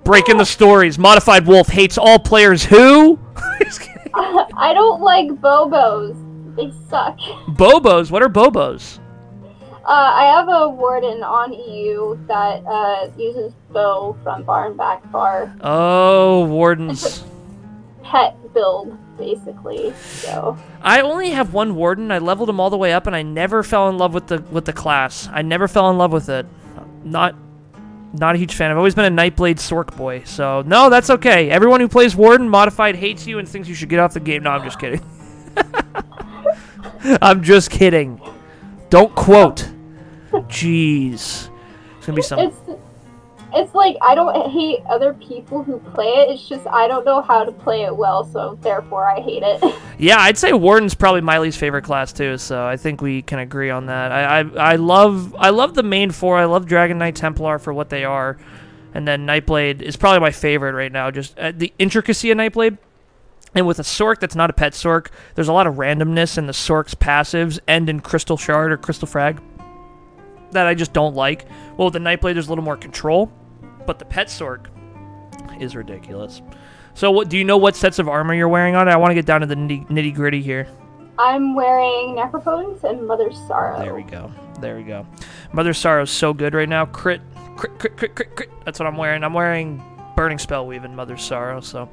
Breaking 0.05 0.36
the 0.36 0.44
stories. 0.44 0.98
Modified 0.98 1.46
Wolf 1.46 1.68
hates 1.68 1.96
all 1.96 2.18
players 2.18 2.64
who? 2.64 3.18
I 4.14 4.72
don't 4.74 5.00
like 5.00 5.28
Bobos. 5.28 6.16
They 6.57 6.72
suck. 6.88 7.18
Bobos. 7.46 8.11
What 8.11 8.22
are 8.22 8.28
Bobos? 8.28 8.98
Uh, 9.84 10.12
I 10.14 10.24
have 10.26 10.48
a 10.48 10.68
warden 10.68 11.22
on 11.24 11.53
EU 11.53 12.16
that 12.26 12.64
uh, 12.66 13.11
uses 13.16 13.53
bow 13.70 14.16
from 14.22 14.44
bar 14.44 14.66
and 14.66 14.76
back 14.76 15.11
bar. 15.11 15.53
Oh, 15.61 16.46
wardens. 16.46 17.24
Pet 18.05 18.36
build, 18.53 18.96
basically. 19.16 19.92
So 19.94 20.57
I 20.82 21.00
only 21.00 21.30
have 21.30 21.53
one 21.53 21.74
warden. 21.74 22.12
I 22.12 22.18
leveled 22.18 22.48
him 22.48 22.61
all 22.61 22.70
the 22.70 22.76
way 22.76 22.92
up, 22.92 23.07
and 23.07 23.16
I 23.16 23.22
never 23.22 23.62
fell 23.62 23.88
in 23.88 23.98
love 23.98 24.14
with 24.14 24.28
the 24.28 24.42
with 24.50 24.66
the 24.66 24.72
class. 24.72 25.28
I 25.32 25.42
never 25.42 25.66
fell 25.66 25.90
in 25.90 25.98
love 25.98 26.12
with 26.12 26.28
it. 26.28 26.46
Not 27.03 27.34
not 28.13 28.35
a 28.35 28.39
huge 28.39 28.55
fan. 28.55 28.71
I've 28.71 28.77
always 28.77 28.95
been 28.95 29.07
a 29.07 29.23
Nightblade 29.23 29.57
Sorc 29.57 29.97
boy. 29.97 30.23
So 30.25 30.63
no, 30.67 30.91
that's 30.91 31.11
okay. 31.11 31.51
Everyone 31.51 31.81
who 31.81 31.89
plays 31.89 32.15
Warden 32.15 32.49
modified 32.49 32.97
hates 32.97 33.27
you 33.27 33.39
and 33.39 33.49
thinks 33.49 33.69
you 33.69 33.75
should 33.75 33.89
get 33.89 34.01
off 34.01 34.15
the 34.15 34.21
game. 34.21 34.43
No, 34.43 34.51
I'm 34.51 34.65
just 34.65 34.79
kidding. 34.79 35.01
I'm 37.23 37.43
just 37.43 37.71
kidding. 37.71 38.21
Don't 38.91 39.15
quote. 39.15 39.69
Jeez. 40.31 41.49
It's 41.99 42.07
gonna 42.07 42.17
be 42.17 42.23
some. 42.23 42.53
It's 43.55 43.74
like 43.74 43.96
I 44.03 44.14
don't 44.14 44.50
hate 44.50 44.80
other 44.88 45.14
people 45.14 45.62
who 45.62 45.78
play 45.94 46.07
it. 46.07 46.30
It's 46.30 46.48
just 46.48 46.66
I 46.66 46.88
don't 46.88 47.05
know 47.05 47.22
how 47.22 47.44
to 47.44 47.53
play 47.53 47.82
it 47.82 47.96
well, 47.96 48.24
so 48.24 48.59
therefore 48.61 49.11
I 49.11 49.20
hate 49.20 49.42
it. 49.44 49.74
Yeah, 49.98 50.18
I'd 50.18 50.36
say 50.36 50.53
Warden's 50.53 50.94
probably 50.94 51.20
my 51.20 51.38
least 51.38 51.59
favorite 51.59 51.84
class 51.84 52.12
too. 52.12 52.36
So 52.36 52.66
I 52.66 52.76
think 52.76 53.00
we 53.00 53.22
can 53.22 53.38
agree 53.38 53.70
on 53.70 53.86
that. 53.86 54.11
I, 54.11 54.40
I 54.40 54.72
I 54.72 54.76
love 54.76 55.32
I 55.38 55.50
love 55.50 55.74
the 55.74 55.84
main 55.84 56.11
four. 56.11 56.38
I 56.38 56.46
love 56.46 56.66
Dragon 56.66 56.98
Knight 56.98 57.14
Templar 57.14 57.61
for 57.61 57.72
what 57.72 57.88
they 57.88 58.05
are, 58.05 58.36
and 58.94 59.07
then 59.07 59.26
Nightblade 59.28 59.80
is 59.80 59.96
probably 59.96 60.18
my 60.18 60.32
favorite 60.32 60.72
right 60.72 60.90
now. 60.90 61.12
Just 61.12 61.38
uh, 61.38 61.53
the 61.55 61.72
intricacy 61.78 62.32
of 62.32 62.38
Nightblade. 62.38 62.78
And 63.55 63.66
with 63.66 63.78
a 63.78 63.82
Sorc 63.82 64.18
that's 64.18 64.34
not 64.34 64.50
a 64.50 64.55
pet 64.55 64.72
Sorc, 64.72 65.09
there's 65.34 65.48
a 65.48 65.53
lot 65.53 65.66
of 65.68 65.74
randomness 65.74 66.36
in 66.38 66.46
the 66.46 66.55
Sorc's 66.55 66.94
passives 66.94 67.61
and 67.68 67.88
in 67.88 68.00
Crystal 68.00 68.38
Shard 68.38 68.72
or 68.72 68.78
Crystal 68.78 69.07
Frag 69.07 69.40
that 70.53 70.66
I 70.66 70.74
just 70.74 70.92
don't 70.92 71.14
like. 71.14 71.46
Well, 71.76 71.86
with 71.86 71.94
the 71.94 72.00
Nightblade, 72.00 72.34
there's 72.34 72.46
a 72.46 72.50
little 72.50 72.64
more 72.64 72.76
control, 72.76 73.32
but 73.87 73.99
the 73.99 74.05
pet 74.05 74.28
Sorc 74.28 74.66
is 75.61 75.76
ridiculous. 75.76 76.43
So, 76.95 77.11
what 77.11 77.28
do 77.28 77.39
you 77.39 77.45
know? 77.45 77.57
What 77.57 77.76
sets 77.76 77.99
of 77.99 78.09
armor 78.09 78.35
you're 78.35 78.49
wearing 78.49 78.74
on 78.74 78.89
it? 78.89 78.91
I 78.91 78.97
want 78.97 79.11
to 79.11 79.14
get 79.14 79.26
down 79.26 79.41
to 79.41 79.47
the 79.47 79.55
nitty, 79.55 79.89
nitty 79.89 80.14
gritty 80.14 80.43
here. 80.43 80.68
I'm 81.18 81.55
wearing 81.55 82.16
Necropotence 82.16 82.85
and 82.85 83.07
Mother's 83.07 83.37
Sorrow. 83.47 83.78
There 83.78 83.95
we 83.95 84.03
go. 84.03 84.30
There 84.61 84.76
we 84.76 84.83
go. 84.83 85.07
Mother 85.53 85.74
Sorrow's 85.74 86.11
so 86.11 86.33
good 86.33 86.55
right 86.55 86.68
now. 86.68 86.87
Crit, 86.87 87.20
crit, 87.57 87.78
crit, 87.78 87.97
crit, 87.97 88.14
crit, 88.14 88.37
crit. 88.37 88.51
That's 88.64 88.78
what 88.78 88.87
I'm 88.87 88.97
wearing. 88.97 89.24
I'm 89.24 89.35
wearing 89.35 89.83
Burning 90.16 90.39
Spell 90.39 90.66
Weave 90.66 90.85
and 90.85 90.97
Mother 90.97 91.16
Sorrow. 91.16 91.61
So 91.61 91.89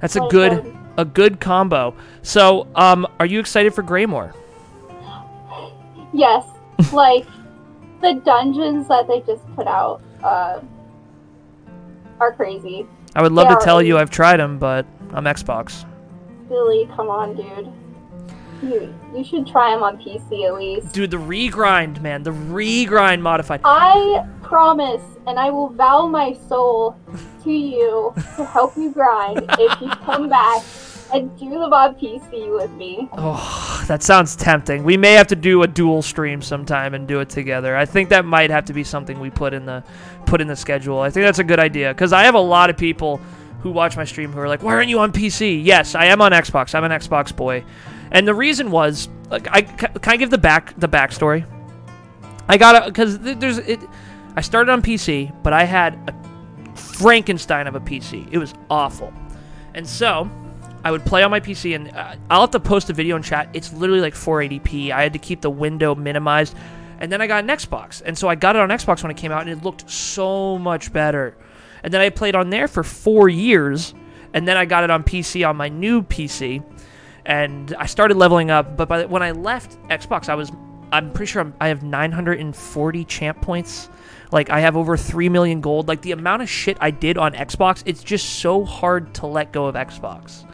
that's 0.00 0.16
a 0.16 0.20
good, 0.28 0.62
good. 0.62 0.76
a 0.98 1.04
good 1.04 1.40
combo. 1.40 1.94
So, 2.22 2.66
um, 2.74 3.06
are 3.18 3.26
you 3.26 3.40
excited 3.40 3.74
for 3.74 3.82
Greymoor? 3.82 4.34
Yes, 6.12 6.46
like 6.92 7.26
the 8.00 8.14
dungeons 8.24 8.88
that 8.88 9.08
they 9.08 9.20
just 9.20 9.42
put 9.54 9.66
out 9.66 10.02
uh, 10.22 10.60
are 12.24 12.32
crazy. 12.32 12.86
I 13.14 13.22
would 13.22 13.32
love 13.32 13.48
Yeah, 13.50 13.58
to 13.58 13.64
tell 13.64 13.76
right. 13.76 13.86
you 13.86 13.98
I've 13.98 14.10
tried 14.10 14.38
them, 14.38 14.58
but 14.58 14.86
I'm 15.12 15.24
Xbox. 15.24 15.84
Billy, 16.48 16.88
come 16.96 17.08
on, 17.08 17.36
dude. 17.36 17.72
You 18.62 18.94
you 19.14 19.22
should 19.24 19.46
try 19.46 19.72
them 19.74 19.82
on 19.82 19.98
PC 19.98 20.46
at 20.46 20.54
least. 20.54 20.92
Dude, 20.94 21.10
the 21.10 21.18
regrind, 21.18 22.00
man, 22.00 22.22
the 22.22 22.30
regrind 22.30 23.20
modified. 23.20 23.60
I 23.64 24.26
promise, 24.42 25.02
and 25.26 25.38
I 25.38 25.50
will 25.50 25.68
vow 25.68 26.06
my 26.06 26.32
soul 26.48 26.96
to 27.42 27.50
you 27.52 28.12
to 28.36 28.44
help 28.44 28.76
you 28.76 28.90
grind 28.90 29.44
if 29.58 29.80
you 29.80 29.90
come 29.90 30.28
back 30.40 30.62
and 31.14 31.38
do 31.38 31.48
them 31.48 31.72
on 31.72 31.94
PC 31.94 32.52
with 32.58 32.70
me. 32.72 33.08
Oh, 33.12 33.84
that 33.86 34.02
sounds 34.02 34.34
tempting. 34.34 34.82
We 34.82 34.96
may 34.96 35.12
have 35.12 35.28
to 35.28 35.36
do 35.36 35.62
a 35.62 35.66
dual 35.66 36.02
stream 36.02 36.42
sometime 36.42 36.92
and 36.92 37.06
do 37.06 37.20
it 37.20 37.28
together. 37.28 37.76
I 37.76 37.86
think 37.86 38.08
that 38.08 38.24
might 38.24 38.50
have 38.50 38.64
to 38.66 38.72
be 38.72 38.82
something 38.82 39.20
we 39.20 39.30
put 39.30 39.54
in 39.54 39.64
the 39.64 39.84
put 40.26 40.40
in 40.40 40.48
the 40.48 40.56
schedule. 40.56 40.98
I 40.98 41.10
think 41.10 41.24
that's 41.24 41.38
a 41.38 41.44
good 41.44 41.60
idea 41.60 41.94
because 41.94 42.12
I 42.12 42.24
have 42.24 42.34
a 42.34 42.40
lot 42.40 42.68
of 42.68 42.76
people 42.76 43.20
who 43.60 43.70
watch 43.70 43.96
my 43.96 44.04
stream 44.04 44.32
who 44.32 44.40
are 44.40 44.48
like, 44.48 44.62
"Why 44.62 44.74
aren't 44.74 44.88
you 44.88 44.98
on 44.98 45.12
PC?" 45.12 45.64
Yes, 45.64 45.94
I 45.94 46.06
am 46.06 46.20
on 46.20 46.32
Xbox. 46.32 46.74
I'm 46.74 46.84
an 46.84 46.90
Xbox 46.90 47.34
boy, 47.34 47.64
and 48.10 48.26
the 48.26 48.34
reason 48.34 48.72
was 48.72 49.08
like, 49.30 49.46
I 49.50 49.62
can 49.62 50.12
I 50.12 50.16
give 50.16 50.30
the 50.30 50.38
back 50.38 50.74
the 50.78 50.88
backstory. 50.88 51.46
I 52.48 52.58
got 52.58 52.86
because 52.86 53.20
there's 53.20 53.58
it. 53.58 53.80
I 54.36 54.40
started 54.40 54.72
on 54.72 54.82
PC, 54.82 55.32
but 55.44 55.52
I 55.52 55.62
had 55.62 55.94
a 56.08 56.76
Frankenstein 56.76 57.68
of 57.68 57.76
a 57.76 57.80
PC. 57.80 58.26
It 58.32 58.38
was 58.38 58.52
awful, 58.68 59.12
and 59.74 59.86
so 59.86 60.28
I 60.84 60.90
would 60.90 61.04
play 61.04 61.22
on 61.22 61.30
my 61.30 61.40
PC, 61.40 61.74
and 61.74 61.90
uh, 61.96 62.14
I'll 62.30 62.42
have 62.42 62.50
to 62.50 62.60
post 62.60 62.90
a 62.90 62.92
video 62.92 63.16
in 63.16 63.22
chat. 63.22 63.48
It's 63.54 63.72
literally 63.72 64.02
like 64.02 64.14
480p. 64.14 64.90
I 64.90 65.02
had 65.02 65.14
to 65.14 65.18
keep 65.18 65.40
the 65.40 65.50
window 65.50 65.94
minimized, 65.94 66.54
and 67.00 67.10
then 67.10 67.22
I 67.22 67.26
got 67.26 67.42
an 67.42 67.48
Xbox, 67.48 68.02
and 68.04 68.16
so 68.16 68.28
I 68.28 68.34
got 68.34 68.54
it 68.54 68.60
on 68.60 68.68
Xbox 68.68 69.02
when 69.02 69.10
it 69.10 69.16
came 69.16 69.32
out, 69.32 69.40
and 69.40 69.50
it 69.50 69.64
looked 69.64 69.90
so 69.90 70.58
much 70.58 70.92
better. 70.92 71.36
And 71.82 71.92
then 71.92 72.02
I 72.02 72.10
played 72.10 72.36
on 72.36 72.50
there 72.50 72.68
for 72.68 72.82
four 72.82 73.30
years, 73.30 73.94
and 74.34 74.46
then 74.46 74.58
I 74.58 74.66
got 74.66 74.84
it 74.84 74.90
on 74.90 75.02
PC 75.02 75.48
on 75.48 75.56
my 75.56 75.70
new 75.70 76.02
PC, 76.02 76.62
and 77.24 77.74
I 77.78 77.86
started 77.86 78.18
leveling 78.18 78.50
up. 78.50 78.76
But 78.76 78.86
by 78.86 79.02
the, 79.02 79.08
when 79.08 79.22
I 79.22 79.30
left 79.30 79.78
Xbox, 79.88 80.28
I 80.28 80.34
was 80.34 80.52
I'm 80.92 81.10
pretty 81.12 81.32
sure 81.32 81.42
I'm, 81.42 81.54
I 81.60 81.68
have 81.68 81.82
940 81.82 83.04
champ 83.06 83.40
points. 83.40 83.88
Like 84.30 84.50
I 84.50 84.60
have 84.60 84.76
over 84.76 84.96
3 84.96 85.28
million 85.28 85.60
gold. 85.60 85.88
Like 85.88 86.02
the 86.02 86.12
amount 86.12 86.42
of 86.42 86.48
shit 86.48 86.76
I 86.80 86.90
did 86.90 87.18
on 87.18 87.32
Xbox, 87.32 87.82
it's 87.86 88.04
just 88.04 88.38
so 88.40 88.64
hard 88.64 89.14
to 89.14 89.26
let 89.26 89.50
go 89.50 89.66
of 89.66 89.74
Xbox. 89.74 90.44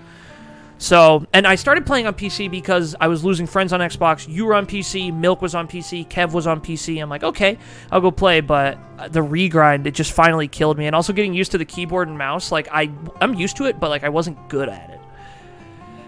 So, 0.81 1.27
and 1.35 1.47
I 1.47 1.57
started 1.57 1.85
playing 1.85 2.07
on 2.07 2.15
PC 2.15 2.51
because 2.51 2.97
I 2.99 3.07
was 3.07 3.23
losing 3.23 3.47
friends 3.47 3.75
on 3.75 3.81
Xbox. 3.81 4.27
You 4.27 4.47
were 4.47 4.55
on 4.55 4.65
PC, 4.65 5.15
Milk 5.15 5.43
was 5.43 5.55
on 5.55 5.69
PC, 5.69 6.09
Kev 6.09 6.33
was 6.33 6.47
on 6.47 6.63
PC. 6.63 7.03
I'm 7.03 7.11
like, 7.11 7.23
okay, 7.23 7.59
I'll 7.93 8.01
go 8.01 8.11
play. 8.11 8.41
But 8.41 8.79
uh, 8.99 9.09
the 9.09 9.21
regrind, 9.21 9.85
it 9.85 9.91
just 9.91 10.13
finally 10.13 10.49
killed 10.49 10.79
me. 10.79 10.87
And 10.87 10.97
also 10.97 11.13
getting 11.13 11.35
used 11.35 11.53
to 11.53 11.59
the 11.59 11.67
keyboard 11.67 12.09
and 12.09 12.17
mouse, 12.17 12.51
like 12.51 12.67
I, 12.73 12.91
I'm 13.21 13.35
used 13.35 13.59
to 13.59 13.67
it, 13.67 13.79
but 13.79 13.91
like 13.91 14.05
I 14.05 14.09
wasn't 14.09 14.49
good 14.49 14.71
at 14.71 14.89
it. 14.89 15.01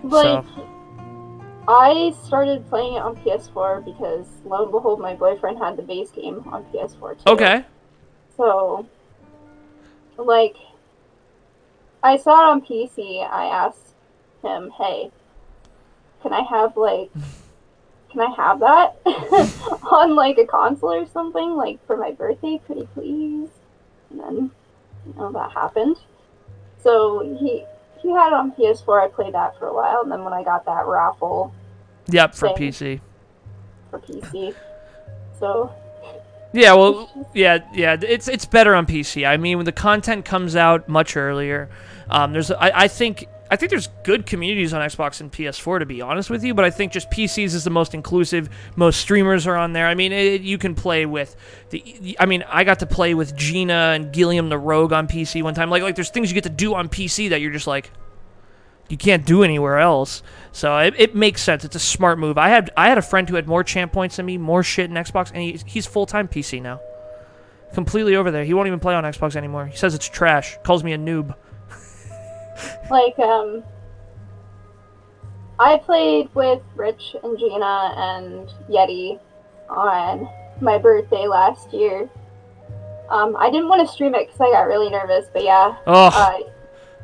Like, 0.05 0.43
I 1.69 2.15
started 2.25 2.67
playing 2.71 2.95
it 2.95 3.03
on 3.03 3.15
PS4 3.17 3.85
because 3.85 4.27
lo 4.47 4.63
and 4.63 4.73
behold, 4.73 5.01
my 5.01 5.15
boyfriend 5.15 5.59
had 5.59 5.77
the 5.77 5.83
base 5.83 6.11
game 6.11 6.43
on 6.51 6.65
PS4 6.73 7.19
too. 7.19 7.31
Okay. 7.31 7.63
So, 8.39 8.87
like, 10.17 10.57
I 12.03 12.17
saw 12.17 12.49
it 12.49 12.53
on 12.53 12.63
PC. 12.63 13.23
I 13.31 13.67
asked 13.67 13.82
him, 14.43 14.71
"Hey, 14.71 15.11
can 16.23 16.33
I 16.33 16.43
have 16.43 16.77
like, 16.77 17.11
can 18.11 18.21
I 18.21 18.31
have 18.37 18.61
that 18.61 18.97
on 19.91 20.15
like 20.15 20.39
a 20.39 20.47
console 20.47 20.93
or 20.93 21.07
something 21.07 21.57
like 21.57 21.85
for 21.87 21.97
my 21.97 22.13
birthday? 22.13 22.61
Pretty 22.65 22.89
please?" 22.95 23.49
And 24.11 24.21
then, 24.21 24.51
you 25.07 25.15
know, 25.17 25.33
that 25.33 25.53
happened. 25.53 25.97
So 26.83 27.21
he 27.39 27.65
he 28.01 28.11
had 28.11 28.29
it 28.29 28.33
on 28.35 28.53
PS4. 28.53 29.05
I 29.05 29.09
played 29.09 29.35
that 29.35 29.59
for 29.59 29.67
a 29.67 29.75
while, 29.75 30.01
and 30.03 30.11
then 30.11 30.25
when 30.25 30.33
I 30.33 30.43
got 30.43 30.65
that 30.67 30.87
raffle, 30.87 31.55
yep, 32.09 32.35
for 32.35 32.49
thing 32.49 32.73
PC. 32.73 33.01
for 33.91 34.01
PC, 34.01 34.55
so 35.39 35.73
Yeah, 36.53 36.75
well, 36.75 37.29
yeah, 37.35 37.59
yeah. 37.73 37.97
It's 38.01 38.29
it's 38.29 38.45
better 38.45 38.75
on 38.75 38.87
PC. 38.87 39.27
I 39.27 39.37
mean, 39.37 39.57
when 39.57 39.67
the 39.67 39.73
content 39.73 40.25
comes 40.25 40.57
out 40.57 40.89
much 40.89 41.17
earlier, 41.17 41.71
um, 42.11 42.33
there's 42.33 42.51
I, 42.51 42.73
I 42.75 42.89
think 42.89 43.27
I 43.53 43.57
think 43.57 43.69
there's 43.69 43.89
good 44.03 44.25
communities 44.25 44.73
on 44.73 44.81
Xbox 44.81 45.21
and 45.21 45.31
PS4 45.31 45.81
to 45.81 45.85
be 45.85 46.01
honest 46.01 46.31
with 46.31 46.43
you, 46.43 46.55
but 46.55 46.65
I 46.65 46.71
think 46.71 46.91
just 46.91 47.11
PCs 47.11 47.53
is 47.53 47.65
the 47.65 47.71
most 47.71 47.93
inclusive. 47.93 48.49
Most 48.77 48.99
streamers 48.99 49.47
are 49.47 49.57
on 49.57 49.75
there. 49.75 49.87
I 49.87 49.95
mean, 49.95 50.11
it, 50.11 50.41
you 50.41 50.57
can 50.57 50.75
play 50.75 51.05
with 51.05 51.37
the. 51.69 52.17
I 52.19 52.25
mean, 52.25 52.45
I 52.49 52.65
got 52.65 52.79
to 52.79 52.87
play 52.87 53.13
with 53.13 53.37
Gina 53.37 53.93
and 53.95 54.11
Gilliam 54.11 54.49
the 54.49 54.57
Rogue 54.57 54.95
on 54.95 55.07
PC 55.07 55.43
one 55.43 55.53
time. 55.53 55.69
Like 55.69 55.83
like 55.83 55.97
there's 55.97 56.09
things 56.09 56.31
you 56.31 56.35
get 56.35 56.45
to 56.45 56.49
do 56.49 56.73
on 56.73 56.89
PC 56.89 57.29
that 57.29 57.43
you're 57.43 57.51
just 57.51 57.67
like 57.67 57.91
you 58.89 58.97
can't 58.97 59.27
do 59.27 59.43
anywhere 59.43 59.79
else. 59.79 60.23
So 60.53 60.79
it, 60.79 60.95
it 60.97 61.15
makes 61.15 61.43
sense. 61.43 61.63
It's 61.63 61.77
a 61.77 61.79
smart 61.79 62.19
move. 62.19 62.39
I 62.39 62.49
had 62.49 62.71
I 62.75 62.89
had 62.89 62.97
a 62.97 63.03
friend 63.03 63.29
who 63.29 63.37
had 63.37 63.47
more 63.47 63.63
champ 63.63 63.93
points 63.93 64.17
than 64.17 64.25
me, 64.25 64.39
more 64.39 64.63
shit 64.63 64.89
in 64.89 64.97
Xbox, 64.97 65.29
and 65.29 65.43
he, 65.43 65.61
he's 65.67 65.85
full 65.85 66.07
time 66.07 66.27
PC 66.27 66.63
now. 66.63 66.81
Completely 67.75 68.17
over 68.17 68.31
there. 68.31 68.45
He 68.45 68.55
won't 68.55 68.69
even 68.69 68.81
play 68.81 68.95
on 68.95 69.05
Xbox 69.05 69.37
anymore. 69.37 69.67
He 69.67 69.77
says 69.77 69.95
it's 69.95 70.09
trash. 70.09 70.57
Calls 70.63 70.83
me 70.83 70.95
a 70.95 70.99
noob. 70.99 71.35
Like 72.91 73.19
um 73.19 73.63
I 75.59 75.79
played 75.79 76.29
with 76.35 76.61
Rich 76.75 77.15
and 77.23 77.39
Gina 77.39 77.95
and 77.97 78.49
Yeti 78.69 79.21
on 79.69 80.29
my 80.61 80.79
birthday 80.79 81.27
last 81.29 81.73
year. 81.73 82.09
Um, 83.11 83.37
I 83.39 83.51
didn't 83.51 83.69
want 83.69 83.87
to 83.87 83.93
stream 83.93 84.15
it 84.15 84.27
because 84.27 84.41
I 84.41 84.51
got 84.51 84.63
really 84.63 84.91
nervous, 84.91 85.27
but 85.33 85.45
yeah. 85.45 85.77
Oh, 85.87 86.07
Uh, 86.13 86.39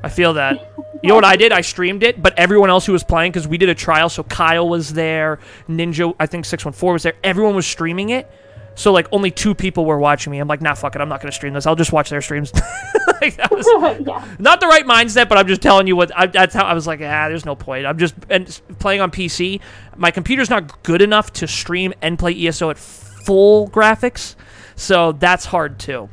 I 0.03 0.09
feel 0.09 0.32
that. 0.34 0.72
You 1.03 1.09
know 1.09 1.14
what 1.16 1.24
I 1.24 1.36
did? 1.36 1.53
I 1.53 1.61
streamed 1.61 2.03
it, 2.03 2.22
but 2.22 2.36
everyone 2.38 2.70
else 2.70 2.86
who 2.86 2.92
was 2.92 3.05
playing, 3.05 3.32
because 3.32 3.46
we 3.46 3.59
did 3.59 3.68
a 3.68 3.74
trial, 3.74 4.09
so 4.09 4.22
Kyle 4.24 4.68
was 4.68 4.92
there, 4.92 5.38
Ninja, 5.68 6.14
I 6.18 6.26
think 6.26 6.44
614 6.44 6.92
was 6.92 7.03
there. 7.03 7.14
Everyone 7.22 7.55
was 7.55 7.66
streaming 7.66 8.11
it. 8.11 8.30
So, 8.79 8.93
like, 8.93 9.09
only 9.11 9.33
two 9.33 9.57
people 9.57 9.85
were 9.85 9.99
watching 9.99 10.31
me. 10.31 10.39
I'm 10.39 10.47
like, 10.47 10.62
nah, 10.62 10.72
fuck 10.72 10.95
it. 10.95 11.01
I'm 11.01 11.09
not 11.09 11.20
going 11.20 11.33
to 11.33 11.35
stream 11.35 11.53
this. 11.53 11.66
I'll 11.66 11.74
just 11.74 11.93
watch 11.93 12.11
their 12.11 12.22
streams. 12.22 12.53
like, 13.20 13.37
was 13.51 13.66
yeah. 14.07 14.24
not 14.39 14.61
the 14.61 14.68
right 14.68 14.87
mindset, 14.87 15.29
but 15.29 15.37
I'm 15.37 15.49
just 15.49 15.61
telling 15.61 15.89
you 15.89 15.97
what. 15.97 16.16
I, 16.16 16.26
that's 16.26 16.55
how 16.55 16.64
I 16.64 16.74
was 16.74 16.87
like, 16.87 17.01
ah, 17.01 17.29
there's 17.29 17.45
no 17.45 17.57
point. 17.57 17.87
I'm 17.87 17.99
just 17.99 18.14
and 18.31 18.47
playing 18.79 19.01
on 19.01 19.11
PC. 19.11 19.61
My 19.97 20.12
computer's 20.12 20.49
not 20.49 20.81
good 20.85 21.03
enough 21.03 21.33
to 21.35 21.49
stream 21.49 21.93
and 22.03 22.16
play 22.20 22.47
ESO 22.47 22.70
at 22.70 22.79
full 22.79 23.68
graphics, 23.68 24.37
so 24.76 25.11
that's 25.11 25.47
hard 25.47 25.81
too. 25.81 26.09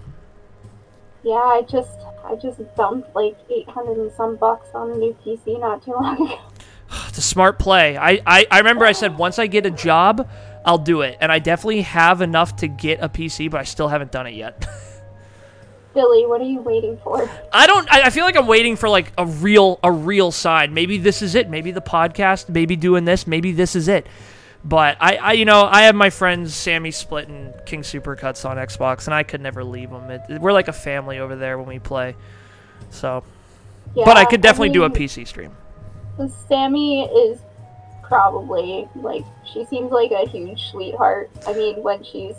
Yeah, 1.22 1.36
I 1.36 1.62
just 1.70 2.00
I 2.26 2.34
just 2.34 2.60
dumped 2.76 3.16
like 3.16 3.38
eight 3.52 3.70
hundred 3.70 3.98
and 3.98 4.12
some 4.14 4.38
bucks 4.38 4.70
on 4.74 4.90
a 4.90 4.96
new 4.96 5.16
PC 5.24 5.60
not 5.60 5.84
too 5.84 5.92
long 5.92 6.16
ago. 6.26 6.40
It's 7.10 7.18
a 7.18 7.22
smart 7.22 7.60
play. 7.60 7.98
I, 7.98 8.22
I, 8.26 8.46
I 8.50 8.58
remember 8.60 8.86
I 8.86 8.92
said 8.92 9.18
once 9.18 9.40
I 9.40 9.48
get 9.48 9.66
a 9.66 9.72
job, 9.72 10.30
I'll 10.66 10.78
do 10.78 11.02
it, 11.02 11.18
and 11.22 11.32
I 11.32 11.40
definitely 11.40 11.82
have 11.82 12.22
enough 12.22 12.58
to 12.58 12.68
get 12.68 13.00
a 13.02 13.08
PC, 13.08 13.50
but 13.52 13.62
I 13.62 13.64
still 13.64 13.88
haven't 13.88 14.12
done 14.12 14.28
it 14.28 14.34
yet. 14.34 14.68
Billy, 15.94 16.26
what 16.26 16.42
are 16.42 16.46
you 16.46 16.60
waiting 16.60 16.98
for? 16.98 17.30
I 17.54 17.68
don't. 17.68 17.90
I, 17.92 18.08
I 18.08 18.10
feel 18.10 18.26
like 18.26 18.36
I'm 18.36 18.48
waiting 18.48 18.76
for 18.76 18.90
like 18.90 19.14
a 19.18 19.26
real 19.26 19.80
a 19.82 19.92
real 19.92 20.32
sign. 20.32 20.74
Maybe 20.74 20.98
this 20.98 21.22
is 21.22 21.36
it. 21.36 21.50
Maybe 21.50 21.72
the 21.72 21.82
podcast. 21.82 22.50
Maybe 22.50 22.76
doing 22.76 23.06
this. 23.06 23.26
Maybe 23.26 23.54
this 23.54 23.78
is 23.78 23.88
it. 23.88 24.06
But 24.66 24.98
I, 25.00 25.16
I 25.16 25.32
you 25.34 25.46
know, 25.46 25.64
I 25.64 25.84
have 25.84 25.96
my 25.96 26.10
friends 26.10 26.54
Sammy 26.54 26.92
Split 26.92 27.30
and 27.30 27.54
King 27.66 27.82
Supercuts 27.82 28.50
on 28.50 28.58
Xbox, 28.58 29.06
and 29.06 29.14
I 29.14 29.24
could 29.24 29.40
never 29.40 29.64
leave 29.64 29.92
them. 29.92 30.10
It, 30.10 30.42
we're 30.42 30.52
like 30.52 30.68
a 30.68 30.74
family 30.74 31.20
over 31.20 31.36
there 31.36 31.58
when 31.58 31.68
we 31.68 31.80
play. 31.80 32.16
So, 32.90 33.24
Yeah, 33.96 34.04
but 34.06 34.18
I 34.18 34.26
could 34.26 34.42
definitely 34.42 34.70
do 34.70 34.84
a 34.84 34.90
PC 34.90 35.28
stream. 35.28 35.56
Sammy 36.50 37.04
is 37.04 37.40
probably 38.08 38.88
like 38.96 39.26
she 39.46 39.66
seems 39.66 39.92
like 39.92 40.12
a 40.12 40.28
huge 40.30 40.70
sweetheart. 40.72 41.30
I 41.48 41.54
mean, 41.54 41.82
when 41.84 42.04
she's 42.04 42.36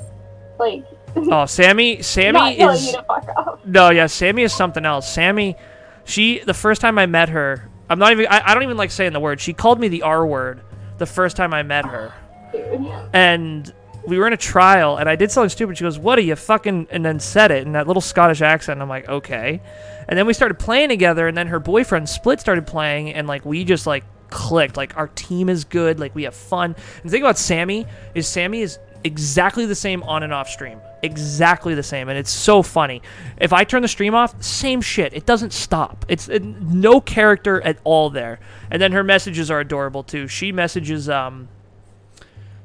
like 0.59 0.85
Oh, 1.17 1.47
Sammy, 1.47 2.03
Sammy 2.03 2.61
is 2.61 2.87
you 2.87 2.93
to 2.93 3.03
fuck 3.05 3.65
no, 3.67 3.91
yeah, 3.91 4.07
Sammy 4.07 4.43
is 4.43 4.53
something 4.53 4.85
else. 4.85 5.13
Sammy, 5.13 5.57
she 6.05 6.41
the 6.41 6.55
first 6.55 6.81
time 6.81 6.99
I 6.99 7.07
met 7.07 7.31
her, 7.31 7.69
I'm 7.89 7.99
not 7.99 8.13
even. 8.13 8.27
I, 8.27 8.51
I 8.51 8.55
don't 8.55 8.63
even 8.63 8.77
like 8.77 8.91
saying 8.91 9.13
the 9.13 9.21
word. 9.21 9.41
She 9.41 9.53
called 9.53 9.81
me 9.81 9.89
the 9.89 10.03
R 10.03 10.27
word 10.27 10.61
the 10.99 11.07
first 11.07 11.37
time 11.37 11.55
I 11.55 11.63
met 11.63 11.87
her. 11.87 12.13
Dude. 12.53 12.87
and 13.13 13.73
we 14.07 14.19
were 14.19 14.27
in 14.27 14.33
a 14.33 14.39
trial 14.39 14.97
and 14.97 15.09
I 15.09 15.17
did 15.17 15.31
something 15.31 15.49
stupid. 15.49 15.77
She 15.77 15.85
goes, 15.85 15.99
What 15.99 16.19
are 16.19 16.23
you 16.23 16.37
fucking 16.37 16.89
and 16.91 17.05
then 17.05 17.21
said 17.21 17.51
it 17.51 17.67
in 17.67 17.73
that 17.73 17.87
little 17.87 18.01
Scottish 18.01 18.41
accent. 18.41 18.81
I'm 18.81 18.89
like, 18.89 19.09
okay. 19.09 19.61
And 20.09 20.17
then 20.17 20.27
we 20.27 20.33
started 20.33 20.59
playing 20.59 20.89
together 20.89 21.27
and 21.27 21.37
then 21.37 21.49
her 21.49 21.59
boyfriend 21.59 22.09
Split 22.09 22.41
started 22.41 22.67
playing 22.67 23.13
and 23.13 23.27
like 23.27 23.45
we 23.45 23.65
just 23.65 23.87
like 23.87 24.05
clicked. 24.31 24.77
Like 24.77 24.97
our 24.97 25.09
team 25.09 25.49
is 25.49 25.65
good, 25.65 26.01
like 26.01 26.15
we 26.15 26.25
have 26.25 26.35
fun. 26.35 26.75
And 27.03 27.05
the 27.05 27.11
thing 27.11 27.23
about 27.23 27.39
Sammy 27.39 27.87
is 28.15 28.27
Sammy 28.27 28.61
is 28.61 28.79
exactly 29.05 29.67
the 29.67 29.75
same 29.75 30.03
on 30.03 30.23
and 30.23 30.33
off 30.33 30.49
stream. 30.49 30.81
Exactly 31.03 31.75
the 31.75 31.83
same. 31.83 32.09
And 32.09 32.19
it's 32.19 32.31
so 32.31 32.63
funny. 32.63 33.03
If 33.39 33.53
I 33.53 33.65
turn 33.65 33.83
the 33.83 33.89
stream 33.89 34.15
off, 34.15 34.43
same 34.43 34.81
shit. 34.81 35.15
It 35.15 35.27
doesn't 35.27 35.53
stop. 35.53 36.05
It's 36.09 36.29
uh, 36.29 36.39
no 36.43 37.01
character 37.01 37.61
at 37.63 37.79
all 37.85 38.11
there. 38.11 38.41
And 38.71 38.83
then 38.83 38.93
her 38.93 39.05
messages 39.05 39.51
are 39.51 39.61
adorable 39.61 40.03
too. 40.03 40.27
She 40.29 40.53
messages 40.53 41.09
um 41.09 41.49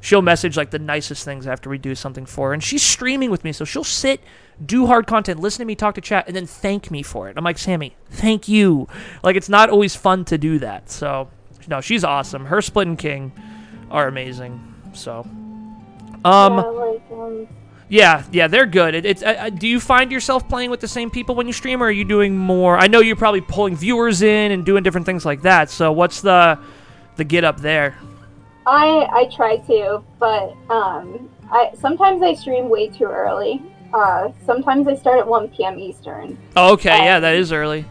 she'll 0.02 0.24
message 0.24 0.58
like 0.58 0.72
the 0.72 0.80
nicest 0.80 1.24
things 1.24 1.48
after 1.48 1.70
we 1.70 1.78
do 1.78 1.96
something 1.96 2.26
for 2.26 2.50
her. 2.50 2.54
And 2.54 2.64
she's 2.64 2.84
streaming 2.84 3.30
with 3.30 3.44
me, 3.44 3.52
so 3.54 3.64
she'll 3.64 3.84
sit, 3.84 4.20
do 4.66 4.88
hard 4.88 5.08
content, 5.08 5.40
listen 5.40 5.60
to 5.60 5.66
me 5.66 5.76
talk 5.76 5.96
to 5.96 6.02
chat, 6.02 6.26
and 6.28 6.36
then 6.36 6.48
thank 6.48 6.92
me 6.92 7.04
for 7.04 7.30
it. 7.30 7.38
I'm 7.38 7.44
like, 7.44 7.60
Sammy, 7.60 7.96
thank 8.10 8.48
you. 8.48 8.88
Like 9.24 9.36
it's 9.36 9.50
not 9.50 9.70
always 9.70 9.96
fun 9.96 10.26
to 10.26 10.38
do 10.38 10.60
that. 10.60 10.90
So 10.90 11.30
no, 11.68 11.82
she's 11.82 12.04
awesome. 12.04 12.46
Her 12.46 12.62
Split 12.62 12.88
and 12.88 12.98
King 12.98 13.32
are 13.90 14.08
amazing. 14.08 14.60
So 14.94 15.26
um 16.24 17.00
yeah, 17.92 18.20
um, 18.20 18.26
yeah, 18.32 18.48
they're 18.48 18.66
good. 18.66 18.96
It, 18.96 19.06
it's. 19.06 19.22
Uh, 19.22 19.36
uh, 19.38 19.50
do 19.50 19.68
you 19.68 19.82
find 19.82 20.14
yourself 20.14 20.48
playing 20.48 20.72
with 20.72 20.80
the 20.80 20.88
same 20.88 21.12
people 21.12 21.36
when 21.36 21.46
you 21.46 21.52
stream, 21.52 21.84
or 21.84 21.88
are 21.88 21.92
you 21.92 22.06
doing 22.06 22.38
more? 22.38 22.78
I 22.78 22.88
know 22.88 23.02
you're 23.02 23.18
probably 23.18 23.42
pulling 23.42 23.76
viewers 23.76 24.22
in 24.22 24.54
and 24.54 24.66
doing 24.66 24.82
different 24.82 25.06
things 25.06 25.26
like 25.26 25.42
that. 25.42 25.70
So 25.70 25.92
what's 25.92 26.22
the 26.22 26.58
the 27.18 27.26
get 27.26 27.44
up 27.44 27.60
there? 27.60 27.98
I 28.66 29.10
I 29.12 29.26
try 29.36 29.58
to, 29.58 30.02
but 30.20 30.56
um, 30.70 31.30
I 31.52 31.72
sometimes 31.78 32.24
I 32.24 32.34
stream 32.34 32.70
way 32.70 32.88
too 32.88 33.04
early. 33.06 33.62
Uh, 33.94 34.32
sometimes 34.46 34.88
I 34.88 34.96
start 34.96 35.20
at 35.20 35.28
1 35.28 35.50
p.m. 35.50 35.78
Eastern, 35.78 36.38
Oh, 36.56 36.72
okay, 36.74 37.04
yeah, 37.04 37.20
that 37.20 37.36
is 37.36 37.52
early. 37.52 37.86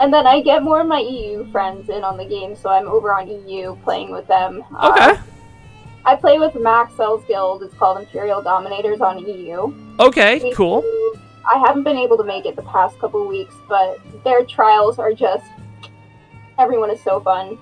And 0.00 0.12
then 0.12 0.26
I 0.26 0.40
get 0.42 0.62
more 0.62 0.80
of 0.80 0.86
my 0.86 1.00
EU 1.00 1.50
friends 1.50 1.88
in 1.88 2.04
on 2.04 2.16
the 2.16 2.24
game, 2.24 2.54
so 2.56 2.68
I'm 2.70 2.88
over 2.88 3.12
on 3.12 3.28
EU 3.28 3.76
playing 3.84 4.10
with 4.12 4.26
them. 4.26 4.62
Uh, 4.76 4.92
Okay, 4.92 5.20
I 6.04 6.14
play 6.16 6.38
with 6.38 6.54
Maxwell's 6.54 7.24
guild. 7.26 7.62
It's 7.62 7.74
called 7.74 7.98
Imperial 7.98 8.40
Dominators 8.42 9.00
on 9.00 9.18
EU. 9.26 9.72
okay, 10.00 10.38
We 10.42 10.52
cool. 10.54 10.84
I 11.48 11.58
haven't 11.64 11.84
been 11.84 11.96
able 11.96 12.16
to 12.16 12.24
make 12.24 12.44
it 12.46 12.56
the 12.56 12.62
past 12.62 12.98
couple 12.98 13.26
weeks, 13.26 13.54
but 13.68 13.98
their 14.24 14.44
trials 14.44 14.98
are 14.98 15.12
just 15.12 15.44
everyone 16.58 16.90
is 16.90 17.02
so 17.02 17.20
fun. 17.20 17.58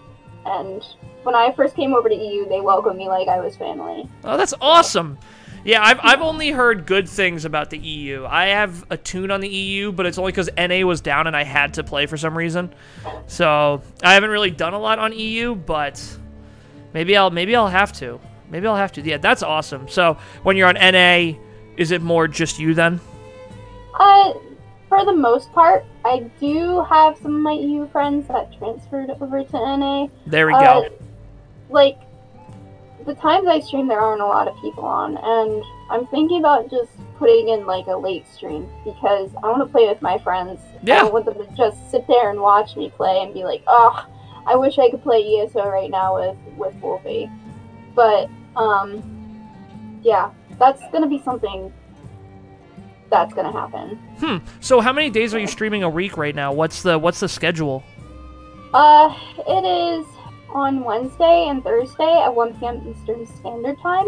And 0.46 0.82
when 1.22 1.34
I 1.34 1.52
first 1.52 1.74
came 1.74 1.94
over 1.94 2.08
to 2.08 2.14
EU, 2.14 2.48
they 2.48 2.60
welcomed 2.60 2.96
me 2.98 3.08
like 3.08 3.28
I 3.28 3.40
was 3.40 3.56
family. 3.56 4.08
Oh, 4.24 4.36
that's 4.36 4.54
awesome. 4.60 5.18
Yeah, 5.64 5.82
I've, 5.82 5.98
I've 6.02 6.20
only 6.20 6.50
heard 6.50 6.84
good 6.84 7.08
things 7.08 7.46
about 7.46 7.70
the 7.70 7.78
EU. 7.78 8.26
I 8.26 8.46
have 8.48 8.84
a 8.90 8.98
tune 8.98 9.30
on 9.30 9.40
the 9.40 9.48
EU, 9.48 9.92
but 9.92 10.04
it's 10.04 10.18
only 10.18 10.30
because 10.30 10.50
NA 10.58 10.86
was 10.86 11.00
down 11.00 11.26
and 11.26 11.34
I 11.34 11.42
had 11.42 11.74
to 11.74 11.82
play 11.84 12.04
for 12.04 12.18
some 12.18 12.36
reason. 12.36 12.74
So 13.26 13.80
I 14.02 14.12
haven't 14.12 14.28
really 14.28 14.50
done 14.50 14.74
a 14.74 14.78
lot 14.78 14.98
on 14.98 15.12
EU, 15.18 15.54
but 15.54 16.02
maybe 16.92 17.16
I'll 17.16 17.30
maybe 17.30 17.56
I'll 17.56 17.68
have 17.68 17.94
to. 17.94 18.20
Maybe 18.50 18.66
I'll 18.66 18.76
have 18.76 18.92
to. 18.92 19.00
Yeah, 19.00 19.16
that's 19.16 19.42
awesome. 19.42 19.88
So 19.88 20.18
when 20.42 20.58
you're 20.58 20.68
on 20.68 20.74
NA, 20.74 21.38
is 21.78 21.92
it 21.92 22.02
more 22.02 22.28
just 22.28 22.58
you 22.58 22.74
then? 22.74 23.00
Uh, 23.98 24.34
for 24.90 25.04
the 25.06 25.14
most 25.14 25.50
part, 25.52 25.86
I 26.04 26.30
do 26.38 26.84
have 26.84 27.16
some 27.16 27.36
of 27.36 27.40
my 27.40 27.52
EU 27.52 27.88
friends 27.88 28.28
that 28.28 28.56
transferred 28.58 29.10
over 29.18 29.42
to 29.42 29.76
NA. 29.76 30.08
There 30.26 30.46
we 30.46 30.52
Uh, 30.52 30.60
go. 30.60 30.88
Like, 31.70 31.98
the 33.04 33.14
times 33.14 33.46
I 33.46 33.60
stream, 33.60 33.88
there 33.88 34.00
aren't 34.00 34.22
a 34.22 34.26
lot 34.26 34.48
of 34.48 34.56
people 34.60 34.84
on, 34.84 35.16
and 35.16 35.62
I'm 35.90 36.06
thinking 36.06 36.38
about 36.38 36.70
just 36.70 36.90
putting 37.18 37.48
in 37.48 37.66
like 37.66 37.86
a 37.86 37.96
late 37.96 38.26
stream 38.28 38.68
because 38.84 39.30
I 39.42 39.46
want 39.48 39.66
to 39.66 39.70
play 39.70 39.86
with 39.86 40.02
my 40.02 40.18
friends. 40.18 40.60
Yeah. 40.82 40.96
I 40.96 40.98
don't 41.00 41.12
want 41.12 41.26
them 41.26 41.34
to 41.34 41.56
just 41.56 41.90
sit 41.90 42.06
there 42.06 42.30
and 42.30 42.40
watch 42.40 42.76
me 42.76 42.90
play 42.90 43.22
and 43.22 43.32
be 43.32 43.44
like, 43.44 43.62
oh, 43.66 44.06
I 44.46 44.56
wish 44.56 44.78
I 44.78 44.90
could 44.90 45.02
play 45.02 45.20
ESO 45.20 45.68
right 45.68 45.90
now 45.90 46.16
with 46.16 46.36
with 46.56 46.74
Wolfie. 46.76 47.30
But 47.94 48.28
um, 48.56 50.00
yeah, 50.02 50.30
that's 50.58 50.82
gonna 50.92 51.08
be 51.08 51.20
something 51.22 51.72
that's 53.10 53.34
gonna 53.34 53.52
happen. 53.52 53.96
Hmm. 54.18 54.38
So 54.60 54.80
how 54.80 54.92
many 54.92 55.10
days 55.10 55.34
are 55.34 55.38
you 55.38 55.46
streaming 55.46 55.82
a 55.82 55.88
week 55.88 56.16
right 56.16 56.34
now? 56.34 56.52
What's 56.52 56.82
the 56.82 56.98
what's 56.98 57.20
the 57.20 57.28
schedule? 57.28 57.82
Uh, 58.72 59.16
it 59.46 59.64
is 59.64 60.06
on 60.54 60.84
Wednesday 60.84 61.46
and 61.48 61.62
Thursday 61.62 62.22
at 62.24 62.34
1 62.34 62.54
p.m. 62.58 62.86
Eastern 62.88 63.26
Standard 63.26 63.78
Time. 63.80 64.06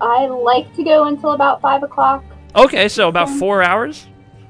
I 0.00 0.26
like 0.26 0.74
to 0.76 0.84
go 0.84 1.06
until 1.06 1.32
about 1.32 1.60
5 1.60 1.82
o'clock. 1.82 2.24
Okay, 2.54 2.88
so 2.88 3.08
about 3.08 3.28
four 3.28 3.62
hours. 3.62 4.06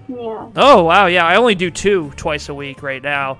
Yeah. 0.08 0.48
Oh 0.54 0.84
wow, 0.84 1.06
yeah. 1.06 1.26
I 1.26 1.36
only 1.36 1.56
do 1.56 1.70
two 1.70 2.12
twice 2.16 2.48
a 2.48 2.54
week 2.54 2.82
right 2.82 3.02
now, 3.02 3.38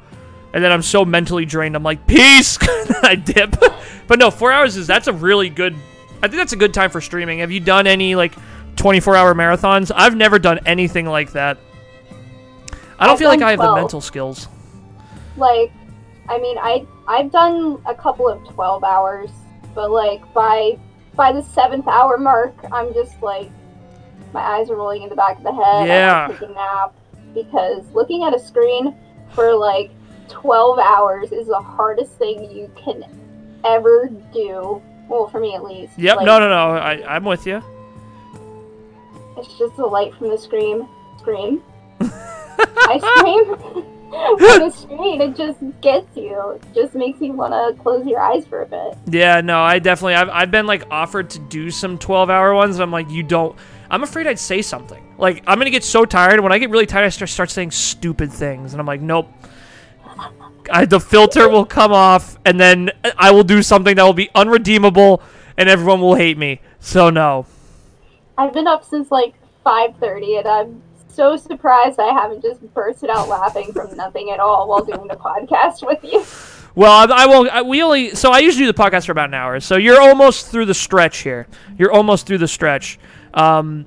and 0.52 0.62
then 0.62 0.72
I'm 0.72 0.82
so 0.82 1.04
mentally 1.04 1.44
drained. 1.44 1.76
I'm 1.76 1.84
like, 1.84 2.04
peace. 2.06 2.58
I 3.02 3.14
dip. 3.14 3.54
but 4.08 4.18
no, 4.18 4.32
four 4.32 4.50
hours 4.50 4.76
is 4.76 4.86
that's 4.86 5.06
a 5.06 5.12
really 5.12 5.48
good. 5.48 5.76
I 6.22 6.28
think 6.28 6.34
that's 6.34 6.52
a 6.52 6.56
good 6.56 6.74
time 6.74 6.90
for 6.90 7.00
streaming. 7.00 7.38
Have 7.38 7.52
you 7.52 7.60
done 7.60 7.86
any 7.86 8.16
like 8.16 8.34
24 8.74 9.14
hour 9.14 9.34
marathons? 9.34 9.92
I've 9.94 10.16
never 10.16 10.40
done 10.40 10.58
anything 10.66 11.06
like 11.06 11.32
that. 11.32 11.58
I 12.98 13.04
don't 13.04 13.12
I've 13.12 13.18
feel 13.18 13.28
like 13.28 13.42
I 13.42 13.50
have 13.50 13.60
the 13.60 13.74
mental 13.74 14.00
skills. 14.00 14.48
Like, 15.36 15.70
I 16.28 16.38
mean, 16.38 16.56
I 16.58 16.84
I've 17.08 17.30
done 17.30 17.80
a 17.86 17.94
couple 17.94 18.28
of 18.28 18.46
12 18.48 18.84
hours, 18.84 19.30
but 19.74 19.90
like 19.90 20.32
by 20.34 20.78
by 21.14 21.32
the 21.32 21.42
seventh 21.42 21.88
hour 21.88 22.18
mark, 22.18 22.54
I'm 22.70 22.92
just 22.92 23.20
like, 23.22 23.50
my 24.32 24.40
eyes 24.40 24.68
are 24.70 24.76
rolling 24.76 25.02
in 25.02 25.08
the 25.08 25.16
back 25.16 25.38
of 25.38 25.44
the 25.44 25.52
head. 25.52 25.86
Yeah. 25.86 26.26
I 26.28 26.32
take 26.32 26.42
a 26.42 26.52
nap 26.52 26.94
because 27.32 27.84
looking 27.92 28.24
at 28.24 28.34
a 28.34 28.38
screen 28.38 28.94
for 29.32 29.54
like 29.54 29.90
12 30.28 30.78
hours 30.78 31.32
is 31.32 31.46
the 31.46 31.60
hardest 31.60 32.12
thing 32.12 32.50
you 32.50 32.70
can 32.76 33.04
ever 33.64 34.10
do. 34.32 34.82
Well, 35.08 35.28
for 35.28 35.40
me 35.40 35.54
at 35.54 35.64
least. 35.64 35.98
Yep. 35.98 36.16
Like, 36.16 36.26
no, 36.26 36.38
no, 36.38 36.48
no. 36.48 36.76
I, 36.76 37.16
I'm 37.16 37.24
with 37.24 37.46
you. 37.46 37.62
It's 39.38 39.56
just 39.58 39.76
the 39.76 39.86
light 39.86 40.14
from 40.14 40.28
the 40.28 40.38
screen. 40.38 40.88
Scream. 41.18 41.62
I 42.00 42.98
scream. 43.16 43.86
from 44.10 44.38
the 44.38 44.70
screen, 44.70 45.20
it 45.20 45.36
just 45.36 45.58
gets 45.80 46.16
you. 46.16 46.52
It 46.52 46.74
just 46.74 46.94
makes 46.94 47.20
you 47.20 47.32
want 47.32 47.52
to 47.52 47.82
close 47.82 48.06
your 48.06 48.20
eyes 48.20 48.46
for 48.46 48.62
a 48.62 48.66
bit. 48.66 48.96
Yeah, 49.06 49.40
no, 49.40 49.60
I 49.60 49.78
definitely. 49.78 50.14
I've, 50.14 50.28
I've 50.28 50.50
been 50.50 50.66
like 50.66 50.84
offered 50.90 51.30
to 51.30 51.38
do 51.38 51.70
some 51.70 51.98
12 51.98 52.30
hour 52.30 52.54
ones, 52.54 52.76
and 52.76 52.82
I'm 52.82 52.92
like, 52.92 53.10
you 53.10 53.22
don't. 53.22 53.56
I'm 53.90 54.02
afraid 54.02 54.26
I'd 54.26 54.38
say 54.38 54.62
something. 54.62 55.02
Like, 55.18 55.42
I'm 55.46 55.58
gonna 55.58 55.70
get 55.70 55.84
so 55.84 56.04
tired. 56.04 56.40
When 56.40 56.52
I 56.52 56.58
get 56.58 56.70
really 56.70 56.86
tired, 56.86 57.06
I 57.06 57.08
start, 57.08 57.30
start 57.30 57.50
saying 57.50 57.70
stupid 57.70 58.32
things, 58.32 58.72
and 58.72 58.80
I'm 58.80 58.86
like, 58.86 59.00
nope. 59.00 59.28
I, 60.70 60.84
the 60.84 60.98
filter 60.98 61.48
will 61.48 61.64
come 61.64 61.92
off, 61.92 62.38
and 62.44 62.58
then 62.58 62.90
I 63.16 63.30
will 63.30 63.44
do 63.44 63.62
something 63.62 63.94
that 63.96 64.02
will 64.02 64.12
be 64.12 64.30
unredeemable, 64.34 65.22
and 65.56 65.68
everyone 65.68 66.00
will 66.00 66.14
hate 66.16 66.38
me. 66.38 66.60
So 66.80 67.10
no. 67.10 67.46
I've 68.36 68.52
been 68.52 68.66
up 68.66 68.84
since 68.84 69.10
like 69.10 69.34
5:30, 69.64 70.38
and 70.40 70.48
I'm 70.48 70.82
so 71.16 71.36
surprised 71.36 71.98
I 71.98 72.12
haven't 72.12 72.42
just 72.42 72.62
bursted 72.74 73.10
out 73.10 73.28
laughing 73.28 73.72
from 73.72 73.96
nothing 73.96 74.30
at 74.30 74.38
all 74.38 74.68
while 74.68 74.84
doing 74.84 75.08
the 75.08 75.16
podcast 75.16 75.84
with 75.84 76.04
you. 76.04 76.24
Well, 76.74 76.92
I, 76.92 77.24
I 77.24 77.26
won't. 77.26 77.48
I, 77.48 77.62
we 77.62 77.82
only. 77.82 78.14
So 78.14 78.30
I 78.30 78.40
usually 78.40 78.66
do 78.66 78.72
the 78.72 78.80
podcast 78.80 79.06
for 79.06 79.12
about 79.12 79.30
an 79.30 79.34
hour. 79.34 79.58
So 79.60 79.76
you're 79.76 80.00
almost 80.00 80.48
through 80.48 80.66
the 80.66 80.74
stretch 80.74 81.18
here. 81.18 81.46
You're 81.78 81.90
almost 81.92 82.26
through 82.26 82.38
the 82.38 82.48
stretch. 82.48 82.98
Um, 83.32 83.86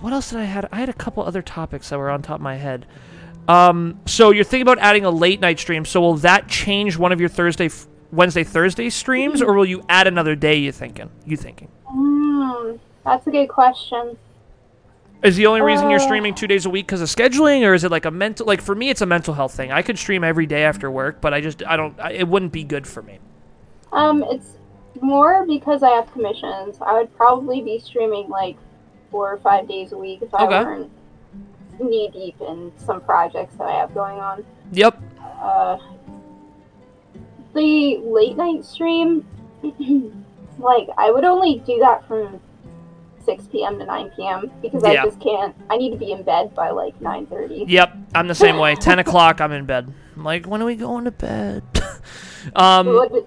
what 0.00 0.12
else 0.12 0.30
did 0.30 0.38
I 0.38 0.44
had? 0.44 0.68
I 0.70 0.76
had 0.76 0.90
a 0.90 0.94
couple 0.94 1.22
other 1.22 1.42
topics 1.42 1.88
that 1.88 1.98
were 1.98 2.10
on 2.10 2.20
top 2.20 2.36
of 2.36 2.42
my 2.42 2.56
head. 2.56 2.86
Um, 3.48 4.00
so 4.06 4.30
you're 4.32 4.44
thinking 4.44 4.62
about 4.62 4.78
adding 4.78 5.04
a 5.04 5.10
late 5.10 5.40
night 5.40 5.58
stream. 5.58 5.84
So 5.84 6.00
will 6.00 6.16
that 6.16 6.46
change 6.48 6.98
one 6.98 7.12
of 7.12 7.20
your 7.20 7.28
Thursday, 7.28 7.66
f- 7.66 7.86
Wednesday, 8.12 8.44
Thursday 8.44 8.90
streams, 8.90 9.40
or 9.40 9.54
will 9.54 9.64
you 9.64 9.84
add 9.88 10.06
another 10.06 10.34
day? 10.34 10.56
You 10.56 10.72
thinking? 10.72 11.10
You 11.24 11.36
thinking? 11.36 11.68
Hmm, 11.86 12.72
that's 13.04 13.26
a 13.26 13.30
good 13.30 13.48
question. 13.48 14.18
Is 15.22 15.36
the 15.36 15.46
only 15.46 15.60
reason 15.62 15.88
you're 15.90 15.98
Uh. 15.98 16.02
streaming 16.02 16.34
two 16.34 16.46
days 16.46 16.66
a 16.66 16.70
week 16.70 16.86
because 16.86 17.00
of 17.00 17.08
scheduling, 17.08 17.66
or 17.66 17.74
is 17.74 17.84
it 17.84 17.90
like 17.90 18.04
a 18.04 18.10
mental? 18.10 18.46
Like 18.46 18.60
for 18.60 18.74
me, 18.74 18.90
it's 18.90 19.00
a 19.00 19.06
mental 19.06 19.34
health 19.34 19.54
thing. 19.54 19.72
I 19.72 19.82
could 19.82 19.98
stream 19.98 20.22
every 20.22 20.46
day 20.46 20.62
after 20.64 20.90
work, 20.90 21.20
but 21.20 21.32
I 21.34 21.40
just 21.40 21.64
I 21.66 21.76
don't. 21.76 21.98
I, 21.98 22.12
it 22.12 22.28
wouldn't 22.28 22.52
be 22.52 22.64
good 22.64 22.86
for 22.86 23.02
me. 23.02 23.18
Um, 23.92 24.22
it's 24.28 24.58
more 25.00 25.44
because 25.46 25.82
I 25.82 25.90
have 25.90 26.12
commissions. 26.12 26.78
I 26.80 26.92
would 26.94 27.14
probably 27.16 27.62
be 27.62 27.78
streaming 27.78 28.28
like 28.28 28.56
four 29.10 29.32
or 29.32 29.38
five 29.38 29.66
days 29.68 29.92
a 29.92 29.98
week 29.98 30.20
if 30.22 30.34
I 30.34 30.44
Okay. 30.44 30.64
weren't 30.64 30.90
knee 31.80 32.08
deep 32.12 32.40
in 32.40 32.72
some 32.76 33.00
projects 33.00 33.54
that 33.56 33.64
I 33.68 33.72
have 33.80 33.94
going 33.94 34.18
on. 34.18 34.44
Yep. 34.72 35.00
Uh, 35.40 35.78
the 37.54 37.98
late 38.04 38.36
night 38.36 38.64
stream, 38.64 39.26
like 40.58 40.88
I 40.98 41.10
would 41.10 41.24
only 41.24 41.62
do 41.66 41.78
that 41.80 42.06
from 42.06 42.40
6 43.26 43.46
p.m. 43.48 43.78
to 43.78 43.84
9 43.84 44.10
p.m. 44.16 44.50
because 44.62 44.82
Yeah. 44.82 45.02
I 45.02 45.04
just 45.04 45.20
can't. 45.20 45.54
I 45.68 45.76
need 45.76 45.90
to 45.90 45.98
be 45.98 46.12
in 46.12 46.22
bed 46.22 46.54
by 46.54 46.70
like 46.70 46.98
9:30. 47.00 47.64
Yep, 47.68 47.94
I'm 48.14 48.28
the 48.28 48.34
same 48.34 48.56
way. 48.56 48.74
Ten 48.80 48.98
o'clock, 48.98 49.40
I'm 49.42 49.52
in 49.52 49.66
bed. 49.66 49.92
I'm 50.16 50.24
like, 50.24 50.46
when 50.46 50.62
are 50.62 50.66
we 50.66 50.76
going 50.76 51.04
to 51.04 51.10
bed? 51.10 51.62
Um, 52.54 52.86
would, 52.86 53.26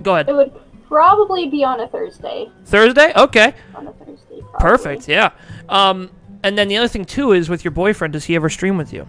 go 0.00 0.14
ahead. 0.14 0.28
it 0.28 0.32
would 0.32 0.52
probably 0.86 1.48
be 1.48 1.64
on 1.64 1.80
a 1.80 1.88
Thursday. 1.88 2.48
Thursday. 2.66 3.12
Okay, 3.16 3.52
On 3.74 3.88
a 3.88 3.92
Thursday. 3.94 4.40
Probably. 4.52 4.60
perfect. 4.60 5.08
Yeah. 5.08 5.30
Um, 5.68 6.10
and 6.44 6.56
then 6.56 6.68
the 6.68 6.76
other 6.76 6.86
thing 6.86 7.04
too 7.04 7.32
is 7.32 7.48
with 7.48 7.64
your 7.64 7.72
boyfriend. 7.72 8.12
Does 8.12 8.26
he 8.26 8.36
ever 8.36 8.48
stream 8.48 8.76
with 8.78 8.92
you? 8.92 9.08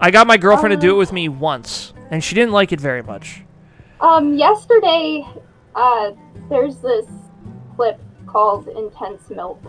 I 0.00 0.10
got 0.10 0.26
my 0.26 0.36
girlfriend 0.36 0.72
to 0.72 0.76
do 0.76 0.92
it 0.96 0.98
with 0.98 1.12
me 1.12 1.28
once, 1.28 1.92
and 2.10 2.24
she 2.24 2.34
didn't 2.34 2.50
like 2.50 2.72
it 2.72 2.80
very 2.80 3.02
much. 3.04 3.42
Um, 4.00 4.34
yesterday, 4.34 5.24
uh, 5.76 6.10
there's 6.48 6.78
this 6.78 7.06
clip 7.76 8.00
called 8.32 8.66
Intense 8.68 9.28
Milk. 9.28 9.62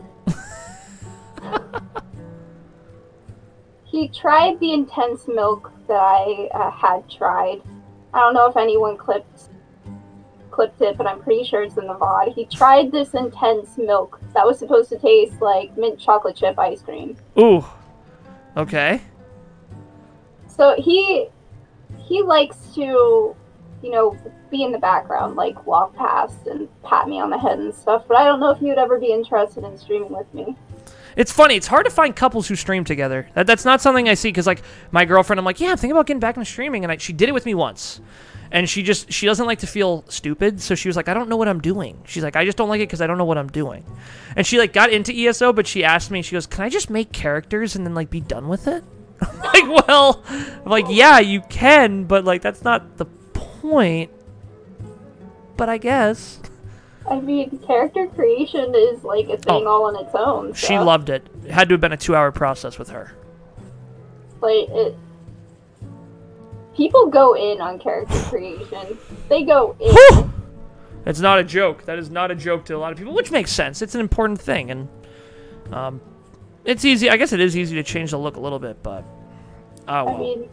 he 3.83 4.07
tried 4.07 4.57
the 4.61 4.71
Intense 4.71 5.27
Milk 5.27 5.71
that 5.87 5.99
I 5.99 6.49
uh, 6.53 6.71
had 6.71 7.09
tried. 7.09 7.61
I 8.13 8.19
don't 8.19 8.33
know 8.33 8.47
if 8.47 8.55
anyone 8.55 8.95
clipped 8.95 9.49
clipped 10.49 10.81
it, 10.81 10.97
but 10.97 11.07
I'm 11.07 11.19
pretty 11.19 11.43
sure 11.43 11.63
it's 11.63 11.77
in 11.77 11.87
the 11.87 11.95
VOD. 11.95 12.33
He 12.33 12.45
tried 12.45 12.91
this 12.91 13.15
Intense 13.15 13.77
Milk 13.77 14.21
that 14.33 14.45
was 14.45 14.59
supposed 14.59 14.89
to 14.89 14.99
taste 14.99 15.41
like 15.41 15.75
mint 15.77 15.99
chocolate 15.99 16.35
chip 16.35 16.57
ice 16.57 16.81
cream. 16.81 17.17
Ooh. 17.37 17.65
Okay. 18.55 19.01
So 20.47 20.75
he 20.77 21.27
he 21.97 22.21
likes 22.21 22.57
to, 22.75 23.35
you 23.81 23.91
know, 23.91 24.15
be 24.53 24.63
in 24.63 24.71
the 24.71 24.79
background, 24.79 25.35
like 25.35 25.65
walk 25.65 25.93
past 25.95 26.47
and 26.47 26.69
pat 26.83 27.09
me 27.09 27.19
on 27.19 27.29
the 27.29 27.37
head 27.37 27.59
and 27.59 27.73
stuff. 27.75 28.05
But 28.07 28.17
I 28.17 28.23
don't 28.23 28.39
know 28.39 28.51
if 28.51 28.59
he 28.59 28.67
would 28.67 28.77
ever 28.77 28.97
be 28.97 29.11
interested 29.11 29.65
in 29.65 29.77
streaming 29.77 30.13
with 30.13 30.33
me. 30.33 30.55
It's 31.15 31.31
funny. 31.31 31.55
It's 31.55 31.67
hard 31.67 31.85
to 31.85 31.91
find 31.91 32.15
couples 32.15 32.47
who 32.47 32.55
stream 32.55 32.85
together. 32.85 33.27
That, 33.35 33.45
that's 33.45 33.65
not 33.65 33.81
something 33.81 34.09
I 34.09 34.13
see 34.15 34.29
because, 34.29 34.47
like, 34.47 34.63
my 34.91 35.05
girlfriend, 35.05 35.39
I'm 35.39 35.45
like, 35.45 35.59
yeah, 35.59 35.71
I'm 35.71 35.77
thinking 35.77 35.91
about 35.91 36.07
getting 36.07 36.19
back 36.19 36.37
into 36.37 36.49
streaming, 36.49 36.83
and 36.83 36.91
I, 36.91 36.97
she 36.97 37.13
did 37.13 37.29
it 37.29 37.33
with 37.33 37.45
me 37.45 37.53
once, 37.53 38.01
and 38.51 38.67
she 38.67 38.81
just 38.81 39.11
she 39.11 39.25
doesn't 39.25 39.45
like 39.45 39.59
to 39.59 39.67
feel 39.67 40.05
stupid, 40.07 40.61
so 40.61 40.75
she 40.75 40.87
was 40.87 40.95
like, 40.95 41.07
I 41.07 41.13
don't 41.13 41.29
know 41.29 41.37
what 41.37 41.47
I'm 41.47 41.61
doing. 41.61 42.01
She's 42.05 42.23
like, 42.23 42.35
I 42.35 42.45
just 42.45 42.57
don't 42.57 42.69
like 42.69 42.79
it 42.79 42.87
because 42.87 43.01
I 43.01 43.07
don't 43.07 43.17
know 43.17 43.25
what 43.25 43.37
I'm 43.37 43.49
doing, 43.49 43.85
and 44.35 44.45
she 44.45 44.57
like 44.57 44.73
got 44.73 44.91
into 44.91 45.13
ESO, 45.13 45.53
but 45.53 45.67
she 45.67 45.83
asked 45.83 46.09
me, 46.09 46.21
she 46.21 46.33
goes, 46.33 46.47
can 46.47 46.63
I 46.63 46.69
just 46.69 46.89
make 46.89 47.11
characters 47.11 47.75
and 47.75 47.85
then 47.85 47.93
like 47.93 48.09
be 48.09 48.21
done 48.21 48.47
with 48.47 48.67
it? 48.67 48.83
Like, 49.53 49.87
well, 49.87 50.23
I'm 50.27 50.71
like, 50.71 50.85
yeah, 50.89 51.19
you 51.19 51.41
can, 51.41 52.05
but 52.05 52.25
like 52.25 52.41
that's 52.41 52.63
not 52.63 52.97
the 52.97 53.05
point. 53.05 54.09
But 55.57 55.69
I 55.69 55.77
guess 55.77 56.39
I 57.09 57.19
mean, 57.19 57.59
character 57.67 58.07
creation 58.07 58.73
is 58.75 59.03
like 59.03 59.25
a 59.25 59.37
thing 59.37 59.63
Oh. 59.65 59.67
all 59.67 59.83
on 59.85 59.95
its 59.97 60.15
own. 60.15 60.53
she 60.53 60.77
loved 60.79 61.09
it. 61.09 61.27
It 61.45 61.51
had 61.51 61.67
to 61.69 61.73
have 61.73 61.81
been 61.81 61.91
a 61.91 61.97
two-hour 61.97 62.31
process 62.31 62.79
with 62.79 62.89
her. 62.89 63.13
like 64.41 64.67
it. 64.69 64.95
people 66.75 67.07
go 67.07 67.33
in 67.35 67.61
on 67.61 67.79
character 67.79 68.17
creation. 68.29 68.97
They 69.29 69.43
go 69.43 69.75
in. 69.79 69.91
Whew! 69.93 70.33
It's 71.05 71.19
not 71.19 71.39
a 71.39 71.43
joke. 71.43 71.83
That 71.85 71.99
is 71.99 72.09
not 72.09 72.31
a 72.31 72.35
joke 72.35 72.63
to 72.65 72.75
a 72.75 72.79
lot 72.79 72.93
of 72.93 72.97
people, 72.97 73.13
which 73.13 73.31
makes 73.31 73.51
sense. 73.51 73.81
It's 73.81 73.93
an 73.95 74.01
important 74.01 74.39
thing, 74.39 74.71
and 74.71 74.87
um, 75.73 76.01
it's 76.63 76.85
easy. 76.85 77.09
I 77.09 77.17
guess 77.17 77.33
it 77.33 77.41
is 77.41 77.57
easy 77.57 77.75
to 77.75 77.83
change 77.83 78.11
the 78.11 78.17
look 78.17 78.37
a 78.37 78.39
little 78.39 78.59
bit, 78.59 78.81
but 78.81 79.03
oh 79.89 80.05
well. 80.05 80.15
I 80.15 80.19
mean, 80.19 80.49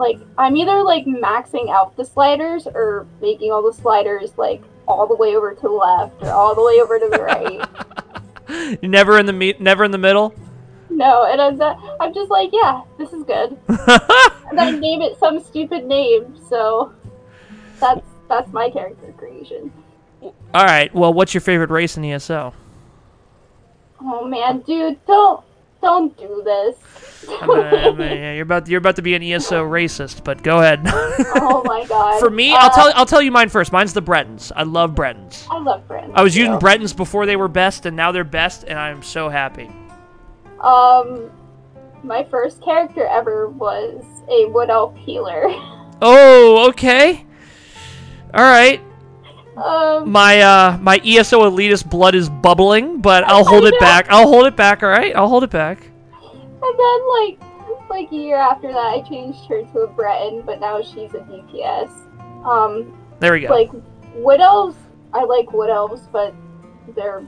like 0.00 0.18
I'm 0.36 0.56
either 0.56 0.82
like 0.82 1.04
maxing 1.04 1.70
out 1.70 1.96
the 1.96 2.04
sliders 2.04 2.66
or 2.66 3.06
making 3.20 3.52
all 3.52 3.62
the 3.62 3.72
sliders 3.72 4.36
like 4.36 4.62
all 4.88 5.06
the 5.06 5.14
way 5.14 5.36
over 5.36 5.54
to 5.54 5.60
the 5.60 5.68
left 5.68 6.22
or 6.22 6.30
all 6.30 6.56
the 6.56 6.64
way 6.64 6.80
over 6.80 6.98
to 6.98 7.08
the 7.08 7.22
right. 7.22 7.68
never 8.82 9.18
in 9.18 9.26
the 9.26 9.32
me- 9.32 9.54
never 9.58 9.84
in 9.84 9.90
the 9.90 9.98
middle. 9.98 10.34
No, 10.88 11.24
and 11.24 11.40
I'm, 11.40 11.56
not, 11.56 11.78
I'm 12.00 12.12
just 12.12 12.30
like, 12.30 12.50
yeah, 12.52 12.82
this 12.98 13.12
is 13.12 13.22
good. 13.22 13.56
and 13.68 14.60
I 14.60 14.72
name 14.72 15.02
it 15.02 15.18
some 15.18 15.42
stupid 15.42 15.86
name, 15.86 16.36
so 16.48 16.92
that's 17.78 18.06
that's 18.28 18.52
my 18.52 18.70
character 18.70 19.12
creation. 19.16 19.72
All 20.22 20.64
right. 20.64 20.92
Well, 20.94 21.12
what's 21.12 21.32
your 21.32 21.40
favorite 21.40 21.70
race 21.70 21.96
in 21.96 22.04
ESO? 22.04 22.52
Oh 24.00 24.26
man, 24.26 24.60
dude, 24.60 25.04
don't 25.06 25.44
don't 25.82 26.16
do 26.18 26.42
this. 26.44 26.76
I 27.28 27.46
mean, 27.46 27.58
I 27.58 27.90
mean, 27.92 27.98
yeah, 28.00 28.32
you're 28.34 28.42
about 28.42 28.66
you're 28.68 28.78
about 28.78 28.96
to 28.96 29.02
be 29.02 29.14
an 29.14 29.22
ESO 29.22 29.64
racist, 29.68 30.24
but 30.24 30.42
go 30.42 30.58
ahead. 30.58 30.80
oh 30.86 31.62
my 31.64 31.86
god. 31.86 32.18
For 32.18 32.30
me, 32.30 32.52
Uh, 32.52 32.58
I'll 32.58 32.70
tell 32.70 32.92
I'll 32.94 33.06
tell 33.06 33.22
you 33.22 33.30
mine 33.30 33.48
first. 33.48 33.72
Mine's 33.72 33.92
the 33.92 34.00
Bretons. 34.00 34.52
I 34.56 34.62
love 34.62 34.94
Bretons. 34.94 35.46
I 35.50 35.58
love 35.58 35.86
Bretons. 35.86 36.12
I 36.16 36.22
was 36.22 36.36
using. 36.36 36.58
Bretons 36.58 36.92
before 36.92 37.26
they 37.26 37.36
were 37.36 37.48
best, 37.48 37.86
and 37.86 37.96
now 37.96 38.10
they're 38.12 38.24
best, 38.24 38.64
and 38.64 38.78
I'm 38.78 39.02
so 39.02 39.28
happy. 39.28 39.70
Um, 40.60 41.30
my 42.02 42.24
first 42.24 42.62
character 42.62 43.06
ever 43.06 43.48
was 43.48 44.02
a 44.30 44.46
wood 44.46 44.70
elf 44.70 44.96
healer. 44.96 45.46
Oh, 46.02 46.70
okay. 46.70 47.26
All 48.32 48.40
right. 48.42 48.80
Um, 49.60 50.10
My 50.10 50.40
uh 50.40 50.78
my 50.80 51.00
ESO 51.04 51.48
elitist 51.50 51.88
blood 51.88 52.14
is 52.14 52.28
bubbling, 52.28 53.00
but 53.00 53.24
I'll 53.24 53.44
hold 53.44 53.64
it 53.64 53.78
back. 53.80 54.06
I'll 54.10 54.28
hold 54.28 54.46
it 54.46 54.56
back. 54.56 54.82
All 54.82 54.88
right. 54.88 55.14
I'll 55.14 55.28
hold 55.28 55.44
it 55.44 55.50
back. 55.50 55.78
and 55.82 56.78
then 56.78 57.08
like 57.20 57.38
like 57.88 58.12
a 58.12 58.14
year 58.16 58.36
after 58.36 58.68
that, 58.68 58.76
I 58.78 59.02
changed 59.02 59.44
her 59.46 59.62
to 59.64 59.78
a 59.80 59.86
Breton, 59.88 60.42
but 60.46 60.60
now 60.60 60.80
she's 60.80 61.12
a 61.14 61.18
DPS. 61.18 61.90
Um, 62.44 62.96
There 63.18 63.32
we 63.32 63.40
go. 63.40 63.48
like 63.48 63.70
wood 64.14 64.40
elves, 64.40 64.76
I 65.12 65.24
like 65.24 65.52
wood 65.52 65.70
elves, 65.70 66.08
but 66.12 66.32
they're 66.94 67.26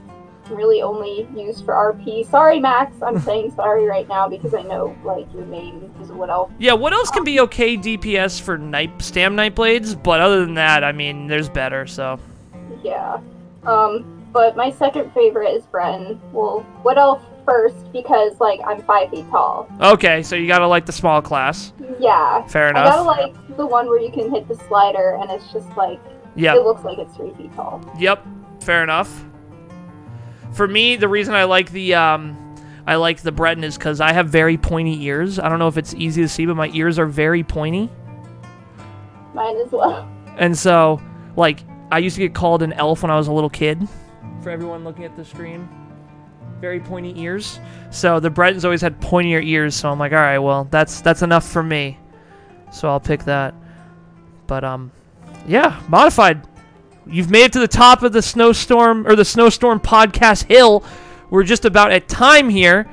really 0.49 0.81
only 0.81 1.27
used 1.35 1.65
for 1.65 1.73
RP. 1.73 2.29
Sorry, 2.29 2.59
Max, 2.59 3.01
I'm 3.01 3.19
saying 3.19 3.51
sorry 3.55 3.85
right 3.85 4.07
now 4.07 4.27
because 4.27 4.53
I 4.53 4.61
know 4.61 4.95
like 5.03 5.31
your 5.33 5.45
name 5.45 5.93
is 6.01 6.09
a 6.09 6.13
wood 6.13 6.29
elf. 6.29 6.51
Yeah, 6.59 6.73
what 6.73 6.93
else 6.93 7.09
can 7.11 7.23
be 7.23 7.39
okay 7.41 7.77
DPS 7.77 8.39
for 8.41 8.57
night 8.57 9.01
stam 9.01 9.35
night 9.35 9.55
blades? 9.55 9.95
But 9.95 10.19
other 10.21 10.45
than 10.45 10.55
that, 10.55 10.83
I 10.83 10.91
mean, 10.91 11.27
there's 11.27 11.49
better. 11.49 11.85
So 11.87 12.19
Yeah. 12.83 13.19
Um, 13.65 14.25
but 14.33 14.55
my 14.57 14.71
second 14.71 15.13
favorite 15.13 15.49
is 15.51 15.65
Breton. 15.65 16.19
Well, 16.31 16.65
wood 16.83 16.97
elf 16.97 17.21
first 17.45 17.91
because 17.91 18.39
like 18.39 18.59
I'm 18.65 18.81
five 18.83 19.09
feet 19.09 19.29
tall. 19.29 19.67
okay, 19.81 20.23
so 20.23 20.35
you 20.35 20.47
gotta 20.47 20.67
like 20.67 20.85
the 20.85 20.91
small 20.93 21.21
class. 21.21 21.73
Yeah. 21.99 22.45
Fair 22.47 22.69
enough. 22.69 22.87
I 22.87 22.89
gotta 22.95 23.03
like 23.03 23.57
the 23.57 23.65
one 23.65 23.87
where 23.87 23.99
you 23.99 24.11
can 24.11 24.31
hit 24.31 24.47
the 24.47 24.55
slider 24.55 25.17
and 25.21 25.29
it's 25.31 25.51
just 25.53 25.69
like 25.77 25.99
Yep. 26.35 26.55
it 26.55 26.61
looks 26.63 26.83
like 26.83 26.97
it's 26.97 27.15
three 27.15 27.31
feet 27.35 27.53
tall. 27.55 27.79
Yep. 27.99 28.25
Fair 28.61 28.81
enough. 28.83 29.25
For 30.53 30.67
me, 30.67 30.95
the 30.95 31.07
reason 31.07 31.33
I 31.33 31.45
like 31.45 31.71
the 31.71 31.95
um, 31.95 32.55
I 32.85 32.95
like 32.95 33.21
the 33.21 33.31
Breton 33.31 33.63
is 33.63 33.77
because 33.77 33.99
I 34.01 34.13
have 34.13 34.29
very 34.29 34.57
pointy 34.57 35.03
ears. 35.05 35.39
I 35.39 35.49
don't 35.49 35.59
know 35.59 35.67
if 35.67 35.77
it's 35.77 35.93
easy 35.95 36.21
to 36.21 36.27
see, 36.27 36.45
but 36.45 36.55
my 36.55 36.69
ears 36.73 36.99
are 36.99 37.05
very 37.07 37.43
pointy, 37.43 37.89
Mine 39.33 39.57
as 39.57 39.71
well. 39.71 40.07
and 40.37 40.57
so 40.57 41.01
like 41.35 41.63
I 41.91 41.97
used 41.99 42.15
to 42.17 42.21
get 42.21 42.33
called 42.35 42.61
an 42.61 42.73
elf 42.73 43.01
when 43.01 43.11
I 43.11 43.17
was 43.17 43.27
a 43.27 43.31
little 43.33 43.49
kid. 43.49 43.87
For 44.41 44.49
everyone 44.49 44.83
looking 44.83 45.05
at 45.05 45.15
the 45.15 45.25
stream, 45.25 45.67
very 46.59 46.79
pointy 46.79 47.19
ears. 47.19 47.59
So 47.89 48.19
the 48.19 48.29
Bretons 48.29 48.63
always 48.65 48.81
had 48.81 48.99
pointier 49.01 49.43
ears. 49.43 49.73
So 49.75 49.89
I'm 49.89 49.97
like, 49.97 50.11
all 50.11 50.17
right, 50.19 50.37
well 50.39 50.65
that's 50.69 51.01
that's 51.01 51.21
enough 51.23 51.47
for 51.47 51.63
me. 51.63 51.97
So 52.71 52.89
I'll 52.89 52.99
pick 52.99 53.23
that. 53.23 53.55
But 54.45 54.63
um, 54.63 54.91
yeah, 55.47 55.81
modified. 55.87 56.45
You've 57.05 57.29
made 57.29 57.45
it 57.45 57.53
to 57.53 57.59
the 57.59 57.67
top 57.67 58.03
of 58.03 58.13
the 58.13 58.21
snowstorm 58.21 59.05
or 59.07 59.15
the 59.15 59.25
snowstorm 59.25 59.79
podcast 59.79 60.45
hill. 60.45 60.83
We're 61.29 61.43
just 61.43 61.65
about 61.65 61.91
at 61.91 62.07
time 62.07 62.49
here. 62.49 62.89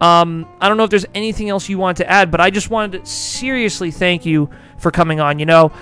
Um, 0.00 0.48
I 0.60 0.68
don't 0.68 0.78
know 0.78 0.84
if 0.84 0.90
there's 0.90 1.06
anything 1.14 1.50
else 1.50 1.68
you 1.68 1.76
want 1.76 1.98
to 1.98 2.08
add, 2.08 2.30
but 2.30 2.40
I 2.40 2.50
just 2.50 2.70
wanted 2.70 3.04
to 3.04 3.10
seriously 3.10 3.90
thank 3.90 4.24
you 4.24 4.48
for 4.78 4.90
coming 4.90 5.20
on. 5.20 5.38
You 5.38 5.46
know, 5.46 5.72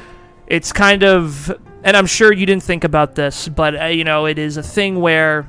it's 0.48 0.72
kind 0.72 1.04
of, 1.04 1.50
and 1.84 1.96
I'm 1.96 2.06
sure 2.06 2.32
you 2.32 2.44
didn't 2.44 2.64
think 2.64 2.82
about 2.82 3.14
this, 3.14 3.48
but 3.48 3.80
uh, 3.80 3.84
you 3.86 4.02
know, 4.04 4.26
it 4.26 4.38
is 4.38 4.56
a 4.56 4.62
thing 4.62 5.00
where 5.00 5.48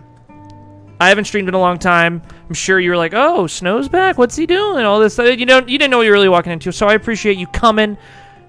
I 1.00 1.10
haven't 1.10 1.26
streamed 1.26 1.48
in 1.48 1.56
a 1.56 1.60
long 1.60 1.80
time. 1.80 2.22
I'm 2.48 2.54
sure 2.54 2.80
you 2.80 2.92
were 2.92 2.98
like, 2.98 3.14
"Oh, 3.16 3.48
Snow's 3.48 3.90
back. 3.90 4.18
What's 4.18 4.36
he 4.36 4.46
doing?" 4.46 4.86
All 4.86 5.00
this. 5.00 5.18
You 5.18 5.46
know, 5.46 5.60
you 5.60 5.78
didn't 5.78 5.90
know 5.90 5.98
what 5.98 6.04
you 6.04 6.12
were 6.12 6.18
really 6.18 6.30
walking 6.30 6.52
into. 6.52 6.72
So 6.72 6.88
I 6.88 6.94
appreciate 6.94 7.38
you 7.38 7.48
coming, 7.48 7.98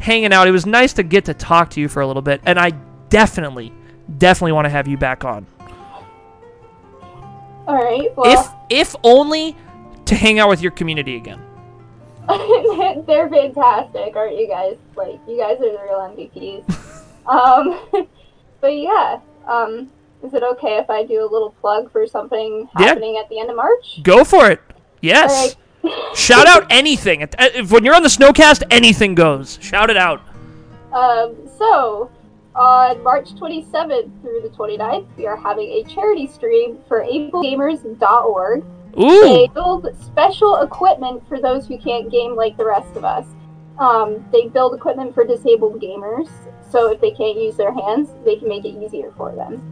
hanging 0.01 0.33
out. 0.33 0.49
It 0.49 0.51
was 0.51 0.67
nice 0.67 0.93
to 0.95 1.03
get 1.03 1.25
to 1.27 1.35
talk 1.35 1.71
to 1.71 1.81
you 1.81 1.89
for 1.89 2.03
a 2.03 2.07
little 2.07 2.23
bit, 2.23 2.43
and 2.45 2.59
I 2.59 2.73
definitely, 3.11 3.73
definitely 4.19 4.53
want 4.53 4.65
to 4.65 4.71
have 4.71 4.89
you 4.89 4.97
back 4.97 5.25
on. 5.25 5.47
All 7.67 7.77
right. 7.77 8.05
If 8.07 8.17
Well, 8.17 8.67
if 8.71 8.97
only 9.05 9.57
to 10.07 10.15
hang 10.15 10.39
out 10.39 10.49
with 10.49 10.61
your 10.63 10.73
community 10.73 11.17
again. 11.17 11.41
they're 13.07 13.29
fantastic, 13.29 14.15
aren't 14.17 14.37
you 14.39 14.49
guys? 14.49 14.77
Like 14.97 15.21
you 15.29 15.37
guys 15.39 15.59
are 15.59 15.73
the 15.73 15.79
real 15.83 16.01
MVPs. 16.17 17.05
um, 17.27 18.07
but 18.61 18.69
yeah. 18.77 19.21
Um, 19.47 19.91
is 20.23 20.35
it 20.35 20.43
okay 20.43 20.77
if 20.79 20.91
I 20.91 21.05
do 21.05 21.23
a 21.23 21.29
little 21.31 21.51
plug 21.61 21.91
for 21.91 22.07
something 22.07 22.69
Yeah. 22.79 22.87
happening 22.87 23.17
at 23.17 23.29
the 23.29 23.41
end 23.41 23.51
of 23.51 23.57
March? 23.57 24.01
Go 24.03 24.23
for 24.25 24.51
it. 24.51 24.61
Yes. 25.01 25.57
Right. 25.83 25.95
Shout 26.15 26.47
out 26.47 26.67
anything. 26.71 27.27
If 27.39 27.73
when 27.73 27.85
you're 27.85 27.95
on 27.95 28.03
the 28.03 28.09
Snowcast, 28.11 28.65
anything 28.71 29.15
goes. 29.15 29.59
Shout 29.63 29.89
it 29.89 29.97
out. 29.97 30.21
Um, 30.93 31.35
so, 31.57 32.11
on 32.55 33.03
March 33.03 33.31
27th 33.35 34.21
through 34.23 34.41
the 34.43 34.49
29th, 34.49 35.07
we 35.17 35.27
are 35.27 35.37
having 35.37 35.69
a 35.69 35.85
charity 35.85 36.27
stream 36.27 36.79
for 36.89 37.05
ablegamers.org. 37.05 38.65
Ooh. 38.99 39.21
They 39.23 39.49
build 39.55 39.87
special 40.05 40.57
equipment 40.63 41.27
for 41.29 41.41
those 41.41 41.67
who 41.67 41.79
can't 41.79 42.11
game 42.11 42.35
like 42.35 42.57
the 42.57 42.65
rest 42.65 42.97
of 42.97 43.05
us. 43.05 43.27
Um, 43.79 44.25
they 44.33 44.49
build 44.49 44.75
equipment 44.75 45.15
for 45.15 45.25
disabled 45.25 45.81
gamers, 45.81 46.29
so 46.71 46.91
if 46.91 47.01
they 47.01 47.13
can't 47.13 47.39
use 47.39 47.57
their 47.57 47.73
hands, 47.73 48.11
they 48.25 48.37
can 48.37 48.49
make 48.49 48.65
it 48.65 48.75
easier 48.83 49.13
for 49.17 49.35
them. 49.35 49.63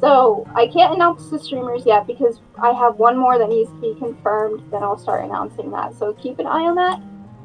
So, 0.00 0.46
I 0.54 0.66
can't 0.66 0.92
announce 0.92 1.30
the 1.30 1.38
streamers 1.38 1.86
yet 1.86 2.06
because 2.06 2.40
I 2.60 2.72
have 2.72 2.98
one 2.98 3.16
more 3.16 3.38
that 3.38 3.48
needs 3.48 3.70
to 3.70 3.80
be 3.80 3.94
confirmed, 3.98 4.62
then 4.70 4.82
I'll 4.82 4.98
start 4.98 5.24
announcing 5.24 5.70
that. 5.70 5.94
So, 5.94 6.12
keep 6.14 6.40
an 6.40 6.46
eye 6.46 6.64
on 6.64 6.74
that 6.74 7.00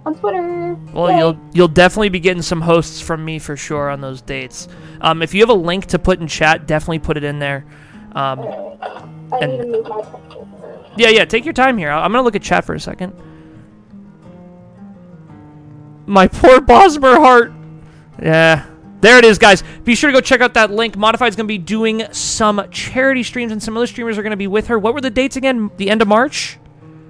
on 0.10 0.20
Twitter. 0.20 0.74
Well, 0.93 1.10
Yay. 1.12 1.18
you'll 1.18 1.39
you'll 1.53 1.68
definitely 1.68 2.10
be 2.10 2.20
getting 2.20 2.41
some 2.41 2.62
hosts 2.62 2.99
from 3.01 3.24
me 3.24 3.39
for 3.39 3.55
sure 3.55 3.89
on 3.89 4.01
those 4.01 4.22
dates. 4.22 4.68
Um, 5.01 5.22
if 5.22 5.34
you 5.34 5.41
have 5.41 5.49
a 5.49 5.53
link 5.53 5.86
to 5.88 5.99
put 5.99 6.20
in 6.20 6.28
chat, 6.28 6.68
definitely 6.68 6.99
put 6.99 7.18
it 7.18 7.24
in 7.24 7.39
there. 7.39 7.66
Um, 8.14 8.39
I 9.32 9.38
And- 9.41 9.51
need 9.51 9.57
to 9.60 9.68
move 9.68 9.88
my 9.88 10.01
pencil. 10.01 10.47
yeah, 10.97 11.10
yeah. 11.10 11.26
Take 11.26 11.45
your 11.45 11.53
time 11.53 11.78
here. 11.78 11.91
I'm 11.91 12.12
gonna 12.12 12.24
look 12.24 12.36
at 12.36 12.41
chat 12.41 12.66
for 12.66 12.74
a 12.74 12.80
second. 12.80 13.14
My 16.05 16.28
poor 16.28 16.60
Bosmer 16.60 17.18
heart. 17.18 17.53
Yeah. 18.22 18.66
There 19.01 19.18
it 19.18 19.24
is, 19.24 19.38
guys. 19.38 19.64
Be 19.86 19.95
sure 19.95 20.10
to 20.12 20.14
go 20.18 20.20
check 20.20 20.41
out 20.41 20.55
that 20.55 20.72
link. 20.72 20.97
Modified's 20.97 21.36
going 21.38 21.45
to 21.45 21.47
be 21.47 21.57
doing 21.57 22.03
some 22.12 22.62
charity 22.70 23.24
streams, 23.24 23.51
and 23.53 23.64
some 23.64 23.78
other 23.78 23.88
streamers 23.88 24.18
are 24.18 24.24
going 24.24 24.32
to 24.32 24.38
be 24.38 24.47
with 24.47 24.68
her. 24.68 24.78
What 24.78 24.93
were 24.93 24.99
the 24.99 25.10
dates 25.10 25.38
again? 25.38 25.72
The 25.78 25.89
end 25.89 26.01
of 26.01 26.10
March? 26.10 26.57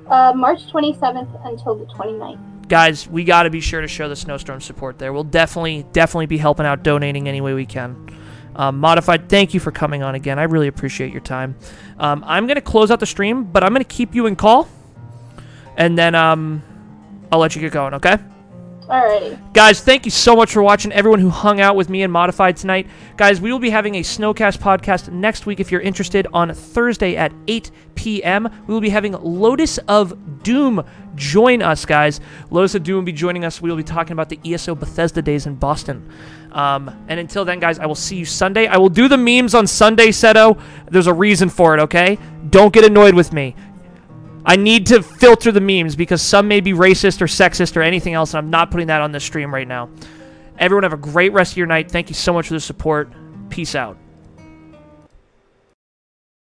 Uh, 0.07 0.33
March 0.35 0.67
27th 0.71 1.47
until 1.47 1.75
the 1.75 1.85
29th. 1.85 2.37
Guys, 2.70 3.07
we 3.09 3.24
got 3.24 3.43
to 3.43 3.49
be 3.49 3.59
sure 3.59 3.82
to 3.82 3.88
show 3.88 4.07
the 4.07 4.15
snowstorm 4.15 4.61
support 4.61 4.99
there. 4.99 5.11
We'll 5.11 5.24
definitely, 5.24 5.86
definitely 5.91 6.28
be 6.28 6.38
helping 6.38 6.65
out, 6.65 6.84
donating 6.84 7.28
any 7.28 7.41
way 7.41 7.53
we 7.53 7.65
can. 7.65 8.15
Um, 8.55 8.80
Modified, 8.80 9.28
thank 9.28 9.53
you 9.53 9.59
for 9.59 9.72
coming 9.72 10.03
on 10.03 10.15
again. 10.15 10.38
I 10.39 10.43
really 10.43 10.67
appreciate 10.67 11.11
your 11.11 11.22
time. 11.22 11.55
Um, 11.97 12.24
I'm 12.26 12.45
going 12.45 12.55
to 12.55 12.61
close 12.61 12.91
out 12.91 12.99
the 12.99 13.05
stream, 13.05 13.43
but 13.43 13.63
I'm 13.63 13.74
going 13.74 13.84
to 13.84 13.95
keep 13.95 14.15
you 14.15 14.28
in 14.28 14.36
call, 14.36 14.67
and 15.78 15.97
then 15.97 16.13
um, 16.13 16.61
I'll 17.32 17.39
let 17.39 17.55
you 17.55 17.61
get 17.61 17.72
going, 17.72 17.95
okay? 17.95 18.17
Alrighty. 18.89 19.53
Guys, 19.53 19.81
thank 19.81 20.05
you 20.05 20.09
so 20.09 20.35
much 20.35 20.51
for 20.51 20.63
watching. 20.63 20.91
Everyone 20.91 21.19
who 21.19 21.29
hung 21.29 21.61
out 21.61 21.75
with 21.75 21.89
me 21.89 22.01
and 22.01 22.11
Modified 22.11 22.57
tonight. 22.57 22.87
Guys, 23.17 23.39
we 23.39 23.51
will 23.51 23.59
be 23.59 23.69
having 23.69 23.93
a 23.95 23.99
Snowcast 23.99 24.57
podcast 24.57 25.11
next 25.11 25.45
week 25.45 25.59
if 25.59 25.71
you're 25.71 25.81
interested 25.81 26.25
on 26.33 26.51
Thursday 26.51 27.15
at 27.15 27.31
8 27.47 27.69
p.m. 27.93 28.49
We 28.65 28.73
will 28.73 28.81
be 28.81 28.89
having 28.89 29.11
Lotus 29.11 29.77
of 29.87 30.41
Doom 30.41 30.83
join 31.13 31.61
us, 31.61 31.85
guys. 31.85 32.19
Lotus 32.49 32.73
of 32.73 32.81
Doom 32.81 32.95
will 32.95 33.03
be 33.03 33.11
joining 33.11 33.45
us. 33.45 33.61
We 33.61 33.69
will 33.69 33.77
be 33.77 33.83
talking 33.83 34.13
about 34.13 34.29
the 34.29 34.39
ESO 34.43 34.73
Bethesda 34.73 35.21
days 35.21 35.45
in 35.45 35.53
Boston. 35.53 36.09
Um, 36.51 36.89
and 37.07 37.19
until 37.19 37.45
then, 37.45 37.59
guys, 37.59 37.77
I 37.77 37.85
will 37.85 37.93
see 37.93 38.15
you 38.15 38.25
Sunday. 38.25 38.65
I 38.65 38.77
will 38.77 38.89
do 38.89 39.07
the 39.07 39.17
memes 39.17 39.53
on 39.53 39.67
Sunday, 39.67 40.07
Seto. 40.07 40.59
There's 40.89 41.05
a 41.05 41.13
reason 41.13 41.49
for 41.49 41.77
it, 41.77 41.79
okay? 41.81 42.17
Don't 42.49 42.73
get 42.73 42.85
annoyed 42.85 43.13
with 43.13 43.33
me. 43.33 43.55
I 44.45 44.55
need 44.55 44.87
to 44.87 45.03
filter 45.03 45.51
the 45.51 45.61
memes 45.61 45.95
because 45.95 46.21
some 46.21 46.47
may 46.47 46.61
be 46.61 46.73
racist 46.73 47.21
or 47.21 47.25
sexist 47.25 47.75
or 47.75 47.81
anything 47.81 48.13
else, 48.13 48.33
and 48.33 48.39
I'm 48.39 48.49
not 48.49 48.71
putting 48.71 48.87
that 48.87 49.01
on 49.01 49.11
the 49.11 49.19
stream 49.19 49.53
right 49.53 49.67
now. 49.67 49.89
Everyone 50.57 50.83
have 50.83 50.93
a 50.93 50.97
great 50.97 51.33
rest 51.33 51.53
of 51.53 51.57
your 51.57 51.67
night. 51.67 51.91
Thank 51.91 52.09
you 52.09 52.15
so 52.15 52.33
much 52.33 52.47
for 52.47 52.53
the 52.53 52.59
support. 52.59 53.11
Peace 53.49 53.75
out. 53.75 53.97